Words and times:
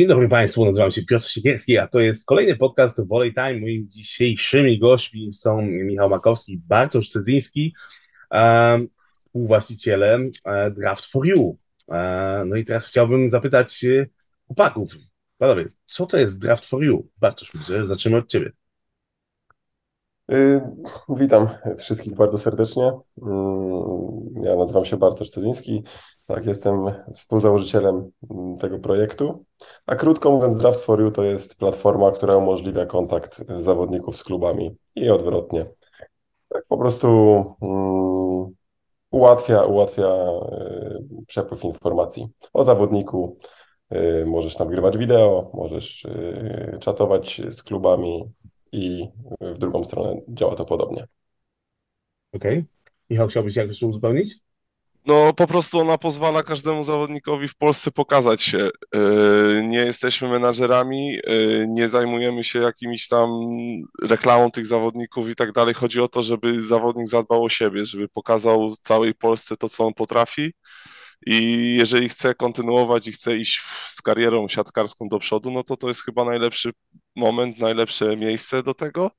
Dzień 0.00 0.08
dobry 0.08 0.28
Państwu, 0.28 0.64
nazywam 0.64 0.90
się 0.90 1.02
Piotr 1.04 1.28
Siekierski, 1.28 1.78
a 1.78 1.86
to 1.86 2.00
jest 2.00 2.26
kolejny 2.26 2.56
podcast 2.56 3.06
Volley 3.06 3.34
Time. 3.34 3.60
Moimi 3.60 3.88
dzisiejszymi 3.88 4.78
gośćmi 4.78 5.32
są 5.32 5.62
Michał 5.62 6.10
Makowski 6.10 6.52
i 6.52 6.58
Bartosz 6.58 7.08
Cezyński, 7.08 7.74
um, 8.30 8.88
współwłaścicielem 9.18 10.30
e, 10.44 10.70
Draft 10.70 11.06
for 11.06 11.26
You. 11.26 11.58
E, 11.88 12.44
no 12.46 12.56
i 12.56 12.64
teraz 12.64 12.88
chciałbym 12.88 13.30
zapytać 13.30 13.84
e, 13.84 14.06
chłopaków, 14.46 14.96
panowie, 15.38 15.68
co 15.86 16.06
to 16.06 16.16
jest 16.16 16.38
Draft 16.38 16.66
for 16.66 16.84
You? 16.84 17.08
Bartosz, 17.18 17.54
myślę, 17.54 17.84
zaczniemy 17.84 18.16
od 18.16 18.28
Ciebie. 18.28 18.52
Y, 20.32 20.60
witam 21.08 21.48
wszystkich 21.78 22.14
bardzo 22.14 22.38
serdecznie. 22.38 22.88
Y, 22.88 23.22
ja 24.42 24.56
nazywam 24.56 24.84
się 24.84 24.96
Bartosz 24.96 25.30
Cezyński. 25.30 25.84
Tak, 26.26 26.46
jestem 26.46 26.76
współzałożycielem 27.14 28.10
mm, 28.30 28.58
tego 28.58 28.78
projektu. 28.78 29.44
A 29.86 29.96
krótko 29.96 30.30
mówiąc, 30.30 30.56
Draft 30.56 30.80
for 30.80 31.00
You 31.00 31.10
to 31.10 31.22
jest 31.22 31.54
platforma, 31.54 32.10
która 32.10 32.36
umożliwia 32.36 32.86
kontakt 32.86 33.44
zawodników 33.56 34.16
z 34.16 34.24
klubami 34.24 34.76
i 34.94 35.10
odwrotnie. 35.10 35.66
Tak 36.48 36.64
po 36.68 36.78
prostu 36.78 37.08
um, 37.60 38.54
ułatwia, 39.10 39.64
ułatwia 39.64 40.08
y, 41.20 41.24
przepływ 41.26 41.64
informacji 41.64 42.28
o 42.52 42.64
zawodniku. 42.64 43.38
Y, 43.92 44.24
możesz 44.26 44.58
nagrywać 44.58 44.98
wideo, 44.98 45.50
możesz 45.54 46.06
czatować 46.80 47.42
z 47.50 47.62
klubami 47.62 48.32
i 48.72 49.08
w 49.40 49.58
drugą 49.58 49.84
stronę 49.84 50.20
działa 50.28 50.56
to 50.56 50.64
podobnie. 50.64 51.06
Okej. 52.32 52.58
Okay. 52.58 52.64
Michał, 53.10 53.28
chciałbyś 53.28 53.56
jakoś 53.56 53.82
uzupełnić? 53.82 54.34
No, 55.06 55.32
po 55.32 55.46
prostu 55.46 55.78
ona 55.78 55.98
pozwala 55.98 56.42
każdemu 56.42 56.84
zawodnikowi 56.84 57.48
w 57.48 57.56
Polsce 57.56 57.90
pokazać 57.90 58.42
się. 58.42 58.70
Yy, 58.94 59.62
nie 59.64 59.78
jesteśmy 59.78 60.28
menadżerami, 60.28 61.12
yy, 61.12 61.66
nie 61.68 61.88
zajmujemy 61.88 62.44
się 62.44 62.58
jakimiś 62.58 63.08
tam 63.08 63.30
reklamą 64.02 64.50
tych 64.50 64.66
zawodników 64.66 65.30
i 65.30 65.34
tak 65.34 65.52
dalej. 65.52 65.74
Chodzi 65.74 66.00
o 66.00 66.08
to, 66.08 66.22
żeby 66.22 66.62
zawodnik 66.62 67.08
zadbał 67.08 67.44
o 67.44 67.48
siebie, 67.48 67.84
żeby 67.84 68.08
pokazał 68.08 68.74
całej 68.80 69.14
Polsce 69.14 69.56
to, 69.56 69.68
co 69.68 69.86
on 69.86 69.94
potrafi. 69.94 70.52
I 71.26 71.76
jeżeli 71.78 72.08
chce 72.08 72.34
kontynuować 72.34 73.06
i 73.06 73.12
chce 73.12 73.36
iść 73.36 73.60
z 73.86 74.02
karierą 74.02 74.48
siatkarską 74.48 75.08
do 75.08 75.18
przodu, 75.18 75.50
no 75.50 75.64
to 75.64 75.76
to 75.76 75.88
jest 75.88 76.04
chyba 76.04 76.24
najlepszy 76.24 76.70
moment, 77.16 77.58
najlepsze 77.58 78.16
miejsce 78.16 78.62
do 78.62 78.74
tego 78.74 79.10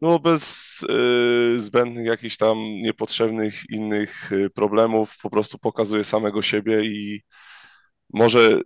no 0.00 0.18
bez 0.18 0.82
y, 0.82 1.58
zbędnych 1.58 2.06
jakichś 2.06 2.36
tam 2.36 2.58
niepotrzebnych 2.58 3.70
innych 3.70 4.32
y, 4.32 4.50
problemów, 4.50 5.14
po 5.22 5.30
prostu 5.30 5.58
pokazuje 5.58 6.04
samego 6.04 6.42
siebie 6.42 6.84
i 6.84 7.22
może 8.14 8.60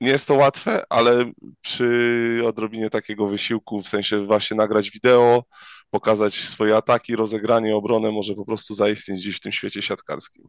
nie 0.00 0.10
jest 0.10 0.28
to 0.28 0.34
łatwe, 0.34 0.84
ale 0.90 1.32
przy 1.60 2.40
odrobinie 2.46 2.90
takiego 2.90 3.26
wysiłku, 3.28 3.82
w 3.82 3.88
sensie 3.88 4.26
właśnie 4.26 4.56
nagrać 4.56 4.90
wideo, 4.90 5.44
pokazać 5.90 6.34
swoje 6.34 6.76
ataki, 6.76 7.16
rozegranie, 7.16 7.76
obronę, 7.76 8.10
może 8.10 8.34
po 8.34 8.44
prostu 8.44 8.74
zaistnieć 8.74 9.20
gdzieś 9.20 9.36
w 9.36 9.40
tym 9.40 9.52
świecie 9.52 9.82
siatkarskim. 9.82 10.48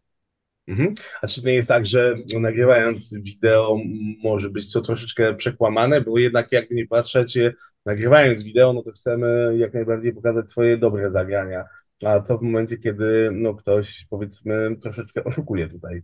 Mhm. 0.67 0.94
A 1.22 1.28
czy 1.28 1.42
to 1.42 1.47
nie 1.47 1.53
jest 1.53 1.69
tak, 1.69 1.86
że 1.86 2.16
nagrywając 2.39 3.22
wideo 3.23 3.78
może 4.23 4.50
być 4.50 4.73
to 4.73 4.81
troszeczkę 4.81 5.36
przekłamane, 5.36 6.02
bo 6.02 6.19
jednak 6.19 6.52
jak 6.52 6.72
nie 6.72 6.88
patrzecie, 6.88 7.53
nagrywając 7.86 8.44
wideo, 8.44 8.73
no 8.73 8.84
to 8.84 8.91
chcemy 8.91 9.58
jak 9.58 9.73
najbardziej 9.73 10.14
pokazać 10.14 10.50
twoje 10.50 10.78
dobre 10.78 11.11
zagrania, 11.11 11.63
a 12.06 12.19
to 12.19 12.38
w 12.38 12.41
momencie, 12.41 12.78
kiedy 12.78 13.29
no 13.34 13.53
ktoś 13.53 14.06
powiedzmy 14.09 14.78
troszeczkę 14.81 15.23
oszukuje 15.23 15.69
tutaj. 15.69 16.02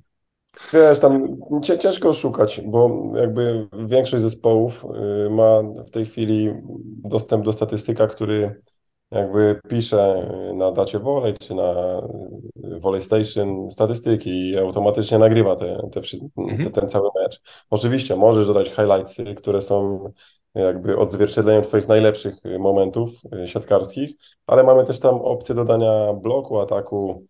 Wiesz, 0.73 0.99
tam 0.99 1.37
ciężko 1.79 2.09
oszukać, 2.09 2.61
bo 2.65 3.11
jakby 3.15 3.67
większość 3.87 4.23
zespołów 4.23 4.85
y, 5.25 5.29
ma 5.29 5.61
w 5.87 5.91
tej 5.91 6.05
chwili 6.05 6.53
dostęp 7.03 7.45
do 7.45 7.53
statystyka, 7.53 8.07
który 8.07 8.61
jakby 9.11 9.59
pisze 9.69 10.31
na 10.55 10.71
dacie 10.71 10.99
Volley 10.99 11.33
czy 11.33 11.55
na 11.55 12.01
Volley 12.79 13.01
Station 13.01 13.71
statystyki 13.71 14.49
i 14.49 14.57
automatycznie 14.57 15.17
nagrywa 15.17 15.55
te, 15.55 15.89
te, 15.91 16.01
mhm. 16.37 16.63
te, 16.63 16.81
ten 16.81 16.89
cały 16.89 17.09
mecz. 17.23 17.41
Oczywiście 17.69 18.15
możesz 18.15 18.47
dodać 18.47 18.69
highlightsy, 18.69 19.35
które 19.35 19.61
są 19.61 20.11
jakby 20.55 20.97
odzwierciedleniem 20.97 21.63
Twoich 21.63 21.87
najlepszych 21.87 22.35
momentów 22.59 23.11
e, 23.33 23.47
siatkarskich, 23.47 24.11
ale 24.47 24.63
mamy 24.63 24.83
też 24.83 24.99
tam 24.99 25.15
opcję 25.15 25.55
dodania 25.55 26.13
bloku, 26.13 26.59
ataku, 26.59 27.25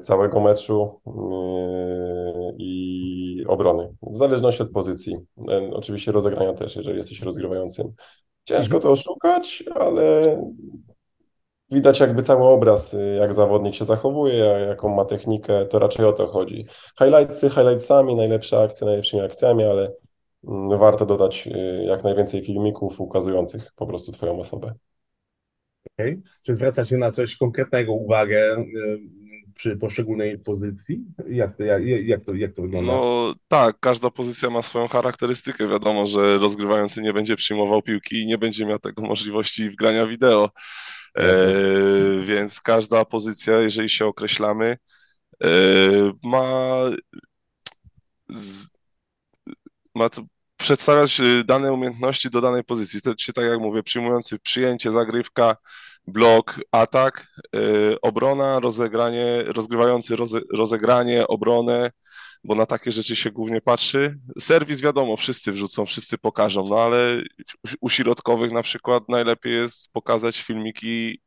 całego 0.00 0.40
meczu 0.40 1.00
i 2.58 3.44
obrony, 3.48 3.94
w 4.02 4.16
zależności 4.16 4.62
od 4.62 4.70
pozycji. 4.70 5.16
Oczywiście 5.72 6.12
rozegrania 6.12 6.52
też, 6.54 6.76
jeżeli 6.76 6.98
jesteś 6.98 7.22
rozgrywającym. 7.22 7.92
Ciężko 8.44 8.76
mhm. 8.76 8.82
to 8.82 8.90
oszukać, 8.90 9.64
ale 9.74 10.36
widać 11.70 12.00
jakby 12.00 12.22
cały 12.22 12.44
obraz, 12.44 12.94
y, 12.94 13.16
jak 13.20 13.34
zawodnik 13.34 13.74
się 13.74 13.84
zachowuje, 13.84 14.34
jaką 14.68 14.88
ma 14.88 15.04
technikę, 15.04 15.66
to 15.66 15.78
raczej 15.78 16.06
o 16.06 16.12
to 16.12 16.26
chodzi. 16.26 16.66
Highlightsy, 16.98 17.50
highlightsami, 17.50 18.16
najlepsze 18.16 18.62
akcje, 18.62 18.86
najlepszymi 18.86 19.22
akcjami, 19.22 19.64
ale 19.64 19.92
mm, 20.48 20.78
warto 20.78 21.06
dodać 21.06 21.46
y, 21.46 21.84
jak 21.84 22.04
najwięcej 22.04 22.44
filmików 22.44 23.00
ukazujących 23.00 23.72
po 23.76 23.86
prostu 23.86 24.12
Twoją 24.12 24.40
osobę. 24.40 24.74
Okay. 25.98 26.22
Czy 26.42 26.54
zwraca 26.54 26.84
się 26.84 26.96
na 26.96 27.10
coś 27.10 27.36
konkretnego 27.36 27.92
uwagę 27.92 28.56
y, 28.58 28.98
przy 29.54 29.76
poszczególnej 29.76 30.38
pozycji? 30.38 31.04
Jak 31.28 31.56
to, 31.56 31.62
jak, 31.62 31.86
jak, 31.86 32.24
to, 32.24 32.34
jak 32.34 32.52
to 32.52 32.62
wygląda? 32.62 32.92
No 32.92 33.34
tak, 33.48 33.76
każda 33.80 34.10
pozycja 34.10 34.50
ma 34.50 34.62
swoją 34.62 34.88
charakterystykę. 34.88 35.68
Wiadomo, 35.68 36.06
że 36.06 36.38
rozgrywający 36.38 37.02
nie 37.02 37.12
będzie 37.12 37.36
przyjmował 37.36 37.82
piłki 37.82 38.22
i 38.22 38.26
nie 38.26 38.38
będzie 38.38 38.66
miał 38.66 38.78
tego 38.78 39.02
możliwości 39.02 39.70
wgrania 39.70 40.06
wideo. 40.06 40.50
E, 41.18 42.22
więc 42.24 42.60
każda 42.60 43.04
pozycja, 43.04 43.60
jeżeli 43.60 43.88
się 43.88 44.06
określamy, 44.06 44.76
e, 45.44 45.48
ma, 46.24 46.74
z, 48.28 48.68
ma 49.94 50.08
przedstawiać 50.56 51.20
y, 51.20 51.44
dane 51.44 51.72
umiejętności 51.72 52.30
do 52.30 52.40
danej 52.40 52.64
pozycji. 52.64 53.02
To, 53.02 53.14
czy 53.14 53.32
tak 53.32 53.44
jak 53.44 53.60
mówię, 53.60 53.82
przyjmujący 53.82 54.38
przyjęcie, 54.38 54.90
zagrywka, 54.90 55.56
blok, 56.06 56.60
atak, 56.72 57.26
obrona, 58.02 58.60
rozegranie, 58.60 59.44
rozgrywający 59.46 60.16
roze, 60.16 60.40
rozegranie, 60.54 61.26
obronę, 61.26 61.90
bo 62.44 62.54
na 62.54 62.66
takie 62.66 62.92
rzeczy 62.92 63.16
się 63.16 63.30
głównie 63.30 63.60
patrzy. 63.60 64.18
Serwis 64.40 64.80
wiadomo, 64.80 65.16
wszyscy 65.16 65.52
wrzucą, 65.52 65.86
wszyscy 65.86 66.18
pokażą, 66.18 66.68
no 66.68 66.76
ale 66.80 67.22
u 67.80 67.88
środkowych 67.88 68.52
na 68.52 68.62
przykład 68.62 69.08
najlepiej 69.08 69.52
jest 69.52 69.92
pokazać 69.92 70.40
filmiki 70.40 71.20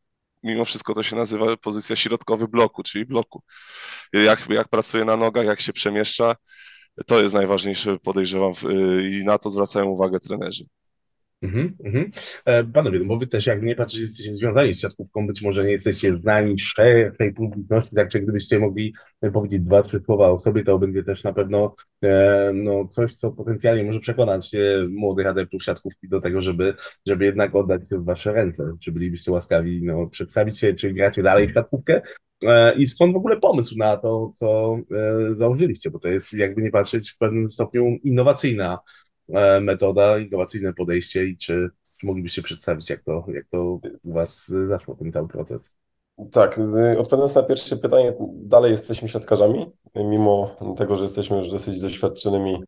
mimo 0.44 0.66
wszystko 0.66 0.94
to 0.94 1.04
się 1.04 1.16
nazywa 1.16 1.58
pozycja 1.58 1.96
środkowy 1.96 2.48
bloku, 2.48 2.84
czyli 2.84 3.06
bloku. 3.06 3.44
Jak, 4.14 4.50
jak 4.50 4.68
pracuje 4.68 5.06
na 5.06 5.18
nogach, 5.18 5.46
jak 5.46 5.62
się 5.62 5.74
przemieszcza, 5.74 6.36
to 7.08 7.22
jest 7.22 7.34
najważniejsze, 7.34 7.98
podejrzewam, 8.00 8.54
i 9.12 9.24
na 9.26 9.38
to 9.38 9.50
zwracają 9.50 9.86
uwagę 9.86 10.20
trenerzy. 10.20 10.66
Mhm, 11.42 11.78
mhm. 11.84 12.10
E, 12.46 12.64
panowie, 12.64 13.00
no 13.00 13.06
bo 13.06 13.18
wy 13.18 13.28
też 13.28 13.48
jak 13.48 13.64
nie 13.64 13.76
patrzycie, 13.76 14.04
jesteście 14.04 14.34
związani 14.34 14.74
z 14.74 14.82
siatkówką, 14.82 15.28
być 15.28 15.42
może 15.42 15.64
nie 15.64 15.72
jesteście 15.72 16.18
znani 16.18 16.60
szerszej 16.60 17.34
publiczności, 17.34 17.96
także 17.96 18.20
gdybyście 18.20 18.60
mogli 18.60 18.94
powiedzieć 19.34 19.62
dwa, 19.62 19.84
trzy 19.84 20.00
słowa 20.06 20.30
o 20.30 20.40
sobie, 20.40 20.64
to 20.64 20.80
będzie 20.80 21.04
też 21.04 21.24
na 21.24 21.34
pewno 21.34 21.76
e, 22.04 22.52
no, 22.54 22.88
coś, 22.88 23.16
co 23.16 23.32
potencjalnie 23.32 23.84
może 23.84 24.00
przekonać 24.00 24.56
e, 24.56 24.88
młodych 24.90 25.28
adeptów 25.28 25.64
siatkówki 25.64 26.10
do 26.10 26.22
tego, 26.22 26.42
żeby, 26.42 26.74
żeby 27.08 27.26
jednak 27.26 27.56
oddać 27.56 27.82
się 27.90 27.98
w 27.98 28.06
wasze 28.06 28.34
ręce. 28.34 28.64
Czy 28.84 28.92
bylibyście 28.92 29.32
łaskawi 29.32 29.84
no, 29.84 30.08
przedstawić 30.08 30.60
się, 30.60 30.74
czy 30.74 30.94
gracie 30.94 31.24
dalej 31.24 31.48
w 31.48 31.54
siatkówkę? 31.54 32.02
E, 32.44 32.76
I 32.76 32.86
skąd 32.86 33.14
w 33.14 33.18
ogóle 33.18 33.40
pomysł 33.40 33.78
na 33.78 33.98
to, 33.98 34.34
co 34.36 34.78
e, 34.92 35.36
założyliście, 35.36 35.92
bo 35.92 36.00
to 36.00 36.08
jest 36.08 36.34
jakby 36.34 36.62
nie 36.62 36.72
patrzeć 36.72 37.12
w 37.12 37.18
pewnym 37.18 37.50
stopniu 37.50 37.86
innowacyjna 38.04 38.78
E, 38.78 39.11
metoda, 39.62 40.20
innowacyjne 40.20 40.74
podejście 40.74 41.26
i 41.26 41.38
czy, 41.38 41.70
czy 41.98 42.06
moglibyście 42.06 42.42
przedstawić, 42.42 42.90
jak 42.90 43.04
to, 43.04 43.26
jak 43.34 43.46
to 43.48 43.80
u 44.04 44.14
Was 44.14 44.52
zaszło, 44.68 44.96
ten 44.96 45.12
cały 45.12 45.28
proces? 45.28 45.78
Tak, 46.32 46.60
odpowiadając 46.98 47.36
na 47.36 47.44
pierwsze 47.44 47.78
pytanie, 47.78 48.14
dalej 48.34 48.72
jesteśmy 48.72 49.10
siatkarzami, 49.10 49.72
mimo 49.96 50.56
tego, 50.78 50.98
że 50.98 51.04
jesteśmy 51.04 51.38
już 51.38 51.52
dosyć 51.52 51.80
doświadczonymi 51.80 52.64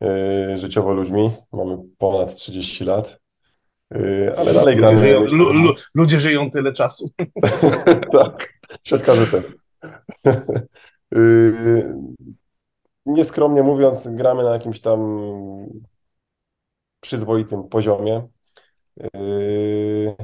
yy, 0.00 0.58
życiowo 0.58 0.92
ludźmi, 0.92 1.30
mamy 1.52 1.78
ponad 1.98 2.34
30 2.34 2.84
lat, 2.84 3.20
yy, 3.90 4.34
ale 4.36 4.54
dalej 4.54 4.76
gramy. 4.76 5.14
Ludzie 5.14 5.28
żyją, 5.30 5.72
ludzie 5.94 6.20
żyją 6.20 6.50
tyle 6.50 6.72
czasu. 6.72 7.10
tak, 8.12 8.54
siatkarze 8.84 9.26
też. 9.26 9.44
nieskromnie 13.06 13.62
mówiąc, 13.62 14.08
gramy 14.08 14.42
na 14.42 14.52
jakimś 14.52 14.80
tam 14.80 15.00
przyzwoitym 17.04 17.68
poziomie. 17.68 18.28
Yy, 18.96 20.16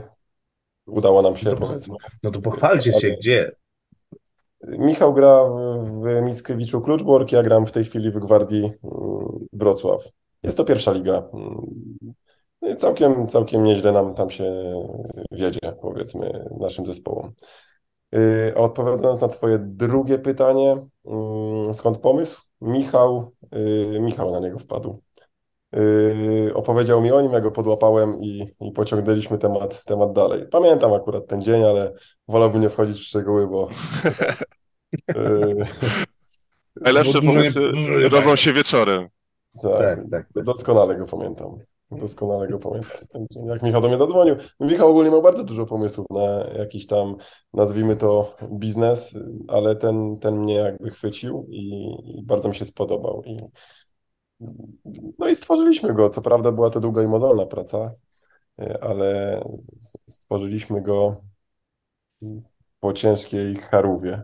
udało 0.87 1.23
nam 1.23 1.37
się, 1.37 1.49
no 1.49 1.55
to, 1.55 1.61
powiedzmy. 1.61 1.97
No 2.23 2.31
to 2.31 2.41
pochwalcie 2.41 2.93
się, 2.93 3.11
gdzie? 3.11 3.53
Michał 4.69 5.15
gra 5.15 5.45
w 5.85 6.23
Mickiewiczu 6.23 6.81
Kluczbork, 6.81 7.33
ja 7.33 7.43
gram 7.43 7.67
w 7.67 7.73
tej 7.73 7.85
chwili 7.85 8.11
w 8.11 8.19
Gwardii 8.19 8.63
yy, 8.63 8.71
Wrocław. 9.53 10.05
jest 10.43 10.57
to 10.57 10.65
pierwsza 10.65 10.93
liga. 10.93 11.29
Mm, 11.35 12.77
całkiem, 12.77 13.29
całkiem 13.29 13.65
nieźle 13.65 13.93
nam 13.93 14.15
tam 14.15 14.31
się 14.31 14.75
wiedzie, 15.33 15.73
powiedzmy, 15.83 16.47
naszym 16.61 16.87
zespołom. 16.87 17.33
Y, 18.15 18.53
a 18.57 18.61
odpowiadając 18.61 19.21
na 19.21 19.29
Twoje 19.29 19.59
drugie 19.59 20.19
pytanie, 20.19 20.87
skąd 21.73 21.99
pomysł? 21.99 22.43
Michał, 22.61 23.33
Michał 24.01 24.31
na 24.31 24.41
niego 24.41 24.59
wpadł. 24.59 25.03
Yy, 25.73 26.53
opowiedział 26.55 27.01
mi 27.01 27.13
o 27.13 27.21
nim, 27.21 27.33
ja 27.33 27.41
go 27.41 27.51
podłapałem 27.51 28.21
i, 28.21 28.55
i 28.61 28.73
pociągnęliśmy 28.73 29.39
temat, 29.39 29.85
temat 29.85 30.13
dalej. 30.13 30.47
Pamiętam 30.51 30.93
akurat 30.93 31.27
ten 31.27 31.43
dzień, 31.43 31.65
ale 31.65 31.93
wolałbym 32.29 32.63
nie 32.63 32.71
wchodzić 32.71 32.99
w 32.99 33.05
szczegóły, 33.05 33.47
bo. 33.47 33.69
yy, 35.09 35.67
Najlepsze 36.81 37.23
pomysły 37.23 37.73
rodzą 38.09 38.37
się 38.37 38.53
wieczorem. 38.53 39.09
Tak, 39.63 39.73
tak, 39.73 40.11
tak, 40.11 40.27
tak, 40.35 40.45
doskonale 40.45 40.97
go 40.97 41.07
pamiętam. 41.07 41.59
Doskonale 41.91 42.49
go 42.49 42.59
pamiętam. 42.59 43.27
Jak 43.47 43.63
Michał 43.63 43.81
do 43.81 43.89
mnie 43.89 43.99
zadzwonił. 43.99 44.37
Michał 44.61 44.91
ogólnie 44.91 45.11
miał 45.11 45.23
bardzo 45.23 45.45
dużo 45.45 45.67
pomysłów 45.67 46.07
na 46.11 46.59
jakiś 46.59 46.87
tam, 46.87 47.17
nazwijmy 47.55 47.97
to, 47.97 48.37
biznes, 48.53 49.19
ale 49.49 49.77
ten, 49.77 50.19
ten 50.19 50.37
mnie 50.37 50.55
jakby 50.55 50.91
chwycił 50.91 51.47
i, 51.49 51.95
i 52.19 52.23
bardzo 52.23 52.49
mi 52.49 52.55
się 52.55 52.65
spodobał. 52.65 53.23
I 53.27 53.39
no 55.19 55.29
i 55.29 55.35
stworzyliśmy 55.35 55.95
go. 55.95 56.11
Co 56.11 56.23
prawda 56.23 56.53
była 56.53 56.71
to 56.71 56.81
długa 56.81 57.03
i 57.03 57.07
mozolna 57.07 57.47
praca, 57.47 57.95
e, 58.59 58.85
ale 58.85 59.41
stworzyliśmy 60.09 60.83
go 60.83 61.17
po 62.81 62.93
ciężkiej 62.93 63.57
charówie. 63.57 64.23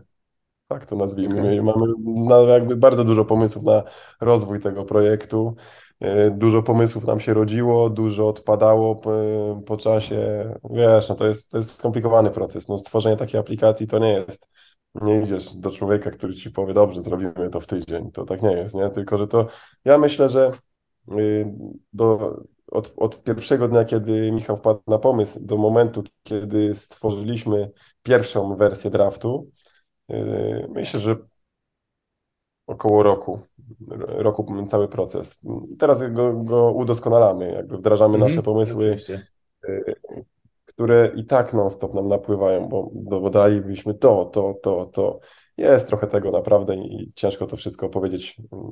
Tak 0.67 0.85
to 0.85 0.95
nazwijmy. 0.95 1.41
Okay. 1.41 1.61
Mamy 2.03 2.51
jakby 2.51 2.75
bardzo 2.75 3.03
dużo 3.03 3.25
pomysłów 3.25 3.65
na 3.65 3.83
rozwój 4.21 4.59
tego 4.59 4.85
projektu. 4.85 5.55
E, 5.99 6.31
dużo 6.31 6.63
pomysłów 6.63 7.05
nam 7.05 7.19
się 7.19 7.33
rodziło, 7.33 7.89
dużo 7.89 8.27
odpadało 8.27 8.95
po, 8.95 9.11
po 9.65 9.77
czasie. 9.77 10.51
Wiesz, 10.69 11.09
no 11.09 11.15
to 11.15 11.27
jest, 11.27 11.51
to 11.51 11.57
jest 11.57 11.71
skomplikowany 11.71 12.31
proces. 12.31 12.67
No, 12.67 12.77
stworzenie 12.77 13.17
takiej 13.17 13.39
aplikacji 13.39 13.87
to 13.87 13.99
nie 13.99 14.11
jest 14.11 14.49
nie 14.95 15.21
idziesz 15.21 15.53
do 15.53 15.71
człowieka, 15.71 16.11
który 16.11 16.35
ci 16.35 16.51
powie, 16.51 16.73
dobrze, 16.73 17.01
zrobimy 17.01 17.49
to 17.51 17.59
w 17.59 17.67
tydzień. 17.67 18.11
To 18.11 18.25
tak 18.25 18.41
nie 18.41 18.51
jest, 18.51 18.75
nie? 18.75 18.89
Tylko, 18.89 19.17
że 19.17 19.27
to 19.27 19.47
ja 19.85 19.97
myślę, 19.97 20.29
że 20.29 20.51
y, 21.11 21.53
do, 21.93 22.37
od, 22.71 22.93
od 22.97 23.23
pierwszego 23.23 23.67
dnia, 23.67 23.85
kiedy 23.85 24.31
Michał 24.31 24.57
wpadł 24.57 24.81
na 24.87 24.99
pomysł, 24.99 25.45
do 25.45 25.57
momentu, 25.57 26.03
kiedy 26.23 26.75
stworzyliśmy 26.75 27.71
pierwszą 28.03 28.55
wersję 28.55 28.91
draftu, 28.91 29.51
y, 30.11 30.67
myślę, 30.69 30.99
że 30.99 31.15
około 32.67 33.03
roku, 33.03 33.39
roku 33.99 34.65
cały 34.67 34.87
proces. 34.87 35.41
Teraz 35.79 36.11
go, 36.11 36.33
go 36.33 36.71
udoskonalamy, 36.71 37.51
jakby 37.51 37.77
wdrażamy 37.77 38.17
mm, 38.17 38.29
nasze 38.29 38.43
pomysły, 38.43 38.85
oczywiście 38.85 39.27
które 40.77 41.11
i 41.15 41.25
tak 41.25 41.53
non-stop 41.53 41.93
nam 41.93 42.07
napływają, 42.07 42.67
bo, 42.67 42.91
bo 42.93 43.29
dalibyśmy 43.29 43.93
to, 43.93 44.25
to, 44.25 44.59
to, 44.63 44.85
to. 44.85 45.19
Jest 45.57 45.87
trochę 45.87 46.07
tego 46.07 46.31
naprawdę 46.31 46.75
i 46.75 47.11
ciężko 47.15 47.47
to 47.47 47.57
wszystko 47.57 47.89
powiedzieć 47.89 48.37
mm, 48.51 48.71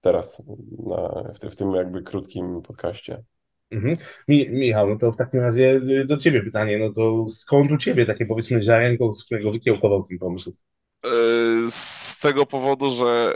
teraz 0.00 0.42
na, 0.86 1.32
w, 1.34 1.52
w 1.52 1.56
tym 1.56 1.74
jakby 1.74 2.02
krótkim 2.02 2.62
podcaście. 2.62 3.22
Mhm. 3.70 3.96
Mi, 4.28 4.50
Michał, 4.50 4.88
no 4.88 4.98
to 4.98 5.12
w 5.12 5.16
takim 5.16 5.40
razie 5.40 5.80
y, 6.00 6.04
do 6.06 6.16
Ciebie 6.16 6.42
pytanie, 6.42 6.78
no 6.78 6.92
to 6.92 7.28
skąd 7.28 7.70
u 7.70 7.76
Ciebie 7.76 8.06
takie 8.06 8.26
powiedzmy 8.26 8.62
ziarenko, 8.62 9.14
z 9.14 9.24
którego 9.24 9.52
wykiełkował 9.52 10.02
ten 10.02 10.18
pomysł? 10.18 10.56
E, 11.04 11.10
z 11.70 12.18
tego 12.18 12.46
powodu, 12.46 12.90
że 12.90 13.34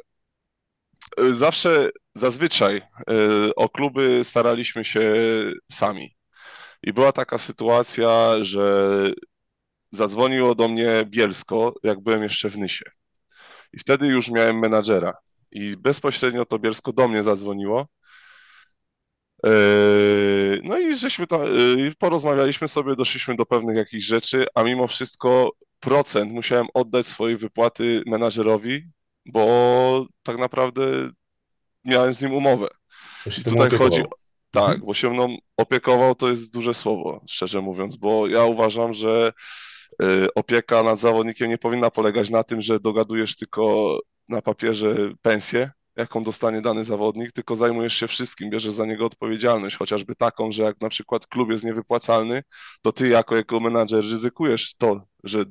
e, 1.19 1.35
zawsze, 1.35 1.91
zazwyczaj 2.15 2.77
e, 2.77 2.85
o 3.57 3.69
kluby 3.69 4.25
staraliśmy 4.25 4.85
się 4.85 5.15
sami. 5.73 6.22
I 6.83 6.93
była 6.93 7.13
taka 7.13 7.39
sytuacja, 7.39 8.35
że 8.41 9.13
zadzwoniło 9.91 10.55
do 10.55 10.69
mnie 10.69 11.05
Bielsko, 11.07 11.75
jak 11.83 12.01
byłem 12.01 12.23
jeszcze 12.23 12.49
w 12.49 12.59
Nysie. 12.59 12.85
I 13.73 13.79
wtedy 13.79 14.07
już 14.07 14.31
miałem 14.31 14.59
menadżera. 14.59 15.15
I 15.51 15.77
bezpośrednio 15.77 16.47
to 16.47 16.59
Bielsko 16.59 16.93
do 16.93 17.09
mnie 17.09 17.23
zadzwoniło. 17.23 17.87
Yy, 19.45 20.61
no 20.65 20.79
i 20.79 20.97
żeśmy 20.97 21.27
to, 21.27 21.49
yy, 21.49 21.95
porozmawialiśmy 21.99 22.69
sobie, 22.69 22.97
doszliśmy 22.97 23.37
do 23.37 23.47
pewnych 23.47 23.77
jakichś 23.77 24.05
rzeczy, 24.05 24.47
a 24.55 24.63
mimo 24.63 24.87
wszystko 24.87 25.51
procent 25.81 26.33
musiałem 26.33 26.67
oddać 26.75 27.07
swojej 27.07 27.37
wypłaty 27.37 28.03
menadżerowi, 28.07 28.91
bo 29.27 30.07
tak 30.23 30.39
naprawdę 30.39 30.83
miałem 31.85 32.15
z 32.15 32.23
nim 32.23 32.35
umowę. 32.35 32.69
I 33.39 33.45
tutaj 33.45 33.71
chodzi, 33.71 34.03
tak, 34.53 34.65
mhm. 34.65 34.87
bo 34.87 34.95
się 34.95 35.11
mną 35.11 35.37
opiekował 35.57 36.15
to 36.15 36.29
jest 36.29 36.53
duże 36.53 36.75
słowo, 36.75 37.21
szczerze 37.29 37.61
mówiąc, 37.61 37.97
bo 37.97 38.27
ja 38.27 38.45
uważam, 38.45 38.93
że 38.93 39.33
y, 40.03 40.35
opieka 40.35 40.83
nad 40.83 40.99
zawodnikiem 40.99 41.49
nie 41.49 41.59
powinna 41.59 41.91
polegać 41.91 42.31
na 42.31 42.45
tym, 42.45 42.63
że 42.63 42.81
dogadujesz 42.81 43.37
tylko 43.37 43.99
na 44.29 44.43
papierze 44.43 44.95
pensję, 45.23 45.71
jaką 45.97 46.23
dostanie 46.23 46.61
dany 46.61 46.85
zawodnik, 46.85 47.33
tylko 47.33 47.57
zajmujesz 47.57 47.95
się 47.95 48.09
wszystkim, 48.09 48.51
bierzesz 48.51 48.73
za 48.73 48.87
niego 48.87 49.07
odpowiedzialność, 49.07 49.77
chociażby 49.77 50.15
taką, 50.15 50.53
że 50.53 50.63
jak 50.63 50.81
na 50.81 50.89
przykład 50.89 51.27
klub 51.27 51.51
jest 51.51 51.65
niewypłacalny, 51.65 52.43
to 52.83 52.93
ty 52.93 53.09
jako, 53.09 53.37
jako 53.37 53.61
menadżer 53.61 54.01
ryzykujesz 54.01 54.75
to, 54.75 55.07
że 55.25 55.45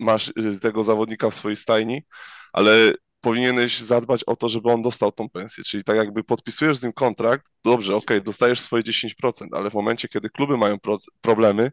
masz 0.00 0.28
y, 0.28 0.60
tego 0.60 0.84
zawodnika 0.84 1.30
w 1.30 1.34
swojej 1.34 1.56
stajni, 1.56 2.02
ale 2.52 2.94
powinieneś 3.20 3.78
zadbać 3.78 4.24
o 4.24 4.36
to, 4.36 4.48
żeby 4.48 4.72
on 4.72 4.82
dostał 4.82 5.12
tą 5.12 5.28
pensję. 5.28 5.64
Czyli 5.64 5.84
tak 5.84 5.96
jakby 5.96 6.24
podpisujesz 6.24 6.76
z 6.76 6.82
nim 6.82 6.92
kontrakt, 6.92 7.46
dobrze, 7.64 7.96
ok, 7.96 8.10
dostajesz 8.24 8.60
swoje 8.60 8.82
10%, 8.82 9.46
ale 9.52 9.70
w 9.70 9.74
momencie, 9.74 10.08
kiedy 10.08 10.30
kluby 10.30 10.56
mają 10.56 10.78
pro 10.78 10.96
problemy, 11.20 11.70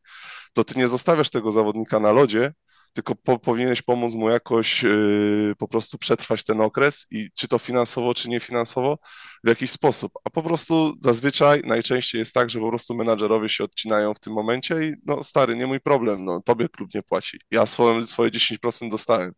to 0.53 0.63
ty 0.63 0.79
nie 0.79 0.87
zostawiasz 0.87 1.29
tego 1.29 1.51
zawodnika 1.51 1.99
na 1.99 2.11
lodzie, 2.11 2.53
tylko 2.95 3.15
po, 3.15 3.39
powinieneś 3.39 3.81
pomóc 3.81 4.13
mu 4.13 4.29
jakoś 4.29 4.83
yy, 4.83 5.53
po 5.57 5.67
prostu 5.67 5.97
przetrwać 5.97 6.43
ten 6.43 6.61
okres 6.61 7.05
i 7.11 7.29
czy 7.33 7.47
to 7.47 7.59
finansowo, 7.59 8.13
czy 8.13 8.29
nie 8.29 8.39
finansowo, 8.39 8.97
w 9.43 9.47
jakiś 9.47 9.71
sposób. 9.71 10.11
A 10.23 10.29
po 10.29 10.43
prostu 10.43 10.93
zazwyczaj, 11.01 11.61
najczęściej 11.65 12.19
jest 12.19 12.33
tak, 12.33 12.49
że 12.49 12.59
po 12.59 12.69
prostu 12.69 12.95
menadżerowie 12.95 13.49
się 13.49 13.63
odcinają 13.63 14.13
w 14.13 14.19
tym 14.19 14.33
momencie 14.33 14.75
i 14.81 14.93
no 15.05 15.23
stary, 15.23 15.55
nie 15.55 15.67
mój 15.67 15.79
problem, 15.79 16.25
no 16.25 16.41
tobie 16.45 16.69
klub 16.69 16.93
nie 16.95 17.03
płaci. 17.03 17.39
Ja 17.51 17.65
swoje, 17.65 18.07
swoje 18.07 18.31
10% 18.31 18.89
dostałem. 18.89 19.33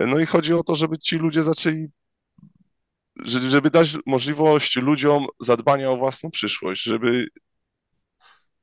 No 0.00 0.18
i 0.18 0.26
chodzi 0.26 0.54
o 0.54 0.62
to, 0.62 0.74
żeby 0.74 0.98
ci 0.98 1.16
ludzie 1.16 1.42
zaczęli, 1.42 1.86
żeby 3.24 3.70
dać 3.70 3.96
możliwość 4.06 4.76
ludziom 4.76 5.26
zadbania 5.40 5.90
o 5.90 5.96
własną 5.96 6.30
przyszłość, 6.30 6.82
żeby 6.82 7.26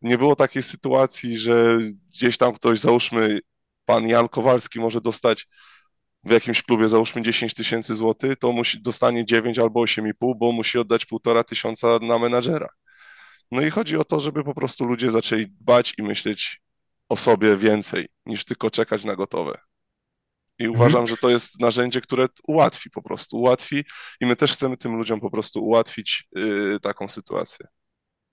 nie 0.01 0.17
było 0.17 0.35
takiej 0.35 0.63
sytuacji, 0.63 1.37
że 1.37 1.77
gdzieś 2.09 2.37
tam 2.37 2.53
ktoś, 2.53 2.79
załóżmy, 2.79 3.39
pan 3.85 4.07
Jan 4.07 4.29
Kowalski 4.29 4.79
może 4.79 5.01
dostać 5.01 5.47
w 6.25 6.31
jakimś 6.31 6.63
klubie, 6.63 6.89
załóżmy 6.89 7.21
10 7.21 7.53
tysięcy 7.53 7.93
złotych, 7.93 8.35
to 8.35 8.51
musi, 8.51 8.81
dostanie 8.81 9.25
9 9.25 9.59
albo 9.59 9.81
8,5, 9.81 10.33
bo 10.37 10.51
musi 10.51 10.77
oddać 10.79 11.05
półtora 11.05 11.43
tysiąca 11.43 11.99
na 12.01 12.19
menadżera. 12.19 12.69
No 13.51 13.61
i 13.61 13.69
chodzi 13.69 13.97
o 13.97 14.03
to, 14.03 14.19
żeby 14.19 14.43
po 14.43 14.55
prostu 14.55 14.85
ludzie 14.85 15.11
zaczęli 15.11 15.47
dbać 15.47 15.93
i 15.97 16.03
myśleć 16.03 16.61
o 17.09 17.17
sobie 17.17 17.57
więcej, 17.57 18.07
niż 18.25 18.45
tylko 18.45 18.69
czekać 18.69 19.03
na 19.03 19.15
gotowe. 19.15 19.70
I 20.61 20.65
mhm. 20.65 20.75
uważam, 20.75 21.07
że 21.07 21.17
to 21.17 21.29
jest 21.29 21.59
narzędzie, 21.59 22.01
które 22.01 22.27
ułatwi 22.47 22.89
po 22.89 23.01
prostu, 23.01 23.37
ułatwi 23.37 23.83
i 24.21 24.25
my 24.25 24.35
też 24.35 24.53
chcemy 24.53 24.77
tym 24.77 24.97
ludziom 24.97 25.19
po 25.19 25.31
prostu 25.31 25.65
ułatwić 25.65 26.27
yy, 26.35 26.79
taką 26.79 27.09
sytuację. 27.09 27.67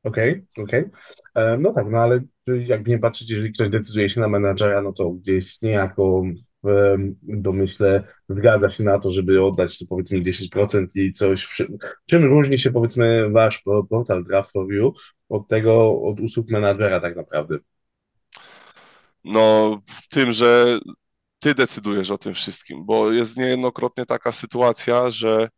Okej, 0.04 0.30
okay, 0.30 0.64
okej. 0.64 0.84
Okay. 0.84 1.44
E, 1.44 1.58
no 1.58 1.72
tak, 1.72 1.86
no 1.90 1.98
ale 1.98 2.20
jakby 2.46 2.90
nie 2.90 2.98
patrzeć, 2.98 3.30
jeżeli 3.30 3.52
ktoś 3.52 3.68
decyduje 3.68 4.10
się 4.10 4.20
na 4.20 4.28
menadżera, 4.28 4.82
no 4.82 4.92
to 4.92 5.10
gdzieś 5.10 5.62
niejako 5.62 6.22
w 6.62 6.96
domyśle 7.22 8.04
zgadza 8.28 8.68
się 8.68 8.84
na 8.84 8.98
to, 8.98 9.12
żeby 9.12 9.44
oddać 9.44 9.78
to 9.78 9.84
powiedzmy 9.88 10.20
10% 10.20 10.86
i 10.94 11.12
coś. 11.12 11.62
Czym 12.06 12.24
różni 12.24 12.58
się 12.58 12.70
powiedzmy 12.70 13.30
wasz 13.30 13.62
portal 13.90 14.24
Draft 14.24 14.54
Review 14.54 14.94
od 15.28 15.48
tego, 15.48 16.02
od 16.02 16.20
usług 16.20 16.50
menadżera 16.50 17.00
tak 17.00 17.16
naprawdę? 17.16 17.58
No, 19.24 19.78
tym, 20.10 20.32
że 20.32 20.78
ty 21.38 21.54
decydujesz 21.54 22.10
o 22.10 22.18
tym 22.18 22.34
wszystkim, 22.34 22.84
bo 22.86 23.12
jest 23.12 23.36
niejednokrotnie 23.36 24.06
taka 24.06 24.32
sytuacja, 24.32 25.10
że 25.10 25.48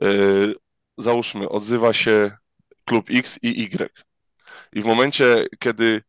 yy, 0.00 0.54
załóżmy, 0.98 1.48
odzywa 1.48 1.92
się 1.92 2.36
klub 2.84 3.06
X 3.10 3.38
i 3.42 3.62
Y. 3.62 4.04
I 4.72 4.82
w 4.82 4.84
momencie, 4.84 5.46
kiedy 5.58 6.02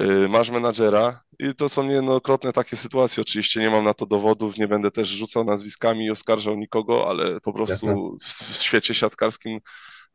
yy, 0.00 0.28
masz 0.28 0.50
menadżera, 0.50 1.24
i 1.38 1.54
to 1.54 1.68
są 1.68 1.82
niejednokrotne 1.82 2.52
takie 2.52 2.76
sytuacje, 2.76 3.20
oczywiście 3.20 3.60
nie 3.60 3.70
mam 3.70 3.84
na 3.84 3.94
to 3.94 4.06
dowodów, 4.06 4.58
nie 4.58 4.68
będę 4.68 4.90
też 4.90 5.08
rzucał 5.08 5.44
nazwiskami 5.44 6.06
i 6.06 6.10
oskarżał 6.10 6.56
nikogo, 6.56 7.08
ale 7.08 7.40
po 7.40 7.52
prostu 7.52 8.16
w, 8.22 8.26
w, 8.26 8.62
świecie 8.62 8.94
siatkarskim, 8.94 9.60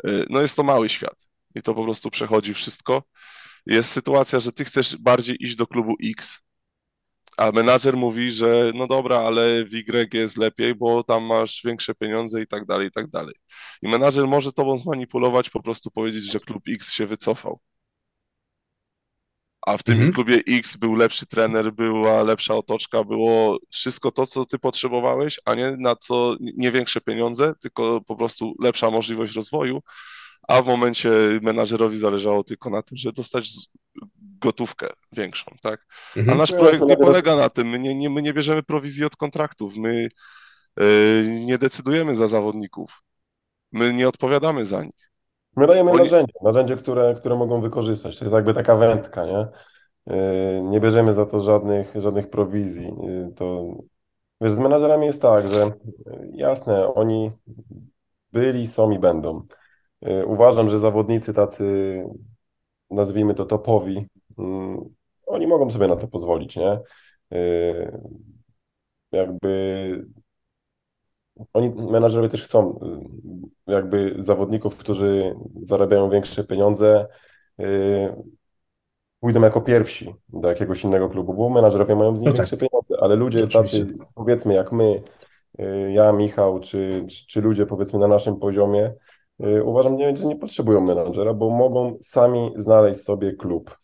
yy, 0.04 0.26
no 0.30 0.42
jest 0.42 0.56
to 0.56 0.64
mały 0.64 0.90
świat 0.90 1.28
i 1.56 1.62
to 1.62 1.76
po 1.76 1.84
prostu 1.84 2.10
przechodzi 2.10 2.54
wszystko. 2.54 3.04
Jest 3.66 3.92
sytuacja, 3.92 4.40
że 4.40 4.52
ty 4.52 4.66
chcesz 4.66 4.98
bardziej 4.98 5.44
iść 5.44 5.56
do 5.56 5.68
klubu 5.68 5.96
X, 6.04 6.40
A 7.40 7.52
menadżer 7.52 7.98
mówi, 7.98 8.32
że 8.32 8.72
no 8.76 8.88
dobra, 8.88 9.20
ale 9.20 9.66
w 9.66 9.74
Y 9.74 10.18
jest 10.18 10.38
lepiej, 10.38 10.76
bo 10.76 11.04
tam 11.04 11.24
masz 11.24 11.62
większe 11.66 11.96
pieniądze 11.96 12.42
i 12.42 12.48
tak 12.48 12.66
dalej, 12.66 12.88
i 12.88 12.92
tak 12.92 13.08
dalej. 13.10 13.36
I 13.82 13.88
menadżer 13.88 14.28
może 14.28 14.52
tobą 14.54 14.78
zmanipulować, 14.78 15.50
po 15.50 15.62
prostu 15.64 15.92
powiedzieć, 15.92 16.32
że 16.32 16.40
klub 16.40 16.64
X 16.70 16.94
się 16.94 17.06
wycofał. 17.08 17.60
A 19.68 19.78
w 19.78 19.84
tym 19.84 19.94
Mhm. 19.94 20.14
klubie 20.14 20.42
X 20.48 20.78
był 20.78 20.96
lepszy 20.96 21.26
trener, 21.28 21.74
była 21.74 22.24
lepsza 22.24 22.56
otoczka, 22.56 23.04
było 23.04 23.58
wszystko 23.70 24.12
to, 24.12 24.26
co 24.26 24.46
ty 24.46 24.60
potrzebowałeś, 24.60 25.40
a 25.46 25.56
nie 25.56 25.72
na 25.80 25.96
co 25.96 26.36
nie 26.40 26.72
większe 26.72 27.02
pieniądze, 27.02 27.54
tylko 27.62 28.02
po 28.02 28.16
prostu 28.16 28.56
lepsza 28.60 28.92
możliwość 28.92 29.36
rozwoju. 29.36 29.82
A 30.48 30.62
w 30.62 30.68
momencie 30.68 31.10
menadżerowi 31.42 31.98
zależało 31.98 32.44
tylko 32.44 32.70
na 32.70 32.82
tym, 32.82 32.98
że 32.98 33.12
dostać 33.12 33.50
gotówkę 34.42 34.88
większą, 35.12 35.52
tak? 35.62 35.86
A 36.16 36.20
Mhm. 36.20 36.38
nasz 36.38 36.52
No, 36.52 36.58
projekt 36.60 36.82
nie 36.86 36.98
polega 36.98 37.36
na 37.36 37.50
tym. 37.50 37.68
My 37.68 37.80
nie, 37.80 37.96
nie, 37.96 38.10
my 38.10 38.22
nie 38.22 38.34
bierzemy 38.34 38.64
prowizji 38.64 39.06
od 39.06 39.16
kontraktów. 39.16 39.76
My 39.78 40.08
e, 40.80 40.84
nie 41.46 41.58
decydujemy 41.58 42.16
za 42.16 42.28
zawodników. 42.28 43.04
My 43.72 43.94
nie 43.94 44.08
odpowiadamy 44.08 44.66
za 44.66 44.84
nich. 44.84 45.12
My 45.56 45.68
dajemy 45.68 45.92
Oni- 45.92 46.00
narzędzie, 46.00 46.34
narzędzie, 46.44 46.76
które, 46.78 47.16
które 47.16 47.36
mogą 47.36 47.62
wykorzystać. 47.62 48.20
To 48.20 48.26
jest 48.26 48.36
jakby 48.36 48.54
taka 48.54 48.76
wędka, 48.76 49.26
nie? 49.26 49.48
Yy, 50.08 50.62
Nie 50.64 50.80
bierzemy 50.80 51.14
za 51.14 51.26
to 51.26 51.42
żadnych, 51.42 51.94
żadnych 51.96 52.30
prowizji. 52.30 52.86
Yy, 52.86 53.34
To, 53.36 53.66
wiesz, 54.42 54.54
z 54.54 54.60
menadżerami 54.60 55.06
jest 55.06 55.22
tak, 55.22 55.48
że 55.50 55.72
jasne, 56.34 56.94
oni 56.94 57.32
byli, 58.34 58.68
są 58.68 58.92
i 58.92 59.00
będą. 59.00 59.48
Uważam, 60.26 60.70
że 60.70 60.80
zawodnicy 60.80 61.34
tacy, 61.34 61.66
nazwijmy 62.92 63.34
to 63.34 63.46
topowi, 63.46 64.08
yy, 64.38 64.46
oni 65.28 65.48
mogą 65.48 65.72
sobie 65.72 65.88
na 65.88 65.96
to 65.96 66.08
pozwolić, 66.08 66.56
nie? 66.56 66.80
Yy, 67.32 68.02
Jakby 69.12 70.06
oni, 71.54 71.70
menadżerowie 71.70 72.30
też 72.30 72.44
chcą 72.44 72.80
y, 73.68 73.72
jakby 73.72 74.16
zawodników, 74.18 74.76
którzy 74.76 75.36
zarabiają 75.62 76.10
większe 76.10 76.44
pieniądze, 76.44 77.08
y, 77.60 78.14
pójdą 79.20 79.42
jako 79.42 79.62
pierwsi 79.62 80.16
do 80.30 80.50
jakiegoś 80.50 80.84
innego 80.84 81.10
klubu, 81.10 81.34
bo 81.34 81.50
menadżerowie 81.50 81.96
mają 81.96 82.18
z 82.18 82.22
nich 82.22 82.28
No 82.28 82.34
tak. 82.34 82.50
większe 82.50 82.68
pieniądze, 82.68 82.96
ale 83.04 83.16
ludzie 83.16 83.44
Oczywiście. 83.44 83.86
tacy, 83.86 83.98
powiedzmy 84.16 84.54
jak 84.54 84.72
my, 84.72 85.04
y, 85.60 85.92
ja, 85.92 86.12
Michał, 86.12 86.60
czy, 86.60 87.06
czy, 87.10 87.28
czy 87.28 87.42
ludzie 87.42 87.66
powiedzmy 87.66 88.00
na 88.00 88.08
naszym 88.08 88.40
poziomie, 88.40 88.86
y, 88.86 88.94
uważam, 89.64 89.96
nie, 89.98 90.18
że 90.18 90.28
nie 90.28 90.36
potrzebują 90.36 90.82
menadżera, 90.82 91.34
bo 91.34 91.50
mogą 91.50 91.98
sami 92.02 92.52
znaleźć 92.58 93.02
sobie 93.02 93.34
klub. 93.34 93.78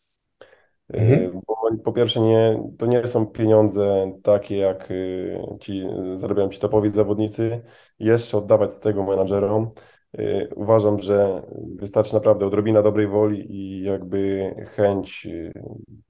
Y, 0.93 0.97
Mhm. 0.97 1.41
Bo 1.47 1.55
po 1.83 1.93
pierwsze, 1.93 2.19
nie, 2.21 2.63
to 2.77 2.85
nie 2.85 3.07
są 3.07 3.25
pieniądze 3.27 4.11
takie, 4.23 4.57
jak 4.57 4.91
y, 4.91 5.39
ci 5.61 5.83
zarabiają 6.15 6.49
ci 6.49 6.59
topowi 6.59 6.89
zawodnicy. 6.89 7.61
Jeszcze 7.99 8.37
oddawać 8.37 8.75
z 8.75 8.79
tego 8.79 9.03
menadżerom. 9.03 9.71
Y, 10.19 10.49
Uważam, 10.55 11.01
że 11.01 11.41
wystarczy 11.75 12.13
naprawdę 12.13 12.45
odrobina 12.45 12.81
dobrej 12.81 13.07
woli 13.07 13.51
i 13.55 13.83
jakby 13.83 14.51
chęć 14.75 15.25
y, 15.25 15.53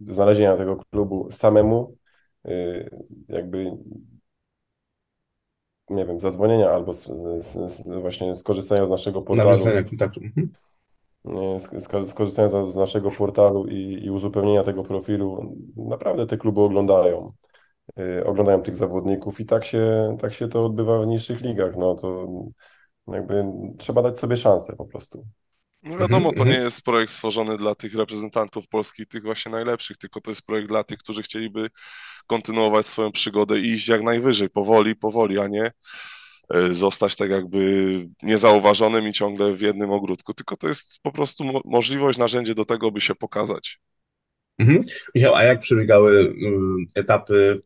znalezienia 0.07 0.57
tego 0.57 0.77
klubu 0.91 1.27
samemu, 1.31 1.95
y, 2.47 2.89
jakby 3.29 3.71
nie 5.89 6.05
wiem, 6.05 6.21
zadzwonienia 6.21 6.69
albo 6.71 6.93
z, 6.93 7.05
z, 7.39 7.71
z, 7.71 8.01
właśnie 8.01 8.35
skorzystania 8.35 8.85
z 8.85 8.89
naszego 8.89 9.21
portalu. 9.21 9.49
Nawiązania 9.49 9.83
kontaktu. 9.83 10.21
Mhm. 10.23 10.49
Nie, 11.25 11.57
sk- 11.59 11.79
sk- 11.79 12.07
skorzystając 12.07 12.69
z- 12.69 12.73
z 12.73 12.75
naszego 12.75 13.11
portalu 13.11 13.67
i, 13.67 14.05
i 14.05 14.09
uzupełnienia 14.11 14.63
tego 14.63 14.83
profilu, 14.83 15.55
naprawdę 15.75 16.27
te 16.27 16.37
kluby 16.37 16.61
oglądają, 16.61 17.33
y, 17.99 18.25
oglądają 18.25 18.61
tych 18.61 18.75
zawodników 18.75 19.39
i 19.39 19.45
tak 19.45 19.65
się, 19.65 20.17
tak 20.21 20.33
się 20.33 20.47
to 20.47 20.65
odbywa 20.65 20.99
w 20.99 21.07
niższych 21.07 21.41
ligach. 21.41 21.75
No 21.77 21.95
to 21.95 22.27
jakby 23.07 23.45
trzeba 23.77 24.01
dać 24.01 24.19
sobie 24.19 24.37
szansę 24.37 24.75
po 24.75 24.85
prostu. 24.85 25.25
No 25.85 25.97
wiadomo, 25.97 26.31
to 26.31 26.43
nie 26.43 26.49
mhm. 26.49 26.63
jest 26.63 26.81
projekt 26.81 27.11
stworzony 27.11 27.57
dla 27.57 27.75
tych 27.75 27.95
reprezentantów 27.95 28.67
Polski, 28.67 29.07
tych 29.07 29.23
właśnie 29.23 29.51
najlepszych, 29.51 29.97
tylko 29.97 30.21
to 30.21 30.31
jest 30.31 30.45
projekt 30.45 30.67
dla 30.67 30.83
tych, 30.83 30.99
którzy 30.99 31.23
chcieliby 31.23 31.69
kontynuować 32.27 32.85
swoją 32.85 33.11
przygodę 33.11 33.59
i 33.59 33.71
iść 33.71 33.87
jak 33.87 34.01
najwyżej, 34.01 34.49
powoli, 34.49 34.95
powoli, 34.95 35.39
a 35.39 35.47
nie 35.47 35.71
e, 36.53 36.73
zostać 36.73 37.15
tak 37.15 37.29
jakby 37.29 37.85
niezauważonym 38.23 39.07
i 39.07 39.13
ciągle 39.13 39.55
w 39.55 39.61
jednym 39.61 39.91
ogródku, 39.91 40.33
tylko 40.33 40.57
to 40.57 40.67
jest 40.67 40.99
po 41.01 41.11
prostu 41.11 41.43
mo 41.43 41.61
możliwość, 41.65 42.17
narzędzie 42.17 42.55
do 42.55 42.65
tego, 42.65 42.91
by 42.91 43.01
się 43.01 43.15
pokazać. 43.15 43.79
Mhm. 44.59 44.81
Michał, 45.15 45.35
a 45.35 45.43
jak 45.43 45.59
przebiegały 45.59 46.21
y, 46.21 46.33
etapy 46.95 47.61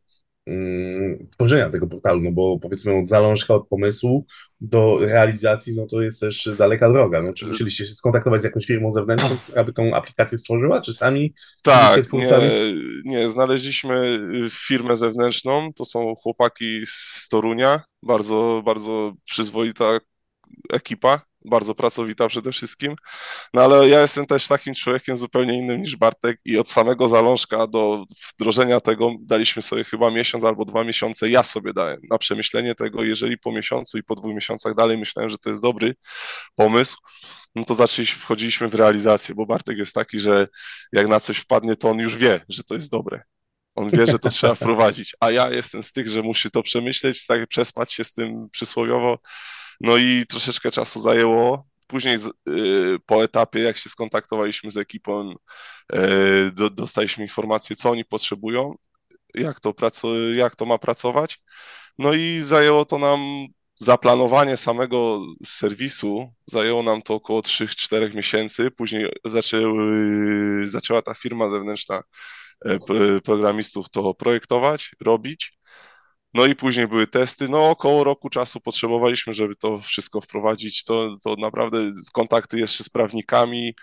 tworzenia 1.31 1.69
tego 1.69 1.87
portalu? 1.87 2.21
No 2.21 2.31
bo 2.31 2.59
powiedzmy 2.59 2.99
od 2.99 3.07
zalążka, 3.07 3.53
od 3.53 3.67
pomysłu 3.67 4.25
do 4.61 4.99
realizacji, 5.01 5.75
no 5.75 5.87
to 5.87 6.01
jest 6.01 6.19
też 6.19 6.49
daleka 6.57 6.89
droga. 6.89 7.21
No, 7.21 7.33
czy 7.33 7.45
musieliście 7.47 7.85
się 7.85 7.93
skontaktować 7.93 8.41
z 8.41 8.43
jakąś 8.43 8.65
firmą 8.65 8.93
zewnętrzną, 8.93 9.37
która 9.47 9.63
by 9.63 9.73
tą 9.73 9.93
aplikację 9.93 10.37
stworzyła, 10.37 10.81
czy 10.81 10.93
sami 10.93 11.33
Tak, 11.63 12.13
nie, 12.13 12.29
nie, 13.05 13.29
znaleźliśmy 13.29 13.95
y, 14.45 14.49
firmę 14.49 14.97
zewnętrzną, 14.97 15.73
to 15.75 15.85
są 15.85 16.15
chłopaki 16.15 16.81
z 16.85 17.27
Torunia, 17.29 17.81
bardzo, 18.03 18.61
bardzo 18.65 19.13
przyzwoita 19.25 19.99
ekipa, 20.73 21.21
bardzo 21.46 21.75
pracowita 21.75 22.27
przede 22.27 22.51
wszystkim, 22.51 22.96
no 23.53 23.62
ale 23.62 23.89
ja 23.89 24.01
jestem 24.01 24.25
też 24.25 24.48
takim 24.48 24.74
człowiekiem 24.74 25.17
zupełnie 25.17 25.58
innym 25.58 25.81
niż 25.81 25.96
Bartek 25.96 26.39
i 26.46 26.58
od 26.58 26.72
samego 26.72 27.08
zalążka 27.08 27.67
do 27.67 28.05
wdrożenia 28.34 28.79
tego 28.79 29.12
daliśmy 29.22 29.62
sobie 29.62 29.84
chyba 29.84 30.12
miesiąc 30.12 30.43
albo 30.43 30.65
dwa 30.65 30.84
miesiące, 30.84 31.29
ja 31.29 31.43
sobie 31.43 31.74
dałem 31.74 32.00
na 32.10 32.17
przemyślenie 32.17 32.75
tego, 32.75 33.03
jeżeli 33.03 33.38
po 33.38 33.51
miesiącu 33.51 33.98
i 33.98 34.03
po 34.03 34.15
dwóch 34.15 34.36
miesiącach 34.36 34.75
dalej 34.75 34.98
myślałem, 34.98 35.29
że 35.29 35.38
to 35.38 35.50
jest 35.50 35.62
dobry 35.62 35.96
pomysł, 36.55 36.98
no 37.55 37.65
to 37.65 37.74
zaczęliśmy, 37.75 38.22
wchodziliśmy 38.22 38.67
w 38.69 38.75
realizację, 38.75 39.36
bo 39.36 39.46
Bartek 39.46 39.77
jest 39.77 39.93
taki, 39.93 40.19
że 40.19 40.48
jak 40.91 41.08
na 41.08 41.19
coś 41.19 41.38
wpadnie, 41.38 41.75
to 41.75 41.89
on 41.89 42.00
już 42.00 42.15
wie, 42.15 42.41
że 42.50 42.63
to 42.63 42.74
jest 42.74 42.91
dobre. 42.91 43.22
On 43.75 43.89
wie, 43.89 44.08
że 44.08 44.19
to 44.19 44.29
trzeba 44.29 44.55
wprowadzić, 44.55 45.15
a 45.19 45.31
ja 45.31 45.50
jestem 45.50 45.84
z 45.84 45.91
tych, 45.91 46.08
że 46.08 46.22
musi 46.22 46.51
to 46.51 46.63
przemyśleć, 46.63 47.25
tak 47.25 47.48
przespać 47.48 47.93
się 47.93 48.03
z 48.03 48.13
tym 48.13 48.50
przysłowiowo. 48.51 49.19
No 49.81 49.98
i 49.98 50.25
troszeczkę 50.29 50.71
czasu 50.71 51.01
zajęło. 51.01 51.65
Później 51.88 52.17
z, 52.17 52.27
y, 52.50 53.00
po 53.05 53.24
etapie, 53.24 53.59
jak 53.59 53.77
się 53.77 53.89
skontaktowaliśmy 53.89 54.71
z 54.71 54.77
ekipą, 54.77 55.33
y, 55.95 56.51
do, 56.51 56.69
dostaliśmy 56.69 57.24
informację, 57.24 57.75
co 57.75 57.89
oni 57.89 58.05
potrzebują, 58.05 58.75
jak 59.36 59.59
to, 59.59 59.71
pracu- 59.71 60.36
jak 60.36 60.55
to 60.55 60.65
ma 60.65 60.77
pracować. 60.77 61.39
No 61.98 62.13
i 62.13 62.39
zajęło 62.41 62.86
to 62.86 62.98
nam 62.98 63.19
zaplanowanie 63.79 64.57
samego 64.57 65.21
serwisu, 65.45 66.33
zajęło 66.48 66.83
nam 66.83 67.01
to 67.01 67.13
około 67.15 67.41
3-4 67.41 68.15
miesięcy. 68.15 68.71
Później 68.71 69.09
zaczęły, 69.25 69.93
zaczęła 70.69 71.01
ta 71.01 71.13
firma 71.13 71.50
zewnętrzna 71.50 72.03
e, 72.65 72.79
pro- 72.79 73.21
programistów 73.24 73.89
to 73.89 74.13
projektować, 74.13 74.91
robić. 75.01 75.58
No 76.33 76.45
i 76.45 76.55
później 76.55 76.88
były 76.88 77.07
testy. 77.07 77.50
No 77.50 77.69
około 77.69 78.03
roku 78.03 78.29
czasu 78.29 78.59
potrzebowaliśmy, 78.59 79.33
żeby 79.33 79.55
to 79.55 79.77
wszystko 79.77 80.21
wprowadzić. 80.21 80.83
To, 80.83 81.17
to 81.24 81.36
naprawdę 81.36 81.91
kontakty 82.13 82.59
jeszcze 82.59 82.83
z 82.83 82.89
prawnikami, 82.89 83.74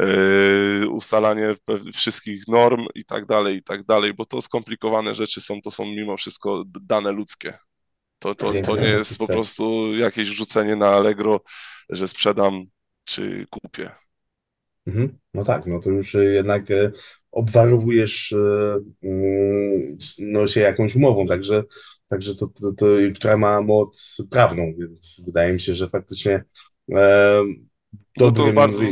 yy, 0.00 0.88
ustalanie 0.88 1.54
wszystkich 1.94 2.48
norm 2.48 2.86
i 2.94 3.04
tak 3.04 3.26
dalej, 3.26 3.56
i 3.56 3.62
tak 3.62 3.84
dalej, 3.84 4.14
bo 4.14 4.24
to 4.24 4.42
skomplikowane 4.42 5.14
rzeczy 5.14 5.40
są, 5.40 5.60
to 5.60 5.70
są 5.70 5.84
mimo 5.86 6.16
wszystko 6.16 6.64
dane 6.66 7.12
ludzkie. 7.12 7.58
To, 8.18 8.34
to, 8.34 8.52
to 8.66 8.76
nie 8.76 8.88
jest 8.88 9.18
po 9.18 9.26
prostu 9.26 9.96
jakieś 9.96 10.28
wrzucenie 10.28 10.76
na 10.76 10.88
Allegro, 10.88 11.40
że 11.90 12.08
sprzedam 12.08 12.64
czy 13.04 13.46
kupię. 13.50 13.90
Mhm. 14.86 15.18
No 15.34 15.44
tak, 15.44 15.66
no 15.66 15.80
to 15.80 15.90
już 15.90 16.14
jednak 16.14 16.70
y, 16.70 16.92
obwarowujesz 17.34 18.32
y, 18.32 18.36
mm, 19.02 19.98
no, 20.18 20.46
się 20.46 20.60
jakąś 20.60 20.96
umową, 20.96 21.26
także, 21.26 21.64
także 22.08 22.34
to, 22.34 22.46
to, 22.46 22.72
to, 22.72 22.86
która 23.14 23.36
ma 23.36 23.62
moc 23.62 24.22
prawną, 24.30 24.72
więc 24.78 25.22
wydaje 25.26 25.52
mi 25.52 25.60
się, 25.60 25.74
że 25.74 25.88
faktycznie 25.88 26.44
e, 26.92 27.42
Był 28.18 28.28
to 28.28 28.30
dobrym... 28.30 28.54
bardzo, 28.54 28.82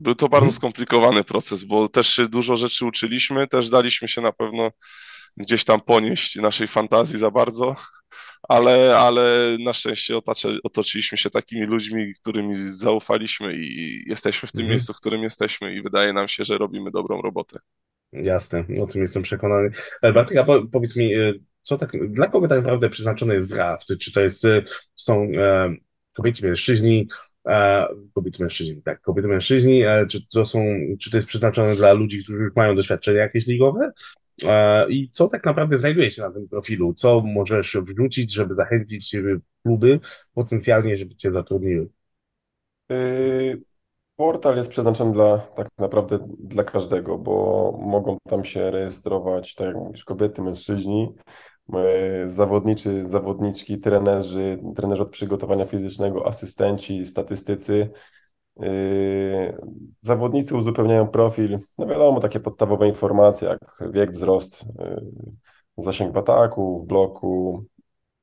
był 0.00 0.14
to 0.14 0.28
bardzo 0.28 0.52
skomplikowany 0.52 1.24
proces, 1.24 1.64
bo 1.64 1.88
też 1.88 2.08
się 2.08 2.28
dużo 2.28 2.56
rzeczy 2.56 2.86
uczyliśmy, 2.86 3.48
też 3.48 3.70
daliśmy 3.70 4.08
się 4.08 4.20
na 4.20 4.32
pewno 4.32 4.70
gdzieś 5.36 5.64
tam 5.64 5.80
ponieść 5.80 6.36
naszej 6.36 6.68
fantazji 6.68 7.18
za 7.18 7.30
bardzo, 7.30 7.76
ale, 8.42 8.98
ale 8.98 9.56
na 9.64 9.72
szczęście 9.72 10.20
otoczyliśmy 10.64 11.18
się 11.18 11.30
takimi 11.30 11.66
ludźmi, 11.66 12.12
którymi 12.20 12.54
zaufaliśmy 12.56 13.56
i 13.56 14.04
jesteśmy 14.08 14.48
w 14.48 14.52
tym 14.52 14.60
Mhm. 14.60 14.70
miejscu, 14.70 14.92
w 14.92 14.96
którym 14.96 15.22
jesteśmy 15.22 15.74
i 15.74 15.82
wydaje 15.82 16.12
nam 16.12 16.28
się, 16.28 16.44
że 16.44 16.58
robimy 16.58 16.90
dobrą 16.90 17.22
robotę. 17.22 17.58
Jasne, 18.12 18.64
o 18.80 18.86
tym 18.86 19.00
jestem 19.00 19.22
przekonany. 19.22 19.70
E, 20.02 20.12
Bartek, 20.12 20.38
a 20.38 20.44
po, 20.44 20.66
powiedz 20.66 20.96
mi, 20.96 21.14
e, 21.14 21.32
co 21.62 21.76
tak, 21.76 22.12
dla 22.12 22.28
kogo 22.28 22.48
tak 22.48 22.58
naprawdę 22.58 22.90
przeznaczony 22.90 23.34
jest 23.34 23.48
draft? 23.48 23.98
Czy 24.00 24.12
to 24.12 24.20
jest, 24.20 24.44
e, 24.44 24.62
są 24.94 25.28
e, 25.36 25.74
kobiety, 26.12 26.46
mężczyźni, 26.46 27.08
e, 27.48 27.86
kobiety, 28.14 28.42
mężczyźni, 28.42 28.82
tak, 28.82 29.00
kobiety, 29.00 29.28
mężczyźni, 29.28 29.82
e, 29.82 30.06
czy 30.06 30.28
to 30.28 30.44
są, 30.44 30.64
czy 31.00 31.10
to 31.10 31.16
jest 31.16 31.28
przeznaczone 31.28 31.76
dla 31.76 31.92
ludzi, 31.92 32.22
którzy 32.24 32.50
mają 32.56 32.76
doświadczenie 32.76 33.18
jakieś 33.18 33.46
ligowe? 33.46 33.92
E, 34.44 34.86
I 34.90 35.10
co 35.10 35.28
tak 35.28 35.44
naprawdę 35.44 35.78
znajduje 35.78 36.10
się 36.10 36.22
na 36.22 36.30
tym 36.30 36.48
profilu? 36.48 36.94
Co 36.94 37.20
możesz 37.20 37.76
wrzucić, 37.82 38.32
żeby 38.32 38.54
zachęcić 38.54 39.16
kluby 39.62 40.00
potencjalnie, 40.34 40.96
żeby 40.96 41.14
cię 41.14 41.32
zatrudniły? 41.32 41.88
Y, 42.92 43.62
Portal 44.16 44.56
jest 44.56 44.70
przeznaczony 44.70 45.12
dla 45.12 45.38
tak 45.38 45.68
naprawdę 45.78 46.18
dla 46.38 46.64
każdego, 46.64 47.18
bo 47.18 47.78
mogą 47.82 48.18
tam 48.28 48.44
się 48.44 48.70
rejestrować 48.70 49.54
tak 49.54 49.66
jak 49.66 49.76
mówisz, 49.76 50.04
kobiety, 50.04 50.42
mężczyźni, 50.42 51.14
e, 51.74 52.30
zawodniczy, 52.30 53.08
zawodniczki, 53.08 53.78
trenerzy, 53.78 54.58
trenerzy 54.76 55.02
od 55.02 55.10
przygotowania 55.10 55.66
fizycznego, 55.66 56.26
asystenci, 56.26 57.06
statystycy. 57.06 57.90
E, 58.62 59.58
zawodnicy 60.02 60.56
uzupełniają 60.56 61.08
profil, 61.08 61.58
no 61.78 61.86
wiadomo, 61.86 62.20
takie 62.20 62.40
podstawowe 62.40 62.88
informacje 62.88 63.48
jak 63.48 63.92
wiek, 63.92 64.12
wzrost, 64.12 64.64
e, 64.78 65.00
zasięg 65.76 66.14
w 66.14 66.16
ataku, 66.16 66.78
w 66.78 66.86
bloku, 66.86 67.64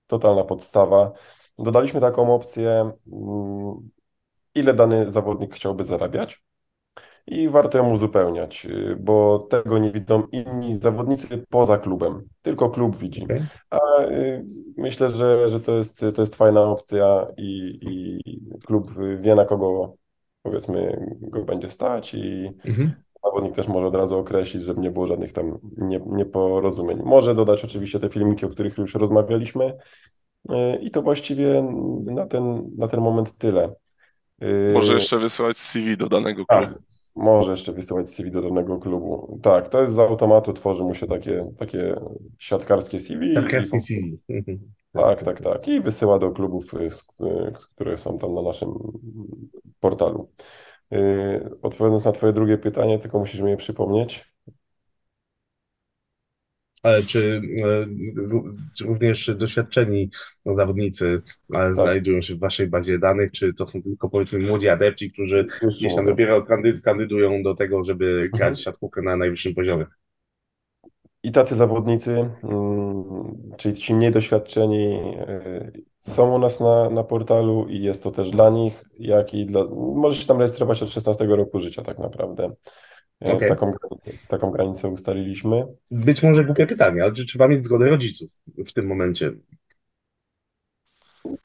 totalna 0.08 0.44
podstawa. 0.44 1.12
Dodaliśmy 1.60 2.02
taką 2.02 2.36
opcję 2.36 2.92
mm, 3.12 3.90
ile 4.56 4.74
dany 4.74 5.10
zawodnik 5.10 5.56
chciałby 5.56 5.84
zarabiać 5.84 6.44
i 7.28 7.50
warto 7.50 7.78
ją 7.78 7.92
uzupełniać, 7.92 8.68
bo 9.00 9.40
tego 9.40 9.78
nie 9.78 9.92
widzą 9.92 10.24
inni 10.32 10.76
zawodnicy 10.76 11.46
poza 11.50 11.78
klubem. 11.78 12.24
Tylko 12.42 12.70
klub 12.70 12.98
widzi. 12.98 13.24
Okay. 13.24 13.46
A 13.70 13.80
myślę, 14.78 15.10
że, 15.10 15.50
że 15.50 15.60
to, 15.60 15.72
jest, 15.72 16.06
to 16.16 16.22
jest 16.22 16.36
fajna 16.36 16.64
opcja 16.64 17.28
i, 17.38 17.80
i 17.82 18.20
klub 18.66 18.92
wie 19.22 19.36
na 19.36 19.46
kogo 19.46 19.96
powiedzmy 20.44 21.08
go 21.22 21.44
będzie 21.44 21.70
stać 21.70 22.14
i 22.14 22.52
mhm. 22.66 22.92
zawodnik 23.24 23.56
też 23.56 23.68
może 23.68 23.88
od 23.88 23.96
razu 23.96 24.18
określić, 24.18 24.64
żeby 24.64 24.82
nie 24.82 24.92
było 24.92 25.08
żadnych 25.08 25.34
tam 25.34 25.60
nie, 25.78 26.00
nieporozumień. 26.06 27.02
Może 27.04 27.36
dodać 27.36 27.66
oczywiście 27.66 28.00
te 28.00 28.10
filmiki, 28.10 28.46
o 28.46 28.50
których 28.50 28.78
już 28.78 28.96
rozmawialiśmy 28.96 29.66
y, 29.66 30.54
i 30.82 30.92
to 30.92 31.02
właściwie 31.02 31.64
na 32.06 32.26
ten, 32.26 32.72
na 32.78 32.88
ten 32.88 33.02
moment 33.02 33.38
tyle. 33.38 33.76
Może 34.74 34.94
yy, 34.94 35.00
jeszcze 35.00 35.20
wysyłać 35.20 35.58
CV 35.58 35.98
do 35.98 36.10
danego 36.10 36.46
tak, 36.48 36.60
klubu. 36.60 36.74
Tak, 36.74 36.84
może 37.16 37.52
jeszcze 37.52 37.74
wysyłać 37.74 38.10
CV 38.10 38.32
do 38.32 38.42
danego 38.42 38.80
klubu. 38.80 39.40
Tak, 39.42 39.70
to 39.70 39.82
jest 39.82 39.94
z 39.94 40.00
automatu, 40.00 40.54
tworzy 40.54 40.84
mu 40.84 40.96
się 40.96 41.08
takie, 41.08 41.52
takie 41.58 41.96
siatkarskie 42.40 43.00
CV. 43.00 43.34
Siatkarskie 43.34 43.80
CV. 43.80 44.12
Tak, 44.92 45.24
tak, 45.24 45.42
tak. 45.42 45.68
I 45.68 45.82
wysyła 45.82 46.20
do 46.20 46.32
klubów, 46.32 46.74
y, 46.74 47.54
które 47.54 47.98
są 47.98 48.18
tam 48.18 48.34
na 48.34 48.42
naszym 48.42 48.70
portalu. 49.84 50.30
Yy, 50.92 51.50
odpowiadając 51.62 52.06
na 52.06 52.12
Twoje 52.12 52.34
drugie 52.34 52.58
pytanie, 52.58 53.00
tylko 53.00 53.20
musisz 53.20 53.42
mi 53.42 53.50
je 53.50 53.58
przypomnieć. 53.58 54.34
Ale 56.84 57.04
czy, 57.04 57.42
e, 57.64 57.86
czy 58.78 58.86
również 58.86 59.32
doświadczeni 59.36 60.10
zawodnicy 60.56 61.22
tak. 61.54 61.76
znajdują 61.76 62.22
się 62.22 62.36
w 62.36 62.40
waszej 62.40 62.68
bazie 62.68 63.00
danych, 63.00 63.32
czy 63.32 63.54
to 63.54 63.68
są 63.68 63.82
tylko 63.82 64.10
powiedzmy 64.10 64.40
młodzi 64.40 64.70
adepci, 64.70 65.12
którzy 65.12 65.48
gdzieś 65.78 65.96
tam 65.96 66.06
dopiero 66.06 66.46
kandydują 66.84 67.44
do 67.44 67.56
tego, 67.56 67.84
żeby 67.84 68.30
grać 68.34 68.50
mhm. 68.50 68.56
siatkówkę 68.56 69.02
na 69.02 69.18
najwyższym 69.18 69.54
poziomie? 69.54 69.86
I 71.24 71.32
tacy 71.32 71.56
zawodnicy, 71.56 72.30
mm, 72.44 73.54
czyli 73.58 73.76
ci 73.76 73.94
mniej 73.94 74.12
doświadczeni, 74.12 75.16
e, 75.28 75.72
są 76.00 76.36
u 76.36 76.40
nas 76.40 76.60
na, 76.60 76.90
na 76.90 77.04
portalu 77.04 77.68
i 77.70 77.82
jest 77.82 78.04
to 78.04 78.12
też 78.12 78.32
dla 78.32 78.50
nich, 78.50 78.84
jak 79.00 79.34
i 79.34 79.46
dla. 79.46 79.64
Może 79.96 80.18
się 80.22 80.28
tam 80.28 80.38
rejestrować 80.38 80.84
od 80.84 80.90
16 80.90 81.26
roku 81.26 81.60
życia, 81.60 81.82
tak 81.82 82.00
naprawdę. 82.00 82.52
E, 83.26 83.34
okay. 83.34 83.48
Taką, 83.48 83.72
granicę, 83.72 84.12
taką 84.28 84.52
granicę 84.52 84.88
ustaliliśmy. 84.88 85.66
Być 85.92 86.24
może 86.24 86.46
głupie 86.46 86.68
pytanie, 86.68 87.04
ale 87.04 87.14
czy 87.14 87.26
trzeba 87.26 87.48
mieć 87.48 87.66
zgodę 87.66 87.90
rodziców 87.90 88.30
w 88.66 88.74
tym 88.74 88.88
momencie? 88.88 89.32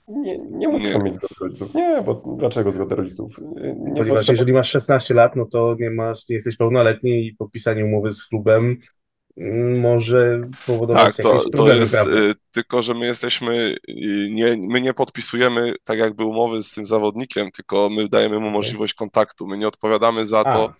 Nie, 0.08 0.38
nie 0.38 0.68
muszą 0.68 1.02
mieć 1.02 1.14
zgody 1.14 1.34
rodziców. 1.40 1.74
Nie, 1.74 2.02
bo 2.06 2.36
dlaczego 2.38 2.72
zgodę 2.72 2.96
rodziców? 2.96 3.40
Nie 3.62 3.74
Ponieważ 3.74 4.08
potrzeba... 4.08 4.32
jeżeli 4.32 4.52
masz 4.52 4.70
16 4.70 5.14
lat, 5.14 5.36
no 5.36 5.46
to 5.46 5.76
nie 5.80 5.90
masz, 5.90 6.28
nie 6.28 6.34
jesteś 6.34 6.56
pełnoletni 6.56 7.26
i 7.26 7.34
podpisanie 7.34 7.84
umowy 7.84 8.10
z 8.10 8.26
klubem 8.26 8.78
może 9.80 10.40
powodować 10.66 11.16
tak, 11.16 11.24
jakieś 11.24 11.42
to, 11.42 11.50
problemy, 11.50 11.74
to 11.74 11.80
jest? 11.80 11.94
Y, 11.94 12.34
tylko, 12.52 12.82
że 12.82 12.94
my 12.94 13.06
jesteśmy, 13.06 13.76
y, 13.88 14.28
nie, 14.30 14.56
my 14.60 14.80
nie 14.80 14.94
podpisujemy 14.94 15.74
tak 15.84 15.98
jakby 15.98 16.24
umowy 16.24 16.62
z 16.62 16.72
tym 16.72 16.86
zawodnikiem, 16.86 17.50
tylko 17.50 17.90
my 17.90 18.08
dajemy 18.08 18.40
mu 18.40 18.50
możliwość 18.50 18.94
kontaktu. 18.94 19.46
My 19.46 19.58
nie 19.58 19.68
odpowiadamy 19.68 20.26
za 20.26 20.40
A. 20.40 20.52
to, 20.52 20.74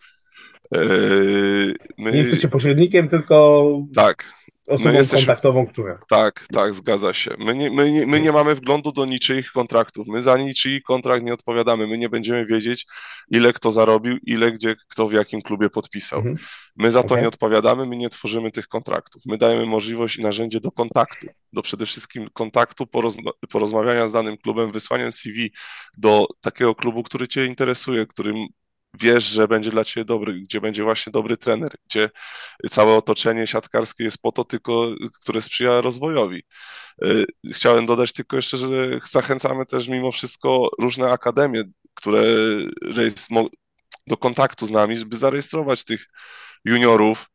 Yy, 0.72 1.74
my... 1.98 2.12
Nie 2.12 2.18
jesteście 2.18 2.48
pośrednikiem, 2.48 3.08
tylko 3.08 3.68
tak. 3.94 4.24
Osobą 4.68 4.92
jesteśmy... 4.92 5.26
kontaktową, 5.26 5.66
która. 5.66 5.98
Tak, 6.08 6.46
tak, 6.52 6.74
zgadza 6.74 7.14
się. 7.14 7.34
My 7.38 7.54
nie, 7.54 7.70
my, 7.70 7.92
nie, 7.92 8.06
my 8.06 8.20
nie 8.20 8.32
mamy 8.32 8.54
wglądu 8.54 8.92
do 8.92 9.06
niczyich 9.06 9.52
kontraktów. 9.52 10.08
My 10.08 10.22
za 10.22 10.38
niczyj 10.38 10.82
kontrakt 10.82 11.24
nie 11.24 11.34
odpowiadamy. 11.34 11.86
My 11.86 11.98
nie 11.98 12.08
będziemy 12.08 12.46
wiedzieć, 12.46 12.86
ile 13.30 13.52
kto 13.52 13.70
zarobił, 13.70 14.16
ile 14.22 14.52
gdzie 14.52 14.74
kto 14.88 15.08
w 15.08 15.12
jakim 15.12 15.42
klubie 15.42 15.70
podpisał. 15.70 16.18
Mhm. 16.18 16.36
My 16.76 16.90
za 16.90 17.02
to 17.02 17.06
okay. 17.06 17.22
nie 17.22 17.28
odpowiadamy, 17.28 17.86
my 17.86 17.96
nie 17.96 18.08
tworzymy 18.08 18.50
tych 18.50 18.68
kontraktów. 18.68 19.22
My 19.26 19.38
dajemy 19.38 19.66
możliwość 19.66 20.16
i 20.16 20.22
narzędzie 20.22 20.60
do 20.60 20.70
kontaktu, 20.70 21.26
do 21.52 21.62
przede 21.62 21.86
wszystkim 21.86 22.28
kontaktu, 22.32 22.86
porozma 22.86 23.30
porozmawiania 23.50 24.08
z 24.08 24.12
danym 24.12 24.36
klubem, 24.36 24.72
wysłania 24.72 25.12
CV 25.12 25.52
do 25.98 26.26
takiego 26.40 26.74
klubu, 26.74 27.02
który 27.02 27.28
Cię 27.28 27.46
interesuje, 27.46 28.06
którym 28.06 28.36
wiesz, 28.94 29.24
że 29.24 29.48
będzie 29.48 29.70
dla 29.70 29.84
ciebie 29.84 30.04
dobry, 30.04 30.40
gdzie 30.40 30.60
będzie 30.60 30.82
właśnie 30.82 31.12
dobry 31.12 31.36
trener, 31.36 31.70
gdzie 31.86 32.10
całe 32.70 32.96
otoczenie 32.96 33.46
siatkarskie 33.46 34.04
jest 34.04 34.22
po 34.22 34.32
to 34.32 34.44
tylko, 34.44 34.94
które 35.22 35.42
sprzyja 35.42 35.80
rozwojowi. 35.80 36.42
Y, 37.04 37.24
chciałem 37.52 37.86
dodać 37.86 38.12
tylko 38.12 38.36
jeszcze, 38.36 38.56
że 38.56 39.00
zachęcamy 39.10 39.66
też 39.66 39.88
mimo 39.88 40.12
wszystko 40.12 40.70
różne 40.78 41.12
akademie, 41.12 41.62
które 41.94 42.22
do 44.06 44.16
kontaktu 44.16 44.66
z 44.66 44.70
nami, 44.70 44.96
żeby 44.96 45.16
zarejestrować 45.16 45.84
tych 45.84 46.06
juniorów. 46.64 47.30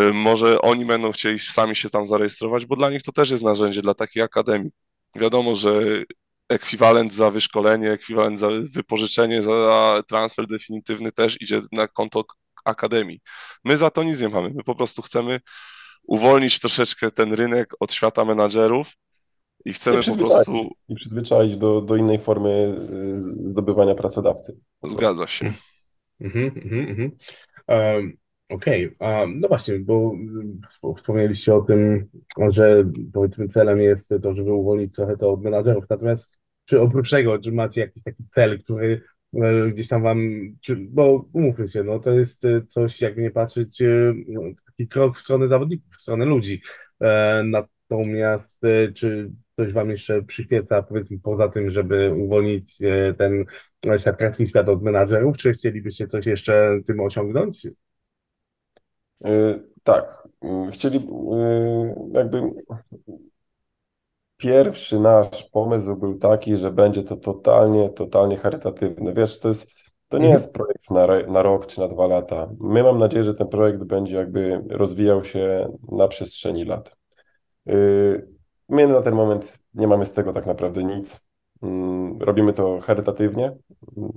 Y, 0.00 0.12
może 0.12 0.60
oni 0.60 0.84
będą 0.84 1.12
chcieli 1.12 1.38
sami 1.38 1.76
się 1.76 1.90
tam 1.90 2.06
zarejestrować, 2.06 2.66
bo 2.66 2.76
dla 2.76 2.90
nich 2.90 3.02
to 3.02 3.12
też 3.12 3.30
jest 3.30 3.42
narzędzie 3.44 3.82
dla 3.82 3.94
takiej 3.94 4.22
akademii. 4.22 4.70
Wiadomo, 5.16 5.54
że 5.54 5.82
ekwiwalent 6.48 7.14
za 7.14 7.30
wyszkolenie, 7.30 7.92
ekwiwalent 7.92 8.40
za 8.40 8.48
wypożyczenie, 8.74 9.42
za 9.42 10.02
transfer 10.08 10.46
definitywny 10.46 11.12
też 11.12 11.42
idzie 11.42 11.60
na 11.72 11.88
konto 11.88 12.24
akademii. 12.64 13.20
My 13.64 13.76
za 13.76 13.90
to 13.90 14.02
nic 14.02 14.20
nie 14.20 14.28
mamy. 14.28 14.50
My 14.54 14.64
po 14.64 14.74
prostu 14.74 15.02
chcemy 15.02 15.40
uwolnić 16.02 16.60
troszeczkę 16.60 17.10
ten 17.10 17.32
rynek 17.32 17.74
od 17.80 17.92
świata 17.92 18.24
menadżerów 18.24 18.92
i 19.64 19.72
chcemy 19.72 20.02
po 20.02 20.16
prostu. 20.16 20.70
I 20.88 20.94
przyzwyczaić 20.94 21.56
do, 21.56 21.80
do 21.80 21.96
innej 21.96 22.18
formy 22.18 22.76
y, 23.46 23.50
zdobywania 23.50 23.94
pracodawcy. 23.94 24.58
Zgadza 24.82 25.26
się. 25.26 25.52
Mhm, 26.20 26.44
mhm, 26.44 26.88
mhm. 26.88 27.10
Um, 27.68 28.16
Okej, 28.48 28.96
okay. 28.98 29.26
no 29.36 29.48
właśnie, 29.48 29.78
bo 29.78 30.12
wspomnieliście 30.96 31.54
o 31.54 31.60
tym, 31.60 32.08
że 32.48 32.84
powiedzmy 33.12 33.48
celem 33.48 33.80
jest 33.80 34.08
to, 34.22 34.34
żeby 34.34 34.52
uwolnić 34.52 34.94
trochę 34.94 35.16
to 35.16 35.32
od 35.32 35.42
menadżerów. 35.42 35.84
Natomiast 35.90 36.37
czy 36.68 36.80
oprócz 36.80 37.10
tego, 37.10 37.38
czy 37.38 37.52
macie 37.52 37.80
jakiś 37.80 38.02
taki 38.02 38.24
cel, 38.34 38.62
który 38.62 39.02
e, 39.34 39.70
gdzieś 39.70 39.88
tam 39.88 40.02
wam, 40.02 40.18
czy, 40.60 40.76
bo 40.76 41.28
umówmy 41.32 41.68
się, 41.68 41.84
no 41.84 41.98
to 41.98 42.12
jest 42.12 42.44
e, 42.44 42.66
coś, 42.66 43.00
jakby 43.00 43.22
nie 43.22 43.30
patrzeć, 43.30 43.82
e, 43.82 44.14
no, 44.28 44.40
taki 44.66 44.88
krok 44.88 45.16
w 45.16 45.20
stronę 45.20 45.48
zawodników, 45.48 45.94
w 45.94 46.02
stronę 46.02 46.24
ludzi. 46.24 46.62
Natomiast 47.44 48.60
czy 48.94 49.30
coś 49.56 49.72
wam 49.72 49.90
jeszcze 49.90 50.22
przyświeca, 50.22 50.82
powiedzmy, 50.82 51.18
poza 51.22 51.48
tym, 51.48 51.70
żeby 51.70 52.14
uwolnić 52.14 52.78
ten 53.18 53.44
siatkarski 53.98 54.48
świat 54.48 54.68
od 54.68 54.82
menadżerów, 54.82 55.36
czy 55.36 55.52
chcielibyście 55.52 56.06
coś 56.06 56.26
jeszcze 56.26 56.80
tym 56.86 57.00
osiągnąć? 57.00 57.66
Tak. 59.82 60.28
Chcieli, 60.72 61.08
jakby 62.14 62.42
Pierwszy 64.38 65.00
nasz 65.00 65.44
pomysł 65.52 65.96
był 65.96 66.18
taki, 66.18 66.56
że 66.56 66.72
będzie 66.72 67.02
to 67.02 67.16
totalnie, 67.16 67.88
totalnie 67.88 68.36
charytatywne. 68.36 69.14
Wiesz, 69.14 69.38
to 69.38 69.48
jest, 69.48 69.70
to 70.08 70.18
nie 70.18 70.24
mhm. 70.24 70.42
jest 70.42 70.52
projekt 70.52 70.90
na, 70.90 71.32
na 71.32 71.42
rok 71.42 71.66
czy 71.66 71.80
na 71.80 71.88
dwa 71.88 72.06
lata. 72.06 72.50
My 72.60 72.82
mam 72.82 72.98
nadzieję, 72.98 73.24
że 73.24 73.34
ten 73.34 73.48
projekt 73.48 73.84
będzie 73.84 74.16
jakby 74.16 74.64
rozwijał 74.70 75.24
się 75.24 75.72
na 75.92 76.08
przestrzeni 76.08 76.64
lat. 76.64 76.96
Y, 77.70 78.28
my 78.68 78.86
na 78.86 79.02
ten 79.02 79.14
moment 79.14 79.58
nie 79.74 79.86
mamy 79.86 80.04
z 80.04 80.12
tego 80.12 80.32
tak 80.32 80.46
naprawdę 80.46 80.84
nic. 80.84 81.28
Mm, 81.62 82.18
robimy 82.22 82.52
to 82.52 82.80
charytatywnie, 82.80 83.56
mm, 83.96 84.12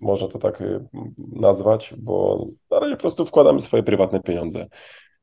można 0.00 0.28
to 0.28 0.38
tak 0.38 0.60
y, 0.60 0.84
nazwać, 1.32 1.94
bo 1.98 2.46
na 2.70 2.78
razie 2.78 2.94
po 2.96 3.00
prostu 3.00 3.24
wkładamy 3.24 3.62
swoje 3.62 3.82
prywatne 3.82 4.20
pieniądze. 4.22 4.66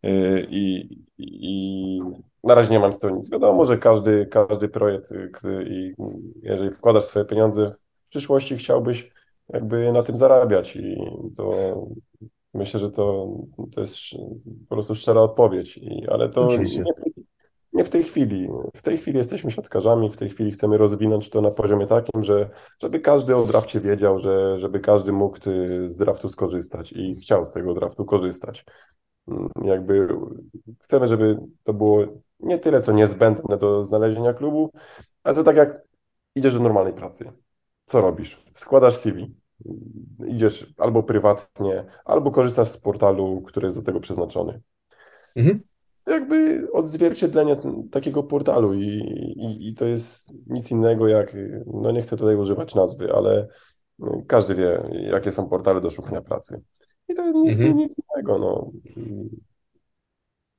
Y, 0.06 0.47
I, 0.49 0.89
i 1.17 1.99
na 2.43 2.56
razie 2.56 2.71
nie 2.71 2.80
mam 2.80 2.93
z 2.93 2.99
tego 2.99 3.15
nic. 3.15 3.32
Wiadomo, 3.32 3.65
że 3.65 3.77
każdy, 3.77 4.25
każdy 4.25 4.69
projekt, 4.69 5.12
y, 5.12 5.65
i 5.69 5.93
jeżeli 6.41 6.71
wkładasz 6.71 7.04
swoje 7.04 7.25
pieniądze, 7.25 7.75
w 7.93 8.10
przyszłości 8.10 8.58
chciałbyś 8.58 9.12
jakby 9.49 9.91
na 9.91 10.04
tym 10.04 10.17
zarabiać 10.17 10.75
i 10.75 10.97
to 11.38 11.75
Myślę, 12.54 12.80
że 12.80 12.91
to, 12.91 13.27
to 13.71 13.82
jest 13.82 13.95
po 14.69 14.75
prostu 14.75 14.95
szczera 14.95 15.21
odpowiedź, 15.21 15.77
I, 15.77 16.08
ale 16.10 16.30
to 16.30 16.47
Oczywiście. 16.47 16.84
nie, 16.84 17.12
nie 17.73 17.84
w 17.84 17.89
tej 17.89 18.04
chwili. 18.04 18.49
W 18.75 18.82
tej 18.82 18.97
chwili 18.97 19.17
jesteśmy 19.17 19.51
siatkarzami, 19.51 20.10
w 20.10 20.17
tej 20.17 20.30
chwili 20.30 20.51
chcemy 20.51 20.77
rozwinąć 20.77 21.30
to 21.30 21.41
na 21.41 21.51
poziomie 21.51 21.88
takim, 21.88 22.23
że 22.23 22.49
żeby 22.82 22.99
każdy 22.99 23.36
o 23.36 23.45
drafcie 23.45 23.80
wiedział, 23.80 24.19
że 24.19 24.60
żeby 24.60 24.80
każdy 24.80 25.12
mógł 25.12 25.38
y, 25.49 25.89
z 25.89 25.97
draftu 25.97 26.30
skorzystać 26.30 26.91
i 26.93 27.15
chciał 27.15 27.45
z 27.45 27.51
tego 27.51 27.73
draftu 27.73 28.06
korzystać. 28.06 28.65
Mm, 29.27 29.49
Jakby 29.63 30.08
chcemy, 30.84 31.08
żeby 31.08 31.38
to 31.63 31.73
było 31.73 32.06
nie 32.43 32.58
tyle, 32.58 32.82
co 32.82 32.91
niezbędne 32.91 33.58
do 33.58 33.84
znalezienia 33.84 34.34
klubu, 34.34 34.71
ale 35.23 35.36
to 35.36 35.43
tak 35.43 35.56
jak 35.56 35.82
idziesz 36.36 36.54
do 36.54 36.60
normalnej 36.60 36.93
pracy. 36.93 37.32
Co 37.86 38.01
robisz? 38.01 38.43
Składasz 38.56 38.95
CV. 38.95 39.36
Idziesz 40.27 40.73
albo 40.77 41.04
prywatnie, 41.04 41.86
albo 42.06 42.32
korzystasz 42.32 42.67
z 42.67 42.77
portalu, 42.77 43.41
który 43.41 43.65
jest 43.65 43.77
do 43.77 43.84
tego 43.84 43.99
przeznaczony. 43.99 44.62
Mhm. 45.36 45.60
Jakby 46.08 46.67
odzwierciedlenie 46.71 47.58
takiego 47.91 48.23
portalu 48.23 48.73
i, 48.73 48.88
i, 49.36 49.67
i 49.69 49.73
to 49.73 49.86
jest 49.86 50.34
nic 50.47 50.71
innego 50.71 51.08
jak, 51.08 51.38
no 51.73 51.91
nie 51.91 52.01
chcę 52.01 52.17
tutaj 52.17 52.36
używać 52.36 52.75
nazwy, 52.75 53.13
ale 53.13 53.47
każdy 54.27 54.56
wie, 54.56 54.89
jakie 54.91 55.32
są 55.32 55.49
portale 55.49 55.82
do 55.82 55.89
szukania 55.89 56.21
pracy. 56.21 56.62
I 57.08 57.15
to 57.15 57.23
Mhm. 57.23 57.77
nic 57.77 57.95
innego, 57.97 58.39
no. 58.39 58.71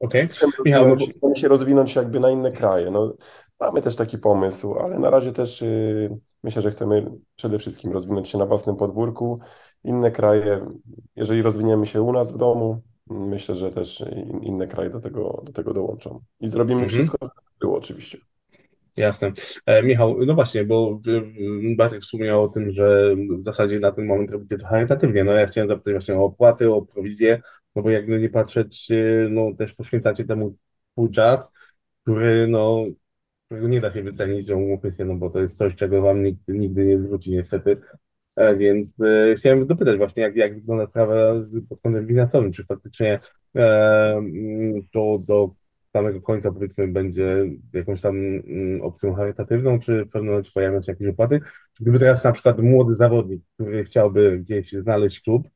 Okej. 0.03 0.29
Chcemy, 0.29 0.53
Michał, 0.65 0.83
no 0.83 0.89
bo, 0.89 0.95
rozwinąć, 0.95 1.17
chcemy 1.19 1.37
się 1.37 1.49
rozwinąć 1.49 1.95
jakby 1.95 2.21
na 2.21 2.31
inne 2.31 2.53
kraje. 2.53 2.91
No, 2.91 3.15
mamy 3.61 3.83
też 3.83 3.97
taki 3.97 4.19
pomysł, 4.19 4.75
ale 4.75 4.99
na 4.99 5.11
razie 5.11 5.33
też 5.33 5.63
y, 5.63 6.19
myślę, 6.43 6.63
że 6.63 6.71
chcemy 6.71 7.11
przede 7.37 7.59
wszystkim 7.59 7.93
rozwinąć 7.93 8.29
się 8.29 8.39
na 8.39 8.47
własnym 8.47 8.77
podwórku. 8.77 9.41
Inne 9.85 10.11
kraje, 10.11 10.67
jeżeli 11.17 11.43
rozwiniemy 11.43 11.87
się 11.87 12.03
u 12.03 12.13
nas 12.13 12.33
w 12.33 12.37
domu, 12.37 12.83
myślę, 13.11 13.55
że 13.55 13.71
też 13.71 14.01
in- 14.01 14.43
inne 14.43 14.67
kraje 14.67 14.91
do 14.91 15.01
tego, 15.01 15.43
do 15.45 15.53
tego 15.53 15.75
dołączą. 15.75 16.21
I 16.41 16.49
zrobimy 16.49 16.83
mhm. 16.83 16.91
wszystko, 16.91 17.19
żeby 17.21 17.35
tak 17.35 17.55
było 17.61 17.79
oczywiście. 17.79 18.19
Jasne. 18.97 19.33
E, 19.67 19.83
Michał, 19.83 20.17
no 20.27 20.35
właśnie, 20.35 20.65
bo 20.65 21.01
e, 21.07 21.77
Bartek 21.77 22.01
wspomniał 22.01 22.43
o 22.43 22.49
tym, 22.49 22.71
że 22.71 23.17
w 23.39 23.43
zasadzie 23.43 23.79
na 23.79 23.93
ten 23.93 24.07
moment 24.07 24.31
robicie 24.31 24.59
to 24.59 24.67
charytatywnie. 24.67 25.25
No 25.25 25.33
ja 25.33 25.47
chciałem 25.47 25.69
zapytać 25.69 25.93
właśnie 25.93 26.15
o 26.15 26.25
opłaty, 26.25 26.73
o 26.73 26.83
prowizję, 26.83 27.43
no 27.77 27.83
bo 27.83 27.91
jakby 27.91 28.21
nie 28.21 28.29
patrzeć, 28.31 28.91
e, 28.91 29.29
no 29.31 29.55
też 29.59 29.75
poświęcacie 29.75 30.25
temu 30.25 30.57
swój 30.93 31.11
czas, 31.11 31.53
który 32.03 32.47
no, 32.49 32.85
którego 33.47 33.69
nie 33.69 33.81
da 33.81 33.93
się 33.93 34.03
wycenić, 34.03 34.51
umówmy 34.51 34.93
się, 34.99 35.05
no 35.05 35.15
bo 35.15 35.31
to 35.31 35.41
jest 35.41 35.57
coś, 35.59 35.75
czego 35.75 36.03
wam 36.03 36.23
nikt 36.25 36.49
nigdy 36.49 36.85
nie 36.87 36.99
zwróci 36.99 37.31
niestety. 37.31 37.81
E, 38.37 38.57
Więc 38.57 38.89
e, 39.01 39.35
chciałem 39.37 39.67
dopytać 39.67 39.97
właśnie, 39.99 40.23
jak, 40.23 40.37
jak 40.37 40.55
wygląda 40.55 40.87
sprawa 40.87 41.41
z- 41.43 41.69
pod 41.69 41.81
kątem 41.81 42.07
finansowym, 42.09 42.53
czy 42.53 42.65
faktycznie 42.65 43.19
e, 43.57 44.15
mm, 44.17 44.89
to 44.93 45.19
do 45.27 45.55
samego 45.93 46.21
końca 46.23 46.53
powiedzmy 46.53 46.89
będzie 46.89 47.45
jakąś 47.73 48.01
tam 48.01 48.17
mm, 48.17 48.83
opcją 48.83 49.15
charytatywną, 49.15 49.79
czy 49.81 50.05
w 50.05 50.09
pewnym 50.11 50.31
momencie 50.31 50.51
pojawią 50.55 50.83
się 50.83 50.93
jakieś 50.93 51.09
opłaty? 51.09 51.41
Gdyby 51.81 51.99
teraz 51.99 52.25
na 52.25 52.33
przykład 52.33 52.59
młody 52.59 52.95
zawodnik, 52.97 53.43
który 53.55 53.85
chciałby 53.85 54.39
gdzieś 54.39 54.73
znaleźć 54.73 55.21
klub, 55.21 55.49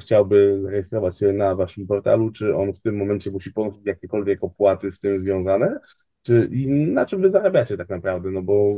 chciałby 0.00 0.60
zarejestrować 0.62 1.18
się 1.18 1.32
na 1.32 1.54
waszym 1.54 1.86
portalu, 1.86 2.30
czy 2.30 2.56
on 2.56 2.72
w 2.72 2.80
tym 2.80 2.96
momencie 2.96 3.30
musi 3.30 3.52
ponosić 3.52 3.86
jakiekolwiek 3.86 4.44
opłaty 4.44 4.92
z 4.92 5.00
tym 5.00 5.18
związane? 5.18 5.78
Czy 6.22 6.48
i 6.52 6.66
na 6.68 7.06
czym 7.06 7.22
wy 7.22 7.30
zarabiacie 7.30 7.76
tak 7.76 7.88
naprawdę? 7.88 8.30
No 8.30 8.42
bo 8.42 8.74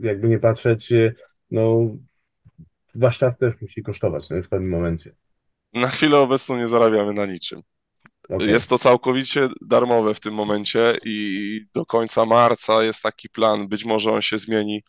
jakby 0.00 0.28
nie 0.28 0.38
patrzeć, 0.38 0.92
e, 0.92 1.14
no 1.50 1.88
wasz 2.94 3.18
czas 3.18 3.38
też 3.38 3.54
musi 3.60 3.82
kosztować 3.82 4.30
no, 4.30 4.42
w 4.42 4.48
pewnym 4.48 4.70
momencie. 4.70 5.14
Na 5.72 5.88
chwilę 5.88 6.18
obecną 6.18 6.56
nie 6.56 6.66
zarabiamy 6.66 7.12
na 7.12 7.26
niczym. 7.26 7.62
Okej. 8.28 8.48
Jest 8.48 8.68
to 8.68 8.78
całkowicie 8.78 9.48
darmowe 9.60 10.14
w 10.14 10.20
tym 10.20 10.34
momencie 10.34 10.96
i 11.04 11.60
do 11.74 11.86
końca 11.86 12.26
marca 12.26 12.82
jest 12.84 13.02
taki 13.02 13.28
plan. 13.28 13.68
Być 13.68 13.84
może 13.84 14.12
on 14.12 14.22
się 14.22 14.38
zmieni. 14.38 14.82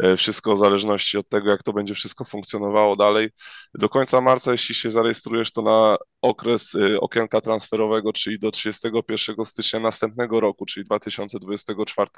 E, 0.00 0.16
Wszystko 0.16 0.54
w 0.54 0.58
zależności 0.58 1.18
od 1.18 1.28
tego, 1.28 1.50
jak 1.50 1.62
to 1.62 1.72
będzie 1.72 1.94
wszystko 1.94 2.24
funkcjonowało 2.24 2.96
dalej. 2.96 3.30
Do 3.74 3.88
końca 3.88 4.20
marca, 4.20 4.52
jeśli 4.52 4.74
się 4.74 4.90
zarejestrujesz, 4.90 5.52
to 5.52 5.62
na 5.62 5.96
okres 6.22 6.74
e, 6.74 7.00
okienka 7.00 7.40
transferowego, 7.40 8.12
czyli 8.12 8.38
do 8.38 8.50
31 8.50 9.44
stycznia 9.44 9.80
następnego 9.80 10.40
roku, 10.40 10.66
czyli 10.66 10.84
2024, 10.84 12.10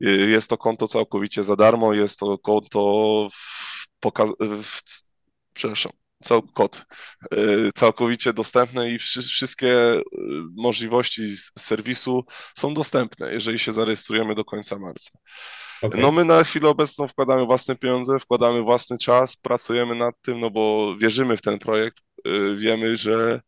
e, 0.00 0.08
jest 0.08 0.50
to 0.50 0.58
konto 0.58 0.88
całkowicie 0.88 1.42
za 1.42 1.56
darmo. 1.56 1.94
Jest 1.94 2.18
to 2.18 2.38
konto 2.38 3.28
w, 3.32 3.86
pokaz, 4.00 4.30
w, 4.40 4.80
przepraszam, 5.52 5.92
cał, 6.24 6.42
kod 6.42 6.84
y, 7.34 7.70
całkowicie 7.74 8.32
dostępne 8.32 8.90
i 8.90 8.98
wszy- 8.98 9.22
wszystkie 9.22 9.68
y, 9.94 10.02
możliwości 10.56 11.36
z 11.36 11.52
serwisu 11.58 12.24
są 12.58 12.74
dostępne, 12.74 13.32
jeżeli 13.32 13.58
się 13.58 13.72
zarejestrujemy 13.72 14.34
do 14.34 14.44
końca 14.44 14.78
marca. 14.78 15.10
Okej. 15.82 16.00
No 16.00 16.12
my 16.12 16.24
na 16.24 16.44
chwilę 16.44 16.68
obecną 16.68 17.08
wkładamy 17.08 17.46
własne 17.46 17.76
pieniądze, 17.76 18.18
wkładamy 18.18 18.62
własny 18.62 18.98
czas, 18.98 19.36
pracujemy 19.36 19.94
nad 19.94 20.14
tym, 20.22 20.40
no 20.40 20.50
bo 20.50 20.94
wierzymy 20.98 21.36
w 21.36 21.42
ten 21.42 21.58
projekt, 21.58 21.98
y, 22.26 22.56
wiemy, 22.56 22.96
że 22.96 23.40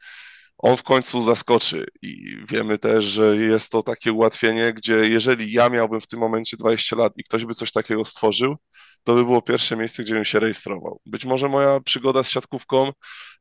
on 0.58 0.76
w 0.76 0.82
końcu 0.82 1.22
zaskoczy 1.22 1.86
i 2.02 2.36
wiemy 2.48 2.78
też, 2.78 3.04
że 3.04 3.36
jest 3.36 3.70
to 3.72 3.82
takie 3.82 4.12
ułatwienie, 4.12 4.72
gdzie 4.72 4.94
jeżeli 4.94 5.52
ja 5.52 5.68
miałbym 5.68 6.00
w 6.00 6.06
tym 6.06 6.20
momencie 6.20 6.56
20 6.56 6.96
lat 6.96 7.12
i 7.16 7.24
ktoś 7.24 7.44
by 7.44 7.54
coś 7.54 7.72
takiego 7.72 8.04
stworzył, 8.04 8.56
to 9.04 9.14
by 9.14 9.24
było 9.24 9.42
pierwsze 9.42 9.76
miejsce, 9.76 10.02
gdzie 10.02 10.14
bym 10.14 10.24
się 10.24 10.40
rejestrował. 10.40 11.00
Być 11.06 11.24
może 11.24 11.48
moja 11.48 11.80
przygoda 11.80 12.22
z 12.22 12.30
siatkówką 12.30 12.92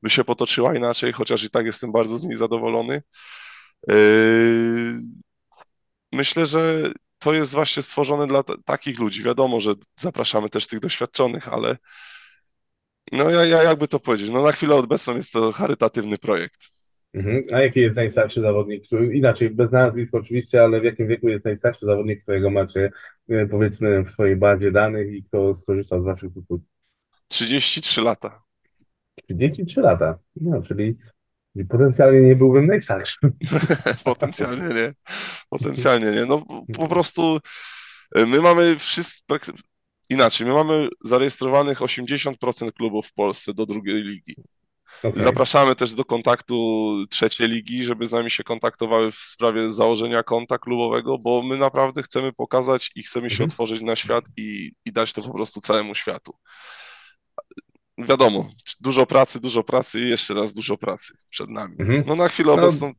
by 0.02 0.10
się 0.10 0.24
potoczyła 0.24 0.76
inaczej, 0.76 1.14
chociaż 1.14 1.44
i 1.44 1.50
tak 1.50 1.66
jestem 1.66 1.92
bardzo 1.92 2.18
z 2.18 2.24
niej 2.24 2.36
zadowolony. 2.36 3.02
Yy, 3.88 3.96
Myślę, 6.12 6.46
że 6.46 6.92
to 7.20 7.34
jest 7.34 7.52
właśnie 7.54 7.84
stworzone 7.84 8.28
dla 8.28 8.44
takich 8.66 9.00
ludzi. 9.00 9.24
Wiadomo, 9.24 9.60
że 9.60 9.74
zapraszamy 10.00 10.50
też 10.50 10.68
tych 10.68 10.80
doświadczonych, 10.80 11.48
ale 11.48 11.78
no 13.12 13.30
ja, 13.30 13.46
ja 13.46 13.64
jakby 13.64 13.88
to 13.88 14.00
powiedzieć, 14.00 14.30
no 14.30 14.44
na 14.44 14.52
chwilę 14.52 14.76
obecną 14.76 15.16
jest 15.16 15.34
to 15.34 15.52
charytatywny 15.52 16.18
projekt. 16.18 16.77
Mhm. 17.18 17.44
A 17.54 17.62
jaki 17.62 17.80
jest 17.80 17.96
najstarszy 17.96 18.42
zawodnik, 18.42 18.88
który, 18.88 19.18
inaczej, 19.18 19.50
bez 19.50 19.72
nazwisk 19.72 20.14
oczywiście, 20.16 20.64
ale 20.64 20.82
w 20.82 20.84
jakim 20.84 21.08
wieku 21.08 21.30
jest 21.30 21.46
najstarszy 21.46 21.86
zawodnik, 21.86 22.24
którego 22.24 22.50
macie, 22.50 22.92
e, 23.30 23.46
powiedzmy, 23.46 24.04
w 24.04 24.12
swojej 24.12 24.36
bazie 24.36 24.72
danych 24.72 25.14
i 25.14 25.24
kto 25.24 25.56
skorzystał 25.56 26.02
z 26.02 26.06
waszych 26.06 26.38
usług? 26.38 26.62
33 27.28 28.02
lata. 28.02 28.44
33 29.24 29.82
lata. 29.82 30.20
No, 30.36 30.62
czyli 30.62 30.98
potencjalnie 31.70 32.22
nie 32.22 32.36
byłbym 32.36 32.68
najstarszy. 32.68 33.18
Potencjalnie 34.04 34.74
nie. 34.74 34.94
Potencjalnie 35.50 36.12
nie. 36.12 36.26
No 36.26 36.46
po- 36.78 36.88
prostu 36.88 37.40
y, 38.18 38.26
my 38.26 38.42
mamy 38.42 38.76
wszystko 38.80 39.38
inaczej. 40.10 40.48
My 40.48 40.54
mamy 40.54 40.88
zarejestrowanych 41.04 41.80
80% 41.80 42.72
klubów 42.72 43.08
w 43.08 43.14
Polsce 43.14 43.54
do 43.54 43.66
drugiej 43.66 44.04
ligi. 44.04 44.36
Okej. 45.04 45.24
Zapraszamy 45.24 45.76
też 45.76 45.94
do 45.94 46.06
kontaktu 46.06 46.56
trzeciej 47.10 47.48
ligi, 47.50 47.84
żeby 47.84 48.06
z 48.06 48.12
nami 48.12 48.32
się 48.32 48.44
kontaktowały 48.44 49.12
w 49.12 49.16
sprawie 49.16 49.70
założenia 49.70 50.24
konta 50.24 50.58
klubowego, 50.58 51.18
bo 51.18 51.44
my 51.44 51.58
naprawdę 51.58 52.04
chcemy 52.04 52.34
pokazać 52.34 52.92
i 52.96 53.04
chcemy 53.04 53.30
się 53.30 53.34
Mhm. 53.34 53.50
otworzyć 53.50 53.82
na 53.82 53.96
świat 53.96 54.26
i, 54.38 54.72
i 54.86 54.92
dać 54.92 55.14
to 55.14 55.22
po 55.22 55.34
prostu 55.34 55.62
całemu 55.62 55.96
światu. 55.96 56.34
Wiadomo, 57.98 58.50
dużo 58.80 59.06
pracy, 59.06 59.40
dużo 59.40 59.64
pracy 59.64 60.00
i 60.00 60.10
jeszcze 60.10 60.34
raz 60.34 60.54
dużo 60.54 60.78
pracy 60.78 61.14
przed 61.30 61.50
nami. 61.50 61.76
Mhm. 61.80 62.04
No 62.08 62.16
na 62.16 62.30
chwilę 62.30 62.48
No. 62.56 62.62
obecną 62.62 62.94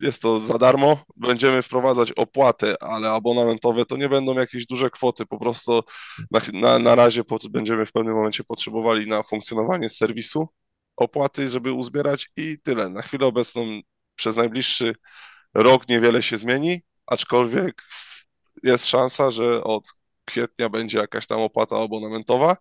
jest 0.00 0.22
to 0.22 0.40
za 0.40 0.58
darmo. 0.58 1.04
Będziemy 1.16 1.62
wprowadzać 1.62 2.12
opłaty, 2.12 2.78
ale 2.80 3.10
abonamentowe 3.10 3.84
to 3.84 3.96
nie 3.96 4.08
będą 4.08 4.34
jakieś 4.34 4.66
duże 4.66 4.90
kwoty. 4.90 5.26
Po 5.26 5.38
prostu 5.38 5.82
na, 6.30 6.40
na, 6.52 6.78
na 6.78 6.94
razie 6.94 7.22
będziemy 7.50 7.86
w 7.86 7.92
pewnym 7.92 8.14
momencie 8.14 8.44
potrzebowali 8.44 9.06
na 9.06 9.22
funkcjonowanie 9.22 9.88
serwisu 9.88 10.48
opłaty, 10.96 11.48
żeby 11.48 11.72
uzbierać 11.72 12.30
i 12.36 12.58
tyle. 12.62 12.88
Na 12.88 13.02
chwilę 13.02 13.26
obecną 13.26 13.80
przez 14.14 14.36
najbliższy 14.36 14.94
rok 15.54 15.88
niewiele 15.88 16.22
się 16.22 16.38
zmieni, 16.38 16.82
aczkolwiek 17.06 17.82
jest 18.62 18.86
szansa, 18.86 19.30
że 19.30 19.64
od 19.64 19.88
kwietnia 20.24 20.68
będzie 20.68 20.98
jakaś 20.98 21.26
tam 21.26 21.40
opłata 21.40 21.82
abonamentowa, 21.82 22.56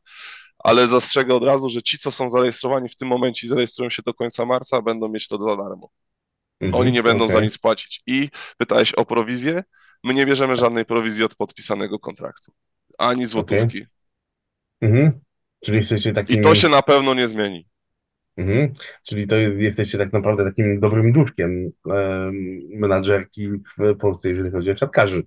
ale 0.59 0.87
zastrzegę 0.87 1.35
od 1.35 1.43
razu, 1.43 1.69
że 1.69 1.81
ci, 1.81 1.97
co 1.97 2.11
są 2.11 2.29
zarejestrowani 2.29 2.89
w 2.89 2.95
tym 2.95 3.07
momencie 3.07 3.47
i 3.47 3.49
zarejestrują 3.49 3.89
się 3.89 4.01
do 4.05 4.13
końca 4.13 4.45
marca, 4.45 4.81
będą 4.81 5.09
mieć 5.09 5.27
to 5.27 5.39
za 5.39 5.57
darmo. 5.57 5.89
Mhm. 6.61 6.81
Oni 6.81 6.91
nie 6.91 7.03
będą 7.03 7.29
za 7.29 7.33
Okej. 7.33 7.45
nic 7.45 7.57
płacić. 7.57 8.03
I 8.07 8.29
pytałeś 8.57 8.93
o 8.93 9.05
prowizję. 9.05 9.63
My 10.03 10.13
nie 10.13 10.25
bierzemy 10.25 10.55
żadnej 10.55 10.85
prowizji 10.85 11.23
od 11.23 11.35
podpisanego 11.35 11.99
kontraktu. 11.99 12.51
Ani 12.97 13.25
złotówki. 13.25 13.85
Mhm. 14.81 15.19
Czyli 15.65 15.77
jesteście 15.77 16.09
I 16.09 16.13
takim... 16.13 16.43
to 16.43 16.55
się 16.55 16.69
na 16.69 16.81
pewno 16.81 17.13
nie 17.13 17.27
zmieni. 17.27 17.67
Mhm. 18.37 18.73
Czyli 19.03 19.27
to 19.27 19.35
jest, 19.35 19.61
jesteście 19.61 19.97
tak 19.97 20.13
naprawdę 20.13 20.45
takim 20.45 20.79
dobrym 20.79 21.13
duszkiem 21.13 21.71
em, 21.91 22.59
menadżerki 22.73 23.47
w 23.47 23.97
Polsce, 23.99 24.29
jeżeli 24.29 24.51
chodzi 24.51 24.71
o 24.71 24.77
siatkarzy. 24.77 25.23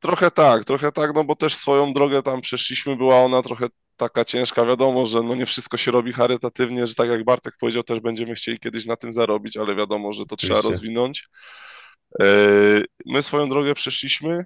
Trochę 0.00 0.30
tak, 0.30 0.64
trochę 0.64 0.92
tak, 0.92 1.14
no 1.14 1.24
bo 1.24 1.36
też 1.36 1.54
swoją 1.54 1.92
drogę 1.92 2.22
tam 2.22 2.40
przeszliśmy, 2.40 2.96
była 2.96 3.20
ona 3.20 3.42
trochę 3.42 3.66
taka 3.96 4.24
ciężka. 4.24 4.66
Wiadomo, 4.66 5.06
że 5.06 5.22
no 5.22 5.34
nie 5.34 5.46
wszystko 5.46 5.76
się 5.76 5.90
robi 5.90 6.12
charytatywnie, 6.12 6.86
że 6.86 6.94
tak 6.94 7.08
jak 7.08 7.24
Bartek 7.24 7.54
powiedział, 7.60 7.82
też 7.82 8.00
będziemy 8.00 8.34
chcieli 8.34 8.58
kiedyś 8.58 8.86
na 8.86 8.96
tym 8.96 9.12
zarobić, 9.12 9.56
ale 9.56 9.74
wiadomo, 9.74 10.12
że 10.12 10.24
to 10.26 10.36
trzeba 10.36 10.60
rozwinąć. 10.60 11.28
E, 12.20 12.26
My 13.06 13.22
swoją 13.22 13.48
drogę 13.48 13.74
przeszliśmy, 13.74 14.44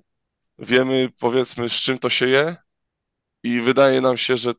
wiemy 0.58 1.08
powiedzmy 1.18 1.68
z 1.68 1.72
czym 1.72 1.98
to 1.98 2.10
się 2.10 2.26
je 2.28 2.56
i 3.42 3.60
wydaje 3.60 4.00
nam 4.00 4.16
się, 4.16 4.36
że 4.36 4.52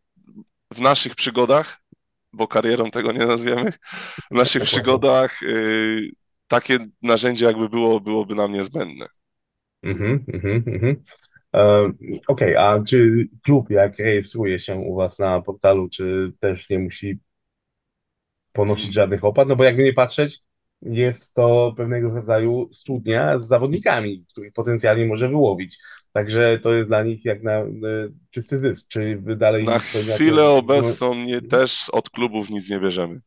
w 0.73 0.79
naszych 0.79 1.15
przygodach, 1.15 1.80
bo 2.33 2.47
karierą 2.47 2.91
tego 2.91 3.11
nie 3.11 3.25
nazwiemy, 3.25 3.73
w 4.31 4.35
naszych 4.35 4.63
przygodach 4.63 5.43
y, 5.43 6.09
takie 6.47 6.79
narzędzie 7.01 7.45
jakby 7.45 7.69
było, 7.69 7.99
byłoby 7.99 8.35
nam 8.35 8.51
niezbędne. 8.51 9.05
Mhm, 9.83 10.25
mhm, 10.33 10.63
mhm. 10.67 11.03
E, 11.55 11.91
Okej, 12.27 12.55
a 12.55 12.83
czy 12.87 13.27
klub 13.43 13.69
jak 13.69 13.99
rejestruje 13.99 14.59
się 14.59 14.75
u 14.75 14.95
Was 14.95 15.19
na 15.19 15.41
portalu, 15.41 15.89
czy 15.89 16.33
też 16.39 16.69
nie 16.69 16.79
musi 16.79 17.19
ponosić 18.51 18.93
żadnych 18.93 19.23
opłat? 19.23 19.47
No 19.47 19.55
bo 19.55 19.63
jakby 19.63 19.83
nie 19.83 19.93
patrzeć, 19.93 20.43
jest 20.81 21.33
to 21.33 21.73
pewnego 21.77 22.09
rodzaju 22.09 22.69
studnia 22.71 23.39
z 23.39 23.47
zawodnikami, 23.47 24.25
których 24.29 24.53
potencjalnie 24.53 25.05
może 25.05 25.29
wyłowić. 25.29 25.79
Także 26.13 26.59
to 26.59 26.73
jest 26.73 26.89
dla 26.89 27.03
nich 27.03 27.25
jak 27.25 27.43
na 27.43 27.63
czysty 28.31 28.59
zysk. 28.61 28.87
Czy 28.87 29.17
Wy 29.17 29.35
dalej 29.35 29.63
Na 29.65 29.79
chwilę 29.79 30.43
no, 30.43 30.57
obecną 30.57 31.15
nie, 31.15 31.41
też 31.41 31.89
od 31.89 32.09
klubów 32.09 32.49
nic 32.49 32.69
nie 32.69 32.79
bierzemy. 32.79 33.21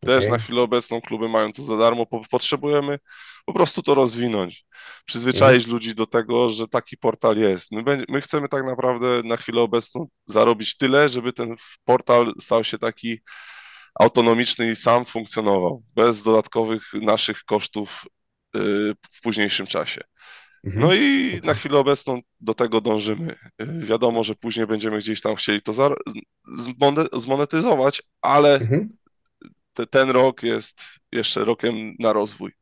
Też 0.00 0.18
Okej. 0.24 0.30
na 0.30 0.38
chwilę 0.38 0.62
obecną 0.62 1.00
kluby 1.00 1.28
mają 1.28 1.52
to 1.52 1.62
za 1.62 1.76
darmo, 1.76 2.06
po- 2.06 2.22
potrzebujemy 2.30 2.98
po 3.46 3.52
prostu 3.52 3.82
to 3.82 3.94
rozwinąć, 3.94 4.64
przyzwyczaić 5.04 5.56
Mhm. 5.64 5.72
ludzi 5.74 5.94
do 5.94 6.06
tego, 6.06 6.50
że 6.50 6.68
taki 6.68 6.96
portal 6.96 7.36
jest. 7.36 7.72
My, 7.72 7.82
będzie, 7.82 8.04
my 8.08 8.20
chcemy 8.20 8.48
tak 8.48 8.64
naprawdę 8.64 9.06
na 9.24 9.36
chwilę 9.36 9.60
obecną 9.62 10.06
zarobić 10.26 10.76
tyle, 10.76 11.08
żeby 11.08 11.32
ten 11.32 11.56
portal 11.84 12.32
stał 12.40 12.64
się 12.64 12.78
taki 12.78 13.20
autonomiczny 14.00 14.70
i 14.70 14.76
sam 14.76 15.04
funkcjonował, 15.04 15.82
bez 15.94 16.22
dodatkowych 16.22 16.82
naszych 16.94 17.44
kosztów 17.44 18.04
y, 18.56 18.58
w 19.12 19.20
późniejszym 19.22 19.66
czasie. 19.66 20.00
Mhm. 20.66 20.82
No 20.82 20.94
i 20.94 21.40
na 21.44 21.54
chwilę 21.54 21.78
obecną 21.78 22.20
do 22.40 22.54
tego 22.54 22.80
dążymy. 22.80 23.34
Y, 23.62 23.86
Wiadomo, 23.86 24.24
że 24.24 24.34
później 24.34 24.66
będziemy 24.66 24.98
gdzieś 24.98 25.20
tam 25.20 25.34
chcieli 25.34 25.62
to 25.62 25.72
zmonetyzować, 27.12 28.02
ale 28.22 28.54
Mhm. 28.54 28.88
te, 29.72 29.86
ten 29.86 30.10
rok 30.10 30.42
jest 30.42 30.82
jeszcze 31.12 31.44
rokiem 31.44 31.74
na 31.98 32.12
rozwój. 32.12 32.52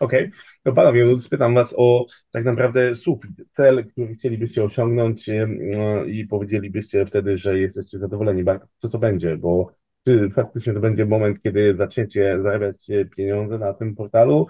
Okej, 0.00 0.30
to 0.62 0.72
panowie, 0.72 1.04
no 1.06 1.18
spytam 1.18 1.54
was 1.54 1.74
o 1.78 2.06
tak 2.30 2.44
naprawdę 2.44 2.94
sufit, 2.94 3.30
cel, 3.52 3.86
który 3.86 4.14
chcielibyście 4.14 4.64
osiągnąć 4.64 5.28
e, 5.28 5.46
no, 5.46 6.04
i 6.04 6.26
powiedzielibyście 6.26 7.06
wtedy, 7.06 7.38
że 7.38 7.58
jesteście 7.58 7.98
zadowoleni. 7.98 8.44
Co 8.78 8.88
to 8.88 8.98
będzie? 8.98 9.36
Bo 9.36 9.72
czy 10.06 10.30
faktycznie 10.34 10.74
to 10.74 10.80
będzie 10.80 11.06
moment, 11.06 11.42
kiedy 11.42 11.74
zaczniecie 11.78 12.38
zarabiać 12.42 12.86
pieniądze 13.16 13.58
na 13.58 13.74
tym 13.74 13.96
portalu, 13.96 14.46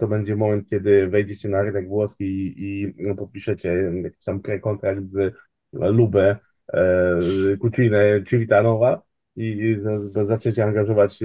to 0.00 0.08
będzie 0.08 0.36
moment, 0.36 0.68
kiedy 0.70 1.06
wejdziecie 1.08 1.48
na 1.48 1.62
rynek 1.62 1.88
włoski 1.88 2.24
i, 2.24 2.82
i 2.82 2.94
no, 2.98 3.14
podpiszecie 3.14 3.92
jakiś 4.02 4.24
tam 4.24 4.40
kontrakt 4.62 5.00
z 5.12 5.34
Lubę, 5.72 6.36
e, 6.72 7.18
Kucinę, 7.60 8.24
Civitanowa, 8.28 9.02
i 9.36 9.44
i 9.46 9.80
za- 10.14 10.24
zaczniecie 10.26 10.64
angażować 10.64 11.18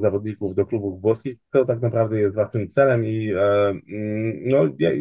zawodników 0.00 0.54
do 0.54 0.66
klubów 0.66 1.00
włoskich, 1.00 1.36
to 1.52 1.64
tak 1.64 1.80
naprawdę 1.80 2.20
jest 2.20 2.34
waszym 2.36 2.68
celem 2.68 3.04
i 3.04 3.32
e, 3.32 3.74
no, 4.46 4.68
jak, 4.78 4.94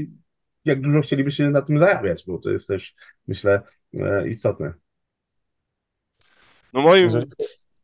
jak 0.66 0.82
dużo 0.82 1.02
chcielibyście 1.02 1.50
na 1.50 1.62
tym 1.62 1.80
zarabiać, 1.80 2.24
bo 2.28 2.38
to 2.38 2.52
jest 2.52 2.68
też, 2.68 2.96
myślę, 3.28 3.62
e, 3.94 4.30
istotne. 4.30 4.74
No 6.74 6.82
moim 6.82 7.04
Jeżeli- 7.04 7.26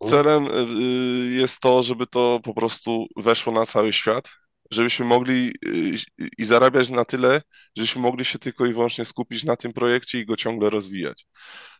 celem 0.03 0.47
y, 0.47 1.31
jest 1.31 1.59
to, 1.61 1.83
żeby 1.83 2.07
to 2.07 2.39
po 2.43 2.53
prostu 2.53 3.05
weszło 3.17 3.53
na 3.53 3.65
cały 3.65 3.93
świat, 3.93 4.29
żebyśmy 4.71 5.05
mogli 5.05 5.51
y, 5.67 5.95
i 6.37 6.45
zarabiać 6.45 6.89
na 6.89 7.05
tyle, 7.05 7.41
żebyśmy 7.77 8.01
mogli 8.01 8.25
się 8.25 8.39
tylko 8.39 8.65
i 8.65 8.73
wyłącznie 8.73 9.05
skupić 9.05 9.43
na 9.43 9.55
tym 9.55 9.73
projekcie 9.73 10.19
i 10.19 10.25
go 10.25 10.37
ciągle 10.37 10.69
rozwijać. 10.69 11.27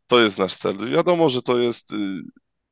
To 0.08 0.22
jest 0.22 0.40
nasz 0.40 0.56
cel. 0.56 0.78
Wiadomo, 0.78 1.30
że 1.30 1.42
to 1.42 1.58
jest, 1.58 1.92
y, 1.94 1.96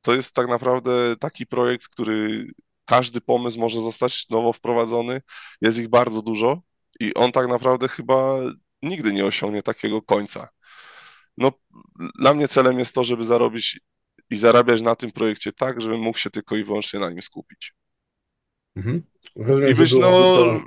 to 0.02 0.14
jest 0.14 0.34
tak 0.34 0.48
naprawdę 0.48 1.16
taki 1.16 1.46
projekt, 1.46 1.88
który 1.88 2.46
każdy 2.84 3.20
pomysł 3.20 3.60
może 3.60 3.80
zostać 3.80 4.28
nowo 4.28 4.52
wprowadzony. 4.52 5.22
Jest 5.60 5.78
ich 5.78 5.88
bardzo 5.88 6.22
dużo 6.22 6.62
i 7.00 7.14
on 7.14 7.32
tak 7.32 7.48
naprawdę 7.48 7.88
chyba 7.88 8.38
nigdy 8.82 9.12
nie 9.12 9.26
osiągnie 9.26 9.62
takiego 9.62 10.02
końca. 10.02 10.48
No, 11.36 11.52
dla 12.18 12.34
mnie 12.34 12.48
celem 12.48 12.78
jest 12.78 12.94
to, 12.94 13.04
żeby 13.04 13.24
zarobić 13.24 13.80
i 14.30 14.36
zarabiać 14.36 14.82
na 14.82 14.96
tym 14.96 15.12
projekcie 15.12 15.52
tak, 15.52 15.80
żebym 15.80 16.00
mógł 16.00 16.18
się 16.18 16.30
tylko 16.30 16.56
i 16.56 16.64
wyłącznie 16.64 17.00
na 17.00 17.10
nim 17.10 17.22
skupić. 17.22 17.74
Mhm. 18.76 19.02
Rozumiem, 19.36 19.70
I 19.70 19.74
być, 19.74 19.94
no, 19.94 20.10
to- 20.10 20.60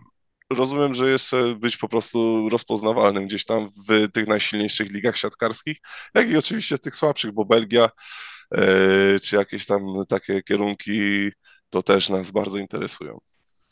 rozumiem, 0.50 0.96
że 0.96 1.10
jeszcze 1.10 1.56
być 1.56 1.78
po 1.78 1.90
prostu 1.90 2.50
rozpoznawalnym 2.50 3.28
gdzieś 3.28 3.46
tam 3.46 3.70
w 3.88 4.12
tych 4.12 4.28
najsilniejszych 4.28 4.92
ligach 4.92 5.18
siatkarskich, 5.18 5.78
jak 6.14 6.30
i 6.30 6.38
oczywiście 6.38 6.78
w 6.78 6.82
tych 6.82 6.96
słabszych, 6.96 7.32
bo 7.32 7.46
Belgia 7.46 7.90
e, 8.56 9.20
czy 9.20 9.36
jakieś 9.36 9.66
tam 9.66 9.82
takie 10.10 10.42
kierunki 10.44 11.30
to 11.70 11.84
też 11.84 12.10
nas 12.10 12.32
bardzo 12.32 12.60
interesują. 12.60 13.20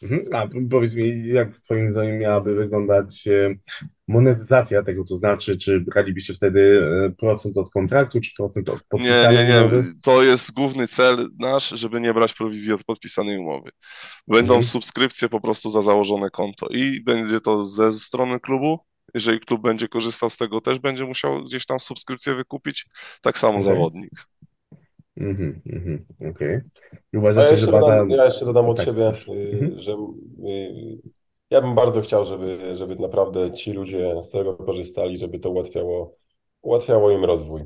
Mhm. 0.03 0.25
A 0.31 0.47
powiedz 0.71 0.93
mi, 0.93 1.27
jak 1.27 1.57
twoim 1.61 1.91
zdaniem 1.91 2.19
miałaby 2.19 2.55
wyglądać 2.55 3.27
e, 3.27 3.55
monetyzacja 4.07 4.83
tego, 4.83 5.03
to 5.03 5.17
znaczy, 5.17 5.57
czy 5.57 5.79
bralibyście 5.79 6.33
wtedy 6.33 6.81
e, 7.07 7.09
procent 7.09 7.57
od 7.57 7.69
kontraktu, 7.71 8.21
czy 8.21 8.31
procent 8.37 8.69
od 8.69 8.75
Nie, 8.75 8.81
podpisanej 8.89 9.37
nie, 9.37 9.53
nie. 9.53 9.59
umowy? 9.61 9.83
To 10.03 10.23
jest 10.23 10.53
główny 10.53 10.87
cel 10.87 11.27
nasz, 11.39 11.69
żeby 11.69 12.01
nie 12.01 12.13
brać 12.13 12.33
prowizji 12.33 12.73
od 12.73 12.83
podpisanej 12.83 13.37
umowy. 13.37 13.69
Będą 14.27 14.53
Mhm. 14.53 14.63
subskrypcje 14.63 15.29
po 15.29 15.41
prostu 15.41 15.69
za 15.69 15.81
założone 15.81 16.29
konto 16.29 16.67
i 16.67 17.01
będzie 17.03 17.39
to 17.39 17.63
ze 17.63 17.91
strony 17.91 18.39
klubu. 18.39 18.79
Jeżeli 19.13 19.39
klub 19.39 19.61
będzie 19.61 19.87
korzystał 19.87 20.29
z 20.29 20.37
tego, 20.37 20.61
też 20.61 20.79
będzie 20.79 21.05
musiał 21.05 21.43
gdzieś 21.43 21.65
tam 21.65 21.79
subskrypcję 21.79 22.35
wykupić. 22.35 22.85
Tak 23.21 23.37
samo 23.37 23.53
Okej. 23.53 23.63
zawodnik. 23.63 24.11
Mhm, 25.17 25.61
mhm, 25.65 26.05
okej. 26.31 26.61
I 27.13 27.17
A 27.35 27.41
ja 27.43 27.49
uważacie, 27.49 27.57
że 27.57 27.67
jeszcze 27.67 27.71
dodam, 27.71 28.09
ja 28.09 28.25
jeszcze 28.25 28.45
dodam 28.45 28.65
od 28.69 28.77
Tak, 28.77 28.85
siebie, 28.85 29.03
proszę. 29.05 29.31
y, 29.33 29.33
Mhm. 29.51 29.79
że 29.79 29.91
y, 30.45 31.01
ja 31.49 31.61
bym 31.61 31.75
bardzo 31.75 32.01
chciał, 32.01 32.25
żeby, 32.25 32.77
żeby 32.77 32.95
naprawdę 32.95 33.53
ci 33.53 33.73
ludzie 33.73 34.21
z 34.21 34.31
tego 34.31 34.57
korzystali, 34.57 35.17
żeby 35.17 35.39
to 35.39 35.49
ułatwiało, 35.49 36.15
ułatwiało 36.61 37.11
im 37.11 37.25
rozwój. 37.25 37.61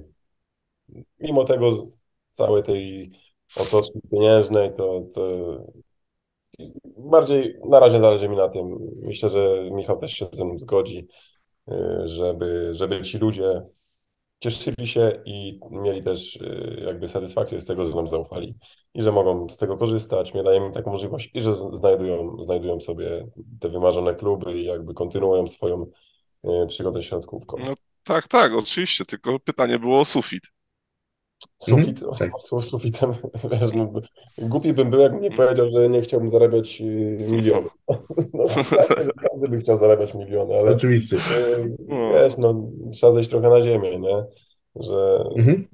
Mimo 1.19 1.43
tego 1.45 1.87
całej 2.29 2.63
tej 2.63 3.11
otoczki 3.55 3.99
pieniężnej, 4.11 4.73
to, 4.73 5.01
to 5.15 5.21
bardziej 6.97 7.59
na 7.69 7.79
razie 7.79 7.99
zależy 7.99 8.29
mi 8.29 8.37
na 8.37 8.49
tym. 8.49 8.77
Myślę, 9.01 9.29
że 9.29 9.69
Michał 9.71 9.97
też 9.99 10.11
się 10.13 10.27
ze 10.33 10.45
mną 10.45 10.59
zgodzi, 10.59 11.07
y, 11.71 12.07
żeby, 12.07 12.69
żeby 12.73 13.01
ci 13.01 13.17
ludzie 13.17 13.61
cieszyli 14.39 14.87
się 14.87 15.21
i 15.25 15.59
mieli 15.71 16.03
też 16.03 16.35
y, 16.35 16.81
jakby 16.85 17.07
satysfakcję 17.07 17.59
z 17.59 17.65
tego, 17.65 17.85
że 17.85 17.95
nam 17.95 18.07
zaufali 18.07 18.55
i 18.93 19.03
że 19.03 19.11
mogą 19.11 19.49
z 19.49 19.57
tego 19.57 19.77
korzystać. 19.77 20.33
My 20.33 20.43
dajemy 20.43 20.65
im 20.65 20.71
taką 20.71 20.91
możliwość 20.91 21.31
i 21.33 21.41
że 21.41 21.53
znajdują, 21.53 22.43
znajdują 22.43 22.81
sobie 22.81 23.27
te 23.59 23.69
wymarzone 23.69 24.15
kluby 24.15 24.59
i 24.59 24.65
jakby 24.65 24.93
kontynuują 24.93 25.47
swoją 25.47 25.85
y, 26.45 26.67
przygodę 26.67 27.03
środkówką. 27.03 27.57
No 27.59 27.73
tak, 28.03 28.27
tak, 28.27 28.53
oczywiście, 28.53 29.05
tylko 29.05 29.39
pytanie 29.39 29.79
było 29.79 29.99
o 29.99 30.05
sufit. 30.05 30.43
Sufit, 31.57 32.03
Mhm, 32.03 32.17
tak. 32.19 32.39
z 32.39 32.69
sufitem, 32.69 33.13
wiesz, 33.51 33.73
no, 33.73 33.91
głupi 34.37 34.73
bym 34.73 34.89
był, 34.89 34.99
jakbym 34.99 35.21
nie 35.21 35.31
powiedział, 35.31 35.69
że 35.71 35.89
nie 35.89 36.01
chciałbym 36.01 36.29
zarabiać 36.29 36.81
y, 36.81 37.27
miliony. 37.29 37.69
No, 38.33 38.45
każdy, 38.47 39.11
każdy 39.13 39.49
by 39.49 39.57
chciał 39.57 39.77
zarabiać 39.77 40.13
miliony, 40.13 40.55
ale 40.57 40.71
Oczywiście. 40.71 41.17
y, 41.17 41.77
wiesz, 42.13 42.37
no, 42.37 42.71
trzeba 42.93 43.13
zejść 43.13 43.29
trochę 43.29 43.49
na 43.49 43.61
ziemię, 43.61 43.99
nie? 43.99 44.25
Że 44.75 45.23
Mhm. 45.35 45.67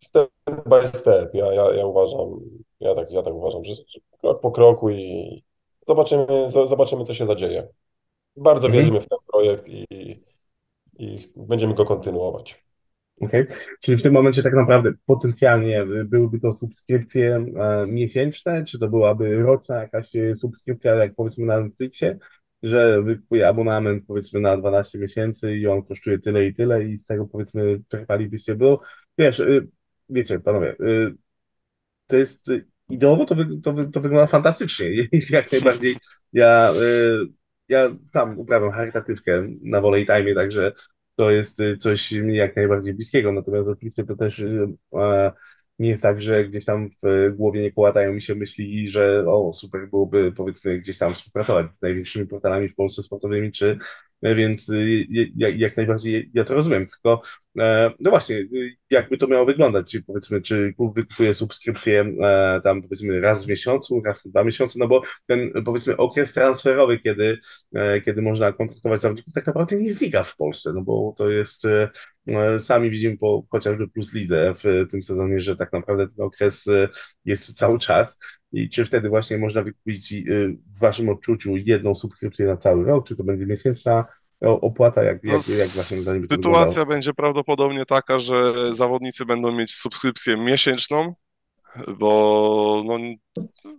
step 0.00 0.30
by 0.66 0.86
step. 0.86 1.34
Ja, 1.34 1.52
ja, 1.52 1.72
ja 1.74 1.86
uważam, 1.86 2.40
ja 2.80 2.94
tak, 2.94 3.10
ja 3.10 3.22
tak 3.22 3.34
uważam, 3.34 3.64
że, 3.64 3.74
krok 4.20 4.40
po 4.40 4.50
kroku 4.50 4.90
i 4.90 5.42
zobaczymy, 5.86 6.26
zo- 6.48 6.66
zobaczymy, 6.66 7.04
co 7.04 7.14
się 7.14 7.26
zadzieje. 7.26 7.68
Bardzo 8.36 8.66
Mhm. 8.68 8.74
wierzymy 8.74 9.00
w 9.00 9.08
ten 9.08 9.18
projekt 9.32 9.68
i, 9.68 9.86
i 10.98 11.18
będziemy 11.36 11.74
go 11.74 11.84
kontynuować. 11.84 12.64
Okej. 13.20 13.46
Czyli 13.80 13.98
w 13.98 14.02
tym 14.02 14.12
momencie 14.12 14.42
tak 14.42 14.54
naprawdę 14.54 14.92
potencjalnie 15.06 15.86
byłyby 16.04 16.40
to 16.40 16.54
subskrypcje 16.54 17.36
e, 17.36 17.86
miesięczne, 17.86 18.64
czy 18.64 18.78
to 18.78 18.88
byłaby 18.88 19.36
roczna 19.36 19.76
jakaś 19.76 20.16
e, 20.16 20.36
subskrypcja, 20.36 20.94
jak 20.94 21.14
powiedzmy 21.14 21.46
na 21.46 21.60
Netflixie, 21.60 22.18
że 22.62 23.02
wykupuje 23.02 23.48
abonament 23.48 24.04
powiedzmy 24.06 24.40
na 24.40 24.56
12 24.56 24.98
miesięcy 24.98 25.56
i 25.56 25.66
on 25.66 25.82
kosztuje 25.82 26.18
tyle 26.18 26.46
i 26.46 26.54
tyle 26.54 26.84
i 26.84 26.98
z 26.98 27.06
tego 27.06 27.26
powiedzmy 27.26 27.80
czerpalibyście, 27.88 28.54
bo 28.54 28.80
wiesz, 29.18 29.40
y, 29.40 29.68
wiecie 30.08 30.40
panowie, 30.40 30.76
y, 30.80 31.14
to 32.06 32.16
jest 32.16 32.50
ideowo 32.88 33.24
to, 33.24 33.34
wy- 33.34 33.60
to, 33.62 33.74
to 33.92 34.00
wygląda 34.00 34.26
fantastycznie. 34.26 34.90
Jak 35.30 35.52
najbardziej 35.52 35.96
ja, 36.32 36.72
y, 36.82 37.26
ja 37.68 37.90
sam 38.12 38.38
uprawiam 38.38 38.72
charytatywkę 38.72 39.48
na 39.62 39.80
Volley 39.80 40.06
Time, 40.06 40.34
także 40.34 40.72
to 41.18 41.30
jest 41.30 41.60
y, 41.60 41.76
coś 41.76 42.12
mi 42.12 42.36
jak 42.36 42.56
najbardziej 42.56 42.94
bliskiego. 42.94 43.32
Natomiast 43.32 43.68
oczywiście 43.68 44.04
to 44.04 44.16
też 44.16 44.38
y, 44.38 44.68
nie 45.78 45.88
jest 45.88 46.02
tak, 46.02 46.22
że 46.22 46.44
gdzieś 46.44 46.64
tam 46.64 46.90
w 47.02 47.30
głowie 47.36 47.62
nie 47.62 47.72
kołatają 47.72 48.12
mi 48.12 48.22
się 48.22 48.34
myśli, 48.34 48.90
że 48.90 49.24
o, 49.28 49.52
super 49.52 49.88
byłoby 49.90 50.32
powiedzmy 50.32 50.78
gdzieś 50.78 50.98
tam 50.98 51.14
współpracować 51.14 51.66
z 51.66 51.82
największymi 51.82 52.26
portalami 52.26 52.68
w 52.68 52.74
Polsce 52.74 53.02
sportowymi, 53.02 53.52
czy 53.52 53.78
więc 54.22 54.68
y, 54.68 55.06
jak, 55.36 55.76
najbardziej 55.76 56.30
ja 56.34 56.44
to 56.44 56.54
rozumiem, 56.54 56.86
tylko 56.86 57.22
e, 57.58 57.90
no 58.00 58.10
właśnie, 58.10 58.44
jakby 58.90 59.18
to 59.18 59.26
miało 59.26 59.46
wyglądać, 59.46 59.98
powiedzmy, 60.06 60.42
czy 60.42 60.74
klub 60.76 60.94
wykupuje 60.94 61.34
subskrypcję 61.34 62.12
tam 62.64 62.82
powiedzmy 62.82 63.20
raz 63.20 63.44
w 63.44 63.48
miesiącu, 63.48 64.02
raz 64.06 64.22
w 64.26 64.30
dwa 64.30 64.44
miesiące, 64.44 64.78
no 64.78 64.88
bo 64.88 65.02
ten 65.26 65.52
powiedzmy 65.64 65.96
okres 65.96 66.32
transferowy, 66.32 66.98
kiedy, 66.98 67.38
kiedy 68.04 68.22
można 68.22 68.52
kontraktować 68.52 69.00
zawodników, 69.00 69.32
tak 69.34 69.46
naprawdę 69.46 69.76
nie 69.76 69.94
znika 69.94 70.24
w 70.24 70.36
Polsce, 70.36 70.72
no 70.72 70.82
bo 70.82 71.14
to 71.18 71.30
jest 71.30 71.62
sami 72.58 72.90
widzimy 72.90 73.18
po 73.18 73.44
chociażby 73.50 73.88
Plus 73.88 74.14
Lidze 74.14 74.52
w 74.54 74.90
tym 74.90 75.02
sezonie, 75.02 75.40
że 75.40 75.56
tak 75.56 75.72
naprawdę 75.72 76.08
ten 76.08 76.24
okres 76.26 76.68
e, 76.68 76.88
jest 77.24 77.58
cały 77.58 77.78
czas. 77.78 78.20
I 78.52 78.70
czy 78.70 78.84
wtedy 78.84 79.08
właśnie 79.08 79.38
można 79.38 79.62
wykupić 79.62 80.12
e, 80.12 80.16
w 80.76 80.78
Waszym 80.78 81.08
odczuciu 81.08 81.56
jedną 81.56 81.94
subskrypcję 81.94 82.46
na 82.46 82.56
cały 82.56 82.84
rok, 82.84 83.08
czy 83.08 83.16
to 83.16 83.24
będzie 83.24 83.46
miesięczna 83.46 84.04
opłata, 84.40 85.02
jak, 85.02 85.24
jak, 85.24 85.42
no, 85.48 85.54
jak 85.58 85.68
Waszym 85.68 85.98
zdaniem 85.98 86.26
Sytuacja 86.32 86.84
będzie 86.84 87.14
prawdopodobnie 87.14 87.86
taka, 87.86 88.18
że 88.18 88.54
zawodnicy 88.74 89.24
będą 89.24 89.52
mieć 89.52 89.74
subskrypcję 89.74 90.36
miesięczną, 90.36 91.14
bo 91.98 92.82
no, 92.86 92.98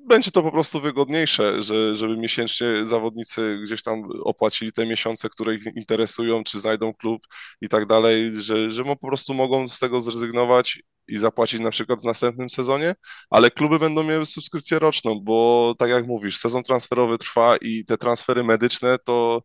będzie 0.07 0.31
to 0.31 0.43
po 0.43 0.51
prostu 0.51 0.81
wygodniejsze, 0.81 1.63
że, 1.63 1.95
żeby 1.95 2.17
miesięcznie 2.17 2.67
zawodnicy 2.83 3.59
gdzieś 3.63 3.83
tam 3.83 4.03
opłacili 4.23 4.71
te 4.71 4.85
miesiące, 4.85 5.29
które 5.29 5.55
ich 5.55 5.65
interesują, 5.75 6.43
czy 6.43 6.59
znajdą 6.59 6.93
klub 6.93 7.27
i 7.61 7.69
tak 7.69 7.85
dalej, 7.85 8.31
że, 8.41 8.71
że 8.71 8.83
po 8.83 9.07
prostu 9.07 9.33
mogą 9.33 9.67
z 9.67 9.79
tego 9.79 10.01
zrezygnować 10.01 10.81
i 11.09 11.17
zapłacić 11.17 11.59
na 11.59 11.69
przykład 11.69 12.01
w 12.01 12.05
następnym 12.05 12.49
sezonie, 12.49 12.95
ale 13.29 13.51
kluby 13.51 13.79
będą 13.79 14.03
miały 14.03 14.25
subskrypcję 14.25 14.79
roczną, 14.79 15.19
bo 15.23 15.75
tak 15.79 15.89
jak 15.89 16.07
mówisz, 16.07 16.37
sezon 16.37 16.63
transferowy 16.63 17.17
trwa 17.17 17.57
i 17.57 17.85
te 17.85 17.97
transfery 17.97 18.43
medyczne 18.43 18.97
to, 19.05 19.43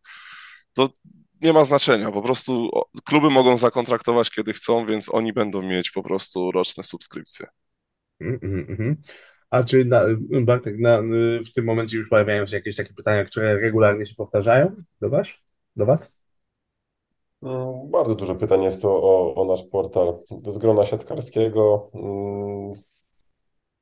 to 0.73 0.89
nie 1.41 1.53
ma 1.53 1.63
znaczenia, 1.63 2.11
po 2.11 2.21
prostu 2.21 2.69
kluby 3.05 3.29
mogą 3.29 3.57
zakontraktować 3.57 4.31
kiedy 4.31 4.53
chcą, 4.53 4.85
więc 4.85 5.13
oni 5.13 5.33
będą 5.33 5.61
mieć 5.61 5.91
po 5.91 6.03
prostu 6.03 6.51
roczne 6.51 6.83
subskrypcje. 6.83 7.47
Mm. 8.21 9.01
A 9.49 9.63
czy 9.63 9.85
na, 9.85 10.01
Bartek, 10.41 10.79
na, 10.79 11.01
w 11.45 11.51
tym 11.55 11.65
momencie 11.65 11.97
już 11.97 12.09
pojawiają 12.09 12.47
się 12.47 12.55
jakieś 12.55 12.75
takie 12.75 12.93
pytania, 12.93 13.25
które 13.25 13.59
regularnie 13.59 14.05
się 14.05 14.15
powtarzają 14.15 14.75
do 15.01 15.09
Was? 15.09 15.27
Do 15.75 15.85
was? 15.85 16.24
Mm, 17.45 17.91
bardzo 17.91 18.15
dużo 18.15 18.35
pytań 18.35 18.63
jest 18.63 18.81
to 18.81 18.89
o, 19.03 19.35
o 19.35 19.45
nasz 19.45 19.63
portal. 19.63 20.19
Z 20.47 20.57
grona 20.57 20.85
siatkarskiego. 20.85 21.89
Mm, 21.93 22.73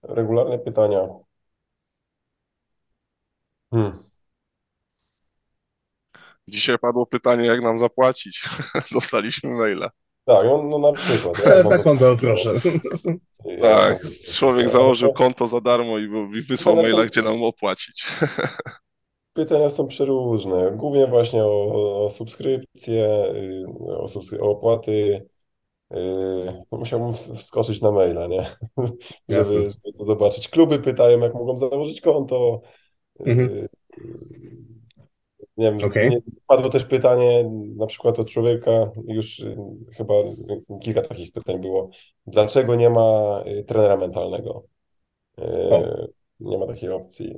regularne 0.03 0.59
pytania. 0.59 1.09
Hmm. 3.73 4.03
Dzisiaj 6.47 6.79
padło 6.79 7.05
pytanie, 7.05 7.45
jak 7.45 7.61
nam 7.61 7.77
zapłacić. 7.77 8.43
Dostaliśmy 8.91 9.49
maila. 9.49 9.89
Tak, 10.25 10.45
no, 10.45 10.63
no 10.63 10.79
na 10.79 10.91
przykład. 10.91 11.37
Ja 11.45 11.63
tak 11.63 11.83
konto, 11.83 12.15
proszę. 12.17 12.49
tak, 13.61 14.01
człowiek 14.33 14.69
założył 14.69 15.13
konto 15.13 15.47
za 15.47 15.61
darmo 15.61 15.99
i, 15.99 16.03
i 16.37 16.41
wysłał 16.41 16.75
maila, 16.75 17.05
gdzie 17.05 17.21
nam 17.21 17.43
opłacić. 17.43 18.05
Pytania 19.33 19.69
są 19.69 19.87
przeróżne, 19.87 20.71
głównie 20.71 21.07
właśnie 21.07 21.43
o, 21.43 22.03
o 22.05 22.09
subskrypcje, 22.09 23.25
y, 23.35 23.63
o, 23.97 24.07
subskry 24.07 24.41
o 24.41 24.49
opłaty. 24.49 25.27
Yy, 25.91 26.63
musiałbym 26.71 27.13
wskoczyć 27.13 27.81
na 27.81 27.91
maila, 27.91 28.27
nie? 28.27 28.45
żeby, 29.29 29.43
żeby, 29.51 29.97
to 29.97 30.03
zobaczyć. 30.03 30.49
Kluby 30.49 30.79
pytają, 30.79 31.19
jak 31.19 31.33
mogą 31.33 31.57
założyć 31.57 32.01
konto. 32.01 32.61
Mhm. 33.19 33.49
Yy, 33.49 33.67
nie 35.57 35.71
wiem, 35.71 35.89
okay. 35.89 36.09
nie, 36.09 36.21
padło 36.47 36.69
też 36.69 36.85
pytanie 36.85 37.51
na 37.77 37.85
przykład 37.85 38.19
od 38.19 38.29
człowieka, 38.29 38.91
już 39.07 39.39
y, 39.39 39.57
chyba 39.97 40.13
kilka 40.81 41.01
takich 41.01 41.31
pytań 41.31 41.61
było. 41.61 41.89
Dlaczego 42.27 42.75
nie 42.75 42.89
ma 42.89 43.43
y, 43.47 43.63
trenera 43.63 43.97
mentalnego? 43.97 44.63
Nie 46.43 46.57
ma 46.57 46.67
takiej 46.67 46.89
opcji. 46.89 47.35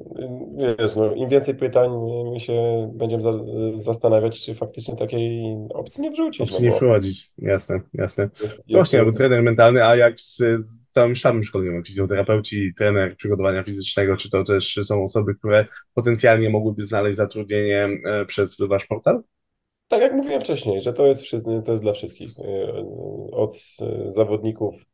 Wiesz, 0.80 0.96
no, 0.96 1.14
im 1.14 1.30
więcej 1.30 1.56
pytań 1.56 1.92
my 2.34 2.40
się 2.40 2.92
będziemy 2.96 3.24
za, 3.24 3.34
zastanawiać, 3.76 4.42
czy 4.42 4.56
faktycznie 4.56 4.96
takiej 4.96 5.58
opcji 5.74 6.02
nie 6.02 6.12
wrzucić. 6.12 6.42
Opcji 6.42 6.66
no, 6.66 6.72
nie 6.72 6.76
wprowadzić, 6.76 7.32
jasne, 7.38 7.82
jasne. 7.94 8.30
Jest, 8.42 8.64
Właśnie, 8.72 9.00
jest, 9.00 9.18
trener 9.18 9.44
mentalny, 9.44 9.86
a 9.86 9.96
jak 9.96 10.20
z, 10.20 10.38
z 10.66 10.90
całym 10.90 11.16
sztabem 11.16 11.44
szkoleniowym, 11.44 11.84
fizjoterapeuci, 11.84 12.74
trener 12.78 13.18
przygotowania 13.18 13.64
fizycznego, 13.64 14.18
czy 14.18 14.30
to 14.30 14.44
też 14.44 14.80
są 14.84 15.04
osoby, 15.04 15.36
które 15.36 15.66
potencjalnie 15.94 16.50
mogłyby 16.50 16.84
znaleźć 16.84 17.18
zatrudnienie 17.18 17.90
e, 18.06 18.26
przez 18.26 18.58
wasz 18.60 18.86
portal? 18.86 19.24
Tak 19.88 20.02
jak 20.02 20.14
mówiłem 20.14 20.42
wcześniej, 20.42 20.82
że 20.82 20.94
to 20.94 21.08
jest, 21.08 21.24
to 21.66 21.72
jest 21.72 21.84
dla 21.84 21.94
wszystkich. 21.94 22.40
E, 22.40 22.74
od 23.32 23.56
zawodników 24.08 24.86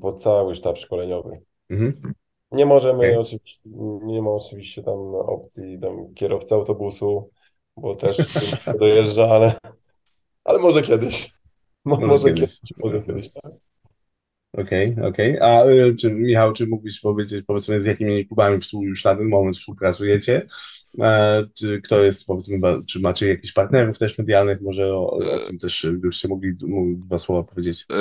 po 0.00 0.12
cały 0.12 0.54
sztab 0.54 0.78
szkoleniowy. 0.78 1.40
Mhm. 1.70 2.14
Nie 2.52 2.66
możemy 2.66 2.98
okay. 2.98 3.18
oczywiście, 3.18 3.60
nie 4.02 4.22
ma 4.22 4.30
oczywiście 4.30 4.82
tam 4.82 5.14
opcji 5.14 5.78
tam 5.80 6.14
kierowcy 6.14 6.54
autobusu, 6.54 7.30
bo 7.76 7.96
też 7.96 8.16
dojeżdża, 8.80 9.28
ale, 9.28 9.58
ale 10.44 10.58
może 10.58 10.82
kiedyś. 10.82 11.32
Może, 11.84 12.06
może 12.06 12.24
kiedyś. 12.28 12.60
kiedyś. 12.60 12.60
Może 12.78 13.02
kiedyś, 13.02 13.30
tak. 13.30 13.52
Okej, 14.52 14.96
okej. 15.04 15.40
A 15.40 15.66
y, 15.66 15.96
czy 15.96 16.10
Michał, 16.10 16.52
czy 16.52 16.66
mógłbyś 16.66 17.00
powiedzieć, 17.00 17.44
powiedzmy, 17.46 17.80
z 17.80 17.86
jakimi 17.86 18.26
klubami 18.26 18.60
już 18.82 19.04
na 19.04 19.16
ten 19.16 19.28
moment 19.28 19.56
współpracujecie? 19.56 20.46
E, 21.00 21.44
czy 21.54 21.80
kto 21.82 22.04
jest, 22.04 22.26
powiedzmy, 22.26 22.58
czy 22.86 23.00
macie 23.00 23.28
jakichś 23.28 23.52
partnerów 23.52 23.98
też 23.98 24.18
medialnych? 24.18 24.60
Może 24.60 24.94
o, 24.94 25.10
o 25.10 25.38
tym 25.38 25.58
też 25.58 25.86
byście 25.92 26.28
mogli, 26.28 26.52
mogli 26.62 26.96
dwa 26.96 27.18
słowa 27.18 27.42
powiedzieć. 27.50 27.86
E, 27.90 27.94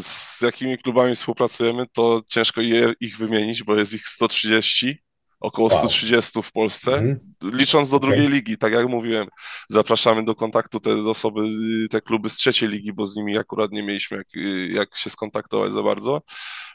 z 0.00 0.40
jakimi 0.42 0.78
klubami 0.78 1.14
współpracujemy, 1.14 1.86
to 1.92 2.22
ciężko 2.30 2.60
je, 2.60 2.92
ich 3.00 3.18
wymienić, 3.18 3.64
bo 3.64 3.76
jest 3.76 3.94
ich 3.94 4.08
130 4.08 5.02
około 5.42 5.68
wow. 5.68 5.78
130 5.78 6.42
w 6.42 6.52
Polsce, 6.52 6.94
mm. 6.94 7.20
licząc 7.42 7.90
do 7.90 7.96
okay. 7.96 8.08
drugiej 8.10 8.28
ligi, 8.28 8.58
tak 8.58 8.72
jak 8.72 8.88
mówiłem, 8.88 9.28
zapraszamy 9.68 10.24
do 10.24 10.34
kontaktu 10.34 10.80
te 10.80 10.94
osoby, 10.94 11.44
te 11.90 12.00
kluby 12.00 12.30
z 12.30 12.36
trzeciej 12.36 12.68
ligi, 12.68 12.92
bo 12.92 13.04
z 13.04 13.16
nimi 13.16 13.38
akurat 13.38 13.72
nie 13.72 13.82
mieliśmy 13.82 14.16
jak, 14.16 14.26
jak 14.70 14.96
się 14.96 15.10
skontaktować 15.10 15.72
za 15.72 15.82
bardzo, 15.82 16.22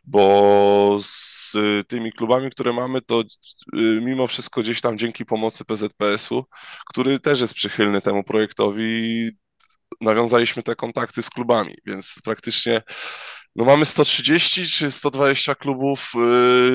bo 0.03 0.97
z 1.01 1.53
tymi 1.87 2.11
klubami, 2.11 2.49
które 2.51 2.73
mamy, 2.73 3.01
to 3.01 3.21
y, 3.21 4.01
mimo 4.03 4.27
wszystko 4.27 4.61
gdzieś 4.61 4.81
tam 4.81 4.97
dzięki 4.97 5.25
pomocy 5.25 5.65
PZPS-u, 5.65 6.45
który 6.89 7.19
też 7.19 7.41
jest 7.41 7.53
przychylny 7.53 8.01
temu 8.01 8.23
projektowi, 8.23 9.29
nawiązaliśmy 10.01 10.63
te 10.63 10.75
kontakty 10.75 11.23
z 11.23 11.29
klubami, 11.29 11.75
więc 11.85 12.15
praktycznie 12.23 12.81
no 13.57 13.65
mamy 13.65 13.85
130 13.85 14.67
czy 14.67 14.91
120 14.91 15.55
klubów 15.55 16.11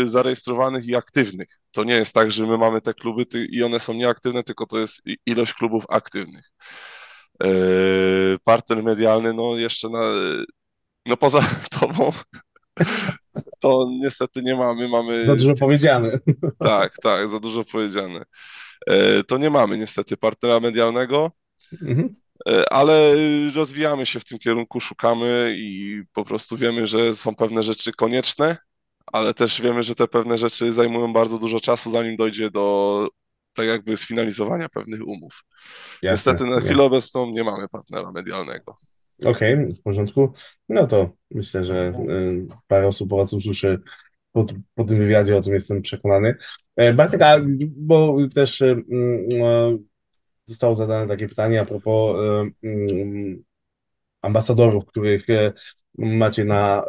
y, 0.02 0.08
zarejestrowanych 0.08 0.86
i 0.86 0.96
aktywnych. 0.96 1.48
To 1.70 1.84
nie 1.84 1.94
jest 1.94 2.14
tak, 2.14 2.32
że 2.32 2.46
my 2.46 2.58
mamy 2.58 2.80
te 2.80 2.94
kluby 2.94 3.26
i 3.50 3.62
one 3.62 3.80
są 3.80 3.94
nieaktywne, 3.94 4.42
tylko 4.42 4.66
to 4.66 4.78
jest 4.78 5.02
ilość 5.26 5.54
klubów 5.54 5.84
aktywnych. 5.88 6.52
Y, 7.44 8.36
partner 8.44 8.82
medialny, 8.82 9.32
no 9.32 9.56
jeszcze 9.56 9.88
na, 9.88 10.12
no 11.06 11.16
poza 11.16 11.42
tobą, 11.80 12.10
to 13.60 13.86
niestety 14.00 14.42
nie 14.42 14.56
mamy. 14.56 14.88
mamy 14.88 15.26
za 15.26 15.36
dużo 15.36 15.54
powiedziane. 15.60 16.18
Tak, 16.58 16.96
tak, 17.02 17.28
za 17.28 17.40
dużo 17.40 17.64
powiedziane. 17.64 18.24
Y, 18.90 19.24
to 19.24 19.38
nie 19.38 19.50
mamy 19.50 19.78
niestety 19.78 20.16
partnera 20.16 20.60
medialnego. 20.60 21.30
Mhm. 21.82 22.21
E, 22.48 22.72
ale 22.72 23.14
rozwijamy 23.54 24.06
się 24.06 24.20
w 24.20 24.24
tym 24.24 24.38
kierunku, 24.38 24.80
szukamy 24.80 25.54
i 25.56 26.02
po 26.12 26.24
prostu 26.24 26.56
wiemy, 26.56 26.86
że 26.86 27.14
są 27.14 27.34
pewne 27.34 27.62
rzeczy 27.62 27.92
konieczne, 27.92 28.56
ale 29.06 29.34
też 29.34 29.60
wiemy, 29.60 29.82
że 29.82 29.94
te 29.94 30.08
pewne 30.08 30.38
rzeczy 30.38 30.72
zajmują 30.72 31.12
bardzo 31.12 31.38
dużo 31.38 31.60
czasu, 31.60 31.90
zanim 31.90 32.16
dojdzie 32.16 32.50
do 32.50 33.08
tak 33.54 33.66
jakby 33.66 33.96
sfinalizowania 33.96 34.68
pewnych 34.68 35.06
umów. 35.06 35.44
Jasne, 36.02 36.32
Niestety 36.32 36.50
na 36.50 36.60
chwilę 36.60 36.82
obecną 36.82 37.30
nie 37.30 37.44
mamy 37.44 37.68
partnera 37.68 38.12
medialnego. 38.12 38.76
Okej, 39.24 39.54
okay, 39.54 39.74
w 39.74 39.82
porządku. 39.82 40.32
No 40.68 40.86
to 40.86 41.10
myślę, 41.30 41.64
że 41.64 41.92
y, 42.08 42.46
parę 42.66 42.86
osób 42.86 43.10
po 43.10 43.16
Was 43.16 43.32
usłyszy 43.32 43.80
po, 44.32 44.46
po 44.74 44.84
tym 44.84 44.98
wywiadzie, 44.98 45.36
o 45.36 45.40
tym 45.40 45.54
jestem 45.54 45.82
przekonany. 45.82 46.34
E, 46.76 46.92
Bartek, 46.92 47.20
bo 47.76 48.16
też 48.34 48.60
y, 48.60 48.66
y, 48.66 49.78
zostało 50.46 50.74
zadane 50.74 51.08
takie 51.08 51.28
pytanie 51.28 51.60
a 51.60 51.64
propos 51.64 52.16
um, 52.62 53.44
ambasadorów, 54.22 54.86
których 54.86 55.30
e, 55.30 55.52
macie 55.98 56.44
na, 56.44 56.84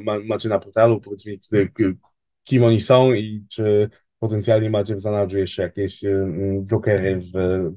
ma, 0.00 0.18
macie 0.24 0.48
na 0.48 0.58
portalu, 0.58 1.00
powiedz 1.00 1.26
mi, 1.26 1.40
kim 2.44 2.64
oni 2.64 2.80
są 2.80 3.12
i 3.12 3.46
czy 3.50 3.90
potencjalnie 4.18 4.70
macie 4.70 4.96
w 4.96 5.00
zanadrzu 5.00 5.38
jeszcze 5.38 5.62
jakieś 5.62 6.00
jokery 6.64 7.20
w 7.20 7.32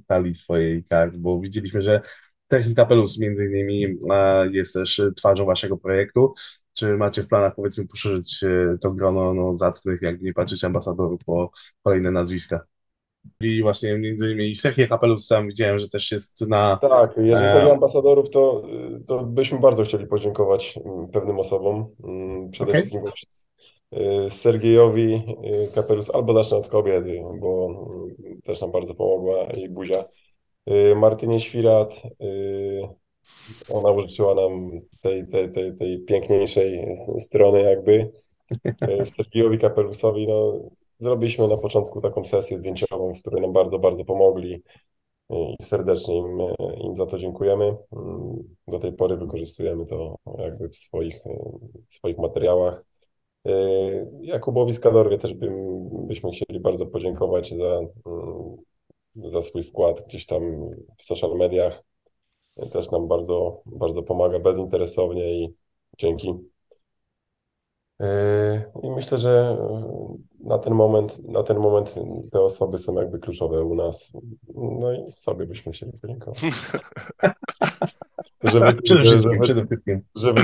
talii 0.07 0.35
swojej 0.35 0.83
kart, 0.83 1.15
bo 1.15 1.39
widzieliśmy, 1.39 1.81
że 1.81 2.01
Technik 2.47 2.75
Kapelus 2.75 3.19
między 3.19 3.45
innymi 3.45 3.85
e, 4.11 4.47
jest 4.51 4.73
też 4.73 5.01
twarzą 5.15 5.45
waszego 5.45 5.77
projektu. 5.77 6.33
Czy 6.73 6.97
macie 6.97 7.23
w 7.23 7.27
planach, 7.27 7.55
powiedzmy, 7.55 7.87
poszerzyć 7.87 8.43
e, 8.43 8.77
to 8.81 8.91
grono 8.91 9.33
no, 9.33 9.55
zacnych, 9.55 10.01
jak 10.01 10.21
nie 10.21 10.33
patrzeć, 10.33 10.63
ambasadorów 10.63 11.21
po 11.25 11.51
kolejne 11.83 12.11
nazwiska? 12.11 12.65
I 13.41 13.61
właśnie 13.61 13.97
między 13.97 14.25
innymi 14.25 14.55
Sergio 14.55 14.87
Kapelus 14.87 15.27
sam 15.27 15.47
widziałem, 15.47 15.79
że 15.79 15.89
też 15.89 16.11
jest 16.11 16.47
na... 16.47 16.77
Tak, 16.81 17.17
jeżeli 17.17 17.45
E, 17.45 17.53
chodzi 17.53 17.67
o 17.67 17.73
ambasadorów, 17.73 18.29
to, 18.29 18.63
to 19.07 19.23
byśmy 19.23 19.59
bardzo 19.59 19.83
chcieli 19.83 20.07
podziękować 20.07 20.79
mm, 20.85 21.07
pewnym 21.07 21.39
osobom. 21.39 21.87
Mm, 22.03 22.49
Przede 22.49 22.71
Okej. 22.71 22.81
wszystkim 22.81 23.01
y, 23.93 24.29
Sergiejowi 24.29 25.13
y, 25.13 25.71
Kapelus, 25.75 26.09
albo 26.09 26.33
zacznę 26.33 26.57
od 26.57 26.67
kobiety, 26.67 27.21
bo 27.39 27.69
mm, 28.25 28.41
też 28.41 28.61
nam 28.61 28.71
bardzo 28.71 28.95
pomogła 28.95 29.47
jej 29.53 29.69
Buzia. 29.69 30.05
Martynie 30.95 31.41
Świrat, 31.41 32.01
ona 33.69 33.91
użyczyła 33.91 34.35
nam 34.35 34.71
tej, 35.01 35.27
tej, 35.27 35.51
tej, 35.51 35.77
tej 35.77 35.99
piękniejszej 35.99 36.97
strony 37.19 37.61
jakby. 37.61 38.11
Sergiejowi 39.15 39.59
Kapelusowi, 39.59 40.27
no, 40.27 40.69
zrobiliśmy 40.99 41.47
na 41.47 41.57
początku 41.57 42.01
taką 42.01 42.25
sesję 42.25 42.59
zdjęciową, 42.59 43.13
w 43.13 43.19
której 43.19 43.41
nam 43.41 43.53
bardzo, 43.53 43.79
bardzo 43.79 44.05
pomogli 44.05 44.63
i 45.29 45.55
serdecznie 45.61 46.17
im, 46.17 46.39
im 46.83 46.95
za 46.95 47.05
to 47.05 47.17
dziękujemy. 47.17 47.65
Mm, 47.65 48.55
Do 48.67 48.79
tej 48.79 48.93
pory 48.93 49.17
wykorzystujemy 49.17 49.85
to 49.85 50.15
jakby 50.37 50.69
w 50.69 50.77
swoich, 50.77 51.21
w 51.89 51.93
swoich 51.93 52.17
materiałach. 52.17 52.83
Y, 53.47 54.07
Jakubowi 54.21 54.73
Skadorwie 54.73 55.17
też 55.17 55.33
byśmy 56.07 56.31
chcieli 56.31 56.59
bardzo 56.59 56.85
podziękować 56.85 57.49
za, 57.49 57.79
mm, 58.05 58.57
za 59.15 59.41
swój 59.41 59.63
wkład 59.63 60.07
gdzieś 60.07 60.25
tam 60.25 60.69
w 60.97 61.03
social 61.03 61.37
mediach. 61.37 61.83
Też 62.71 62.91
nam 62.91 63.07
bardzo, 63.07 63.61
bardzo 63.65 64.03
pomaga 64.03 64.39
bezinteresownie 64.39 65.43
i 65.43 65.53
dzięki. 65.97 66.33
Y, 68.01 68.05
I 68.83 68.91
myślę, 68.91 69.17
że 69.17 69.57
na 70.39 70.57
ten 70.57 70.73
moment, 70.73 71.27
na 71.27 71.43
ten 71.43 71.57
moment 71.57 71.95
te 72.31 72.41
osoby 72.41 72.77
są 72.77 72.95
jakby 72.95 73.19
kluczowe 73.19 73.63
u 73.63 73.75
nas. 73.75 74.13
No 74.55 74.93
i 74.93 75.11
sobie 75.11 75.45
byśmy 75.45 75.71
chcieli 75.71 75.91
podziękować. 76.01 76.41
Żeby, 78.43 78.73
Przede 78.81 79.03
wszystkim, 79.03 79.21
żeby, 79.29 79.39
przede 79.39 79.65
wszystkim. 79.65 80.01
żeby 80.15 80.41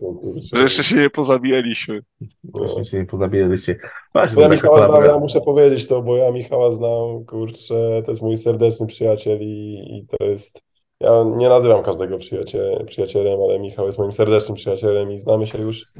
kurczę. 0.00 0.56
Że 0.56 0.62
jeszcze 0.62 0.84
się 0.84 0.96
nie 0.96 1.10
pozabijaliśmy. 1.10 2.00
No. 2.44 2.62
Jeszcze 2.62 2.84
się 2.84 2.98
nie 2.98 3.06
pozabijaliście. 3.06 3.78
Właśnie, 4.12 4.42
ja 4.42 4.48
Michała 4.48 4.88
znam, 4.88 5.04
ja 5.04 5.18
muszę 5.18 5.40
powiedzieć 5.40 5.86
to, 5.86 6.02
bo 6.02 6.16
ja 6.16 6.30
Michała 6.30 6.70
znam, 6.70 7.24
kurczę, 7.26 8.02
to 8.04 8.10
jest 8.12 8.22
mój 8.22 8.36
serdeczny 8.36 8.86
przyjaciel 8.86 9.38
i, 9.40 9.84
i 9.98 10.06
to 10.06 10.24
jest, 10.24 10.62
ja 11.00 11.24
nie 11.36 11.48
nazywam 11.48 11.82
każdego 11.82 12.18
przyjaciel, 12.18 12.84
przyjacielem, 12.86 13.40
ale 13.40 13.58
Michał 13.58 13.86
jest 13.86 13.98
moim 13.98 14.12
serdecznym 14.12 14.56
przyjacielem 14.56 15.12
i 15.12 15.18
znamy 15.18 15.46
się 15.46 15.58
już 15.58 15.92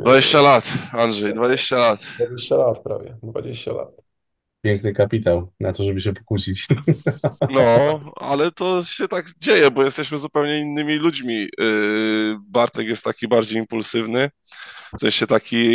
20 0.00 0.40
lat, 0.42 0.72
Andrzej, 0.92 1.34
20 1.34 1.76
lat. 1.76 2.00
20 2.18 2.56
lat 2.56 2.82
prawie, 2.82 3.16
20 3.22 3.72
lat. 3.72 3.88
Piękny 4.64 4.92
kapitał 4.94 5.52
na 5.60 5.72
to, 5.72 5.84
żeby 5.84 6.00
się 6.00 6.12
pokłócić. 6.12 6.66
No, 7.50 8.00
ale 8.16 8.50
to 8.50 8.84
się 8.84 9.08
tak 9.08 9.26
dzieje, 9.40 9.70
bo 9.70 9.84
jesteśmy 9.84 10.18
zupełnie 10.18 10.60
innymi 10.60 10.94
ludźmi. 10.96 11.48
Yy, 11.58 12.36
Bartek 12.48 12.88
jest 12.88 13.04
taki 13.04 13.28
bardziej 13.28 13.58
impulsywny, 13.58 14.30
w 14.96 15.00
sensie 15.00 15.26
taki, 15.26 15.66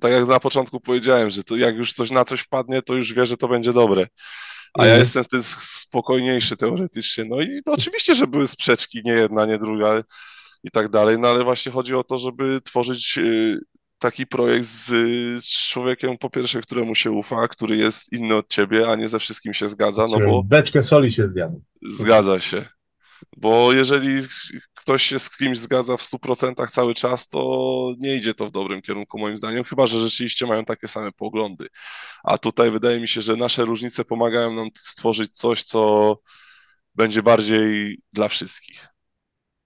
tak 0.00 0.12
jak 0.12 0.26
na 0.26 0.40
początku 0.40 0.80
powiedziałem, 0.80 1.30
że 1.30 1.44
to 1.44 1.56
jak 1.56 1.76
już 1.76 1.92
coś 1.92 2.10
na 2.10 2.24
coś 2.24 2.40
wpadnie, 2.40 2.82
to 2.82 2.94
już 2.94 3.12
wie, 3.12 3.26
że 3.26 3.36
to 3.36 3.48
będzie 3.48 3.72
dobre. 3.72 4.06
A 4.74 4.82
ja 4.82 4.88
Mhm. 4.92 5.00
jestem 5.00 5.24
wtedy 5.24 5.42
spokojniejszy 5.42 6.56
teoretycznie. 6.56 7.24
No 7.24 7.40
i 7.40 7.60
oczywiście, 7.66 8.14
że 8.14 8.26
były 8.26 8.46
sprzeczki, 8.46 9.00
nie 9.04 9.12
jedna, 9.12 9.46
nie 9.46 9.58
druga 9.58 10.02
i 10.64 10.70
tak 10.70 10.88
dalej, 10.88 11.18
no 11.18 11.28
ale 11.28 11.44
właśnie 11.44 11.72
chodzi 11.72 11.94
o 11.94 12.04
to, 12.04 12.18
żeby 12.18 12.60
tworzyć 12.60 13.16
yy, 13.16 13.60
taki 13.98 14.26
projekt 14.26 14.64
z, 14.64 14.88
z 15.44 15.68
człowiekiem, 15.68 16.18
po 16.18 16.30
pierwsze, 16.30 16.60
któremu 16.60 16.94
się 16.94 17.10
ufa, 17.10 17.48
który 17.48 17.76
jest 17.76 18.12
inny 18.12 18.34
od 18.34 18.48
ciebie, 18.48 18.88
a 18.88 18.96
nie 18.96 19.08
ze 19.08 19.18
wszystkim 19.18 19.54
się 19.54 19.68
zgadza, 19.68 20.06
no 20.10 20.18
bo 20.26 20.42
Beczkę 20.42 20.82
soli 20.82 21.12
się 21.12 21.28
zjadł. 21.28 21.62
Zgadza 21.82 22.40
się. 22.40 22.66
Bo 23.36 23.72
jeżeli 23.72 24.22
ktoś 24.74 25.02
się 25.02 25.18
z 25.18 25.36
kimś 25.36 25.58
zgadza 25.58 25.96
w 25.96 26.02
100% 26.02 26.68
cały 26.70 26.94
czas, 26.94 27.28
to 27.28 27.92
nie 27.98 28.16
idzie 28.16 28.34
to 28.34 28.46
w 28.46 28.50
dobrym 28.50 28.82
kierunku, 28.82 29.18
moim 29.18 29.36
zdaniem, 29.36 29.64
chyba 29.64 29.86
że 29.86 29.98
rzeczywiście 29.98 30.46
mają 30.46 30.64
takie 30.64 30.88
same 30.88 31.12
poglądy. 31.12 31.66
A 32.24 32.38
tutaj 32.38 32.70
wydaje 32.70 33.00
mi 33.00 33.08
się, 33.08 33.20
że 33.20 33.36
nasze 33.36 33.64
różnice 33.64 34.04
pomagają 34.04 34.54
nam 34.54 34.68
stworzyć 34.76 35.32
coś, 35.32 35.62
co 35.62 36.18
będzie 36.94 37.22
bardziej 37.22 37.98
dla 38.12 38.28
wszystkich. 38.28 38.91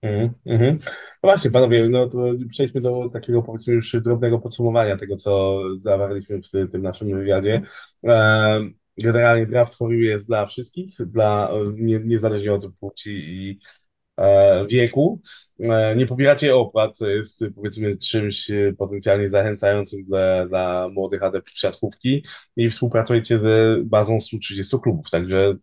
Mhm, 0.07 0.35
mhm. 0.47 0.79
No 1.23 1.29
właśnie, 1.31 1.51
panowie, 1.51 1.89
no 1.89 2.09
to 2.09 2.19
przejdźmy 2.51 2.81
do 2.81 3.09
takiego 3.13 3.43
powiedzmy 3.43 3.75
już 3.75 3.97
drobnego 4.03 4.39
podsumowania 4.39 4.97
tego, 4.97 5.17
co 5.17 5.61
zawarliśmy 5.77 6.41
w 6.43 6.51
tym 6.73 6.83
naszym 6.83 7.19
wywiadzie. 7.19 7.63
E, 8.05 8.61
Generalnie 8.99 9.47
draft 9.47 9.75
for 9.75 9.93
you 9.93 10.01
jest 10.01 10.27
dla 10.29 10.47
wszystkich, 10.47 10.97
dla, 11.07 11.51
nie, 11.77 12.01
niezależnie 12.01 12.53
od 12.55 12.75
płci 12.81 13.11
i 13.11 13.59
e, 14.17 14.67
wieku. 14.67 15.21
E, 15.61 15.97
Nie 15.97 16.07
pobieracie 16.07 16.57
opłat, 16.57 16.97
co 16.97 17.09
jest 17.09 17.45
powiedzmy 17.55 17.97
czymś 17.97 18.51
e, 18.51 18.73
potencjalnie 18.79 19.29
zachęcającym 19.29 20.05
dla, 20.05 20.47
dla 20.47 20.89
młodych 20.93 21.23
adeptów 21.23 21.59
siatkówki 21.59 22.25
i 22.57 22.71
współpracujecie 22.71 23.39
z 23.39 23.79
bazą 23.89 24.21
130 24.21 24.77
klubów, 24.83 25.11
także 25.11 25.57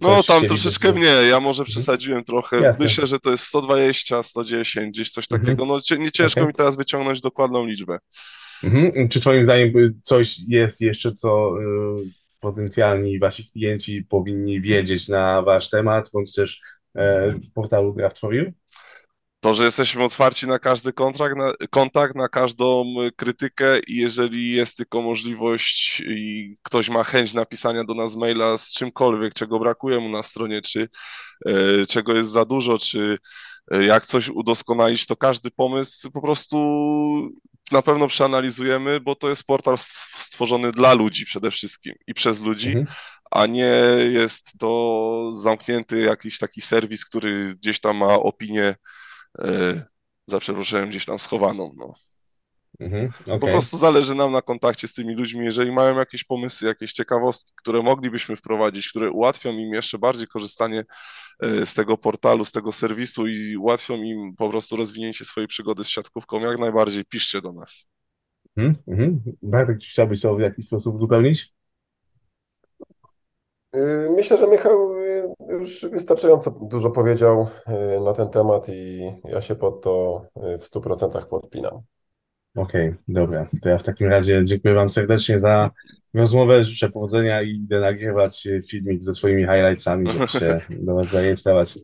No 0.00 0.22
tam 0.22 0.46
troszeczkę 0.46 0.92
mniej, 0.92 1.30
ja 1.30 1.40
może 1.40 1.64
przesadziłem 1.64 2.24
trochę. 2.24 2.60
Jasne. 2.60 2.84
Myślę, 2.84 3.06
że 3.06 3.18
to 3.18 3.30
jest 3.30 3.44
120, 3.44 4.22
110, 4.22 4.94
gdzieś 4.94 5.10
coś 5.10 5.24
Mhm. 5.24 5.42
takiego. 5.42 5.66
No 5.66 5.98
nie 5.98 6.10
ciężko 6.10 6.40
Okej. 6.40 6.48
mi 6.48 6.54
teraz 6.54 6.76
wyciągnąć 6.76 7.20
dokładną 7.20 7.66
liczbę. 7.66 7.98
Mhm. 8.64 9.08
Czy 9.08 9.20
Twoim 9.20 9.44
zdaniem 9.44 9.78
y, 9.78 9.94
coś 10.02 10.38
jest 10.48 10.80
jeszcze, 10.80 11.12
co 11.12 11.54
y, 11.60 12.18
potencjalni 12.40 13.18
Wasi 13.18 13.50
klienci 13.50 14.02
powinni 14.02 14.60
wiedzieć 14.60 15.08
na 15.08 15.42
Wasz 15.42 15.70
temat, 15.70 16.10
bądź 16.12 16.34
też 16.34 16.60
e, 16.96 17.34
portalu 17.54 17.96
You? 18.30 18.52
To, 19.40 19.54
że 19.54 19.64
jesteśmy 19.64 20.04
otwarci 20.04 20.46
na 20.46 20.58
każdy 20.58 20.92
kontrakt, 20.92 21.36
na, 21.36 21.52
kontakt, 21.70 22.14
na 22.14 22.28
każdą 22.28 22.84
y, 23.02 23.12
krytykę 23.12 23.78
i 23.86 23.96
jeżeli 23.96 24.52
jest 24.52 24.76
tylko 24.76 25.02
możliwość 25.02 26.02
i 26.06 26.54
ktoś 26.62 26.88
ma 26.88 27.04
chęć 27.04 27.34
napisania 27.34 27.84
do 27.84 27.94
nas 27.94 28.16
maila 28.16 28.56
z 28.56 28.72
czymkolwiek, 28.72 29.34
czego 29.34 29.58
brakuje 29.58 30.00
mu 30.00 30.08
na 30.08 30.22
stronie, 30.22 30.62
czy 30.62 30.88
e, 31.46 31.86
czego 31.86 32.14
jest 32.14 32.30
za 32.30 32.44
dużo, 32.44 32.78
czy 32.78 33.18
e, 33.70 33.84
jak 33.84 34.06
coś 34.06 34.28
udoskonalić, 34.28 35.06
to 35.06 35.16
każdy 35.16 35.50
pomysł 35.50 36.10
po 36.10 36.22
prostu 36.22 36.58
na 37.72 37.82
pewno 37.82 38.08
przeanalizujemy, 38.08 39.00
bo 39.00 39.14
to 39.14 39.28
jest 39.28 39.44
portal 39.44 39.78
stworzony 40.16 40.72
dla 40.72 40.94
ludzi 40.94 41.24
przede 41.26 41.50
wszystkim 41.50 41.94
i 42.06 42.14
przez 42.14 42.40
ludzi, 42.40 42.68
Mhm. 42.68 42.86
a 43.30 43.46
nie 43.46 43.72
jest 44.10 44.52
to 44.58 45.30
zamknięty 45.32 46.00
jakiś 46.00 46.38
taki 46.38 46.60
serwis, 46.60 47.04
który 47.04 47.54
gdzieś 47.54 47.80
tam 47.80 47.96
ma 47.96 48.14
opinię 48.14 48.74
e, 49.38 49.82
za 50.26 50.38
przeproszeniem 50.38 50.88
gdzieś 50.88 51.04
tam 51.04 51.18
schowaną. 51.18 51.74
No. 51.76 51.94
Mhm. 52.80 53.10
Po 53.26 53.34
Okej. 53.34 53.50
prostu 53.50 53.76
zależy 53.76 54.14
nam 54.14 54.32
na 54.32 54.42
kontakcie 54.42 54.88
z 54.88 54.94
tymi 54.94 55.14
ludźmi. 55.14 55.44
Jeżeli 55.44 55.72
mają 55.72 55.98
jakieś 55.98 56.24
pomysły, 56.24 56.68
jakieś 56.68 56.92
ciekawostki, 56.92 57.52
które 57.56 57.82
moglibyśmy 57.82 58.36
wprowadzić, 58.36 58.88
które 58.88 59.10
ułatwią 59.10 59.52
im 59.52 59.74
jeszcze 59.74 59.98
bardziej 59.98 60.26
korzystanie 60.26 60.84
e, 61.42 61.66
z 61.66 61.74
tego 61.74 61.96
portalu, 61.96 62.44
z 62.44 62.52
tego 62.52 62.72
serwisu 62.72 63.26
i 63.26 63.56
ułatwią 63.56 63.96
im 63.96 64.36
po 64.36 64.50
prostu 64.50 64.76
rozwinięcie 64.76 65.24
swojej 65.24 65.48
przygody 65.48 65.84
z 65.84 65.88
siatkówką, 65.88 66.40
jak 66.40 66.58
najbardziej 66.58 67.04
piszcie 67.04 67.40
do 67.40 67.52
nas. 67.52 67.88
Mhm. 68.56 68.76
Mhm. 68.88 69.20
Bartek, 69.42 69.78
czy 69.78 69.90
chciałbyś 69.90 70.20
to 70.20 70.36
w 70.36 70.40
jakiś 70.40 70.66
sposób 70.66 70.94
uzupełnić? 70.94 71.54
Y, 73.76 74.08
Myślę, 74.16 74.36
że 74.36 74.46
Michał 74.46 74.97
już 75.48 75.86
wystarczająco 75.90 76.50
dużo 76.50 76.90
powiedział 76.90 77.48
y, 77.96 78.00
na 78.00 78.12
ten 78.12 78.28
temat 78.28 78.68
i 78.68 79.12
ja 79.24 79.40
się 79.40 79.54
pod 79.54 79.82
to 79.82 80.24
y, 80.36 80.58
w 80.58 80.62
100% 80.62 81.26
podpinam. 81.26 81.82
Okej, 82.56 82.94
dobra. 83.08 83.48
To 83.62 83.68
ja 83.68 83.78
w 83.78 83.82
takim 83.82 84.08
razie 84.08 84.44
dziękuję 84.44 84.74
Wam 84.74 84.90
serdecznie 84.90 85.38
za 85.38 85.70
rozmowę. 86.14 86.64
Życzę 86.64 86.90
powodzenia 86.90 87.42
i 87.42 87.50
idę 87.50 87.80
nagrywać 87.80 88.46
e, 88.46 88.62
filmik 88.62 89.02
ze 89.02 89.14
swoimi 89.14 89.42
highlightsami, 89.42 90.12
żeby 90.12 90.28
się 90.28 90.60
do 90.70 90.94
Was 90.94 91.08
zarejestrować. 91.08 91.78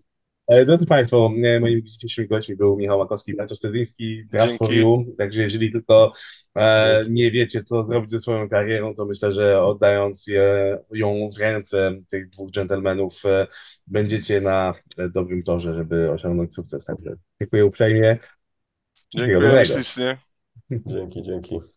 E, 0.49 0.64
Drodzy 0.66 0.86
Państwo, 0.86 1.30
e, 1.45 1.61
moimi 1.61 1.82
dzisiejszymi 1.82 2.28
gośćmi 2.28 2.57
był 2.57 2.76
Michał 2.76 2.99
Makowski, 2.99 3.36
Bartosz 3.36 3.59
Stedyński, 3.59 4.26
Draft 4.26 4.59
for 4.59 4.68
Dzięki. 4.68 4.82
You. 4.82 5.14
Także 5.18 5.42
jeżeli 5.42 5.72
tylko 5.72 6.12
e, 6.57 7.05
nie 7.11 7.30
wiecie, 7.30 7.62
co 7.62 7.86
zrobić 7.86 8.11
ze 8.11 8.20
swoją 8.20 8.49
karierą, 8.49 8.95
to 8.95 9.07
myślę, 9.07 9.32
że 9.32 9.62
oddając 9.62 10.26
je, 10.26 10.78
ją 10.92 11.30
w 11.36 11.38
ręce 11.38 11.92
tych 12.11 12.28
dwóch 12.28 12.51
dżentelmenów, 12.51 13.26
e, 13.26 13.47
będziecie 13.86 14.40
na 14.40 14.74
e, 14.99 15.09
dobrym 15.09 15.42
torze, 15.42 15.74
żeby 15.74 16.11
osiągnąć 16.11 16.55
sukces. 16.55 16.84
Także 16.84 17.16
dziękuję 17.40 17.66
uprzejmie. 17.66 18.18
Dziękuję 19.14 19.64
ślicznie. 19.64 20.18
Dzięki, 20.70 21.22
dzięki. 21.22 21.73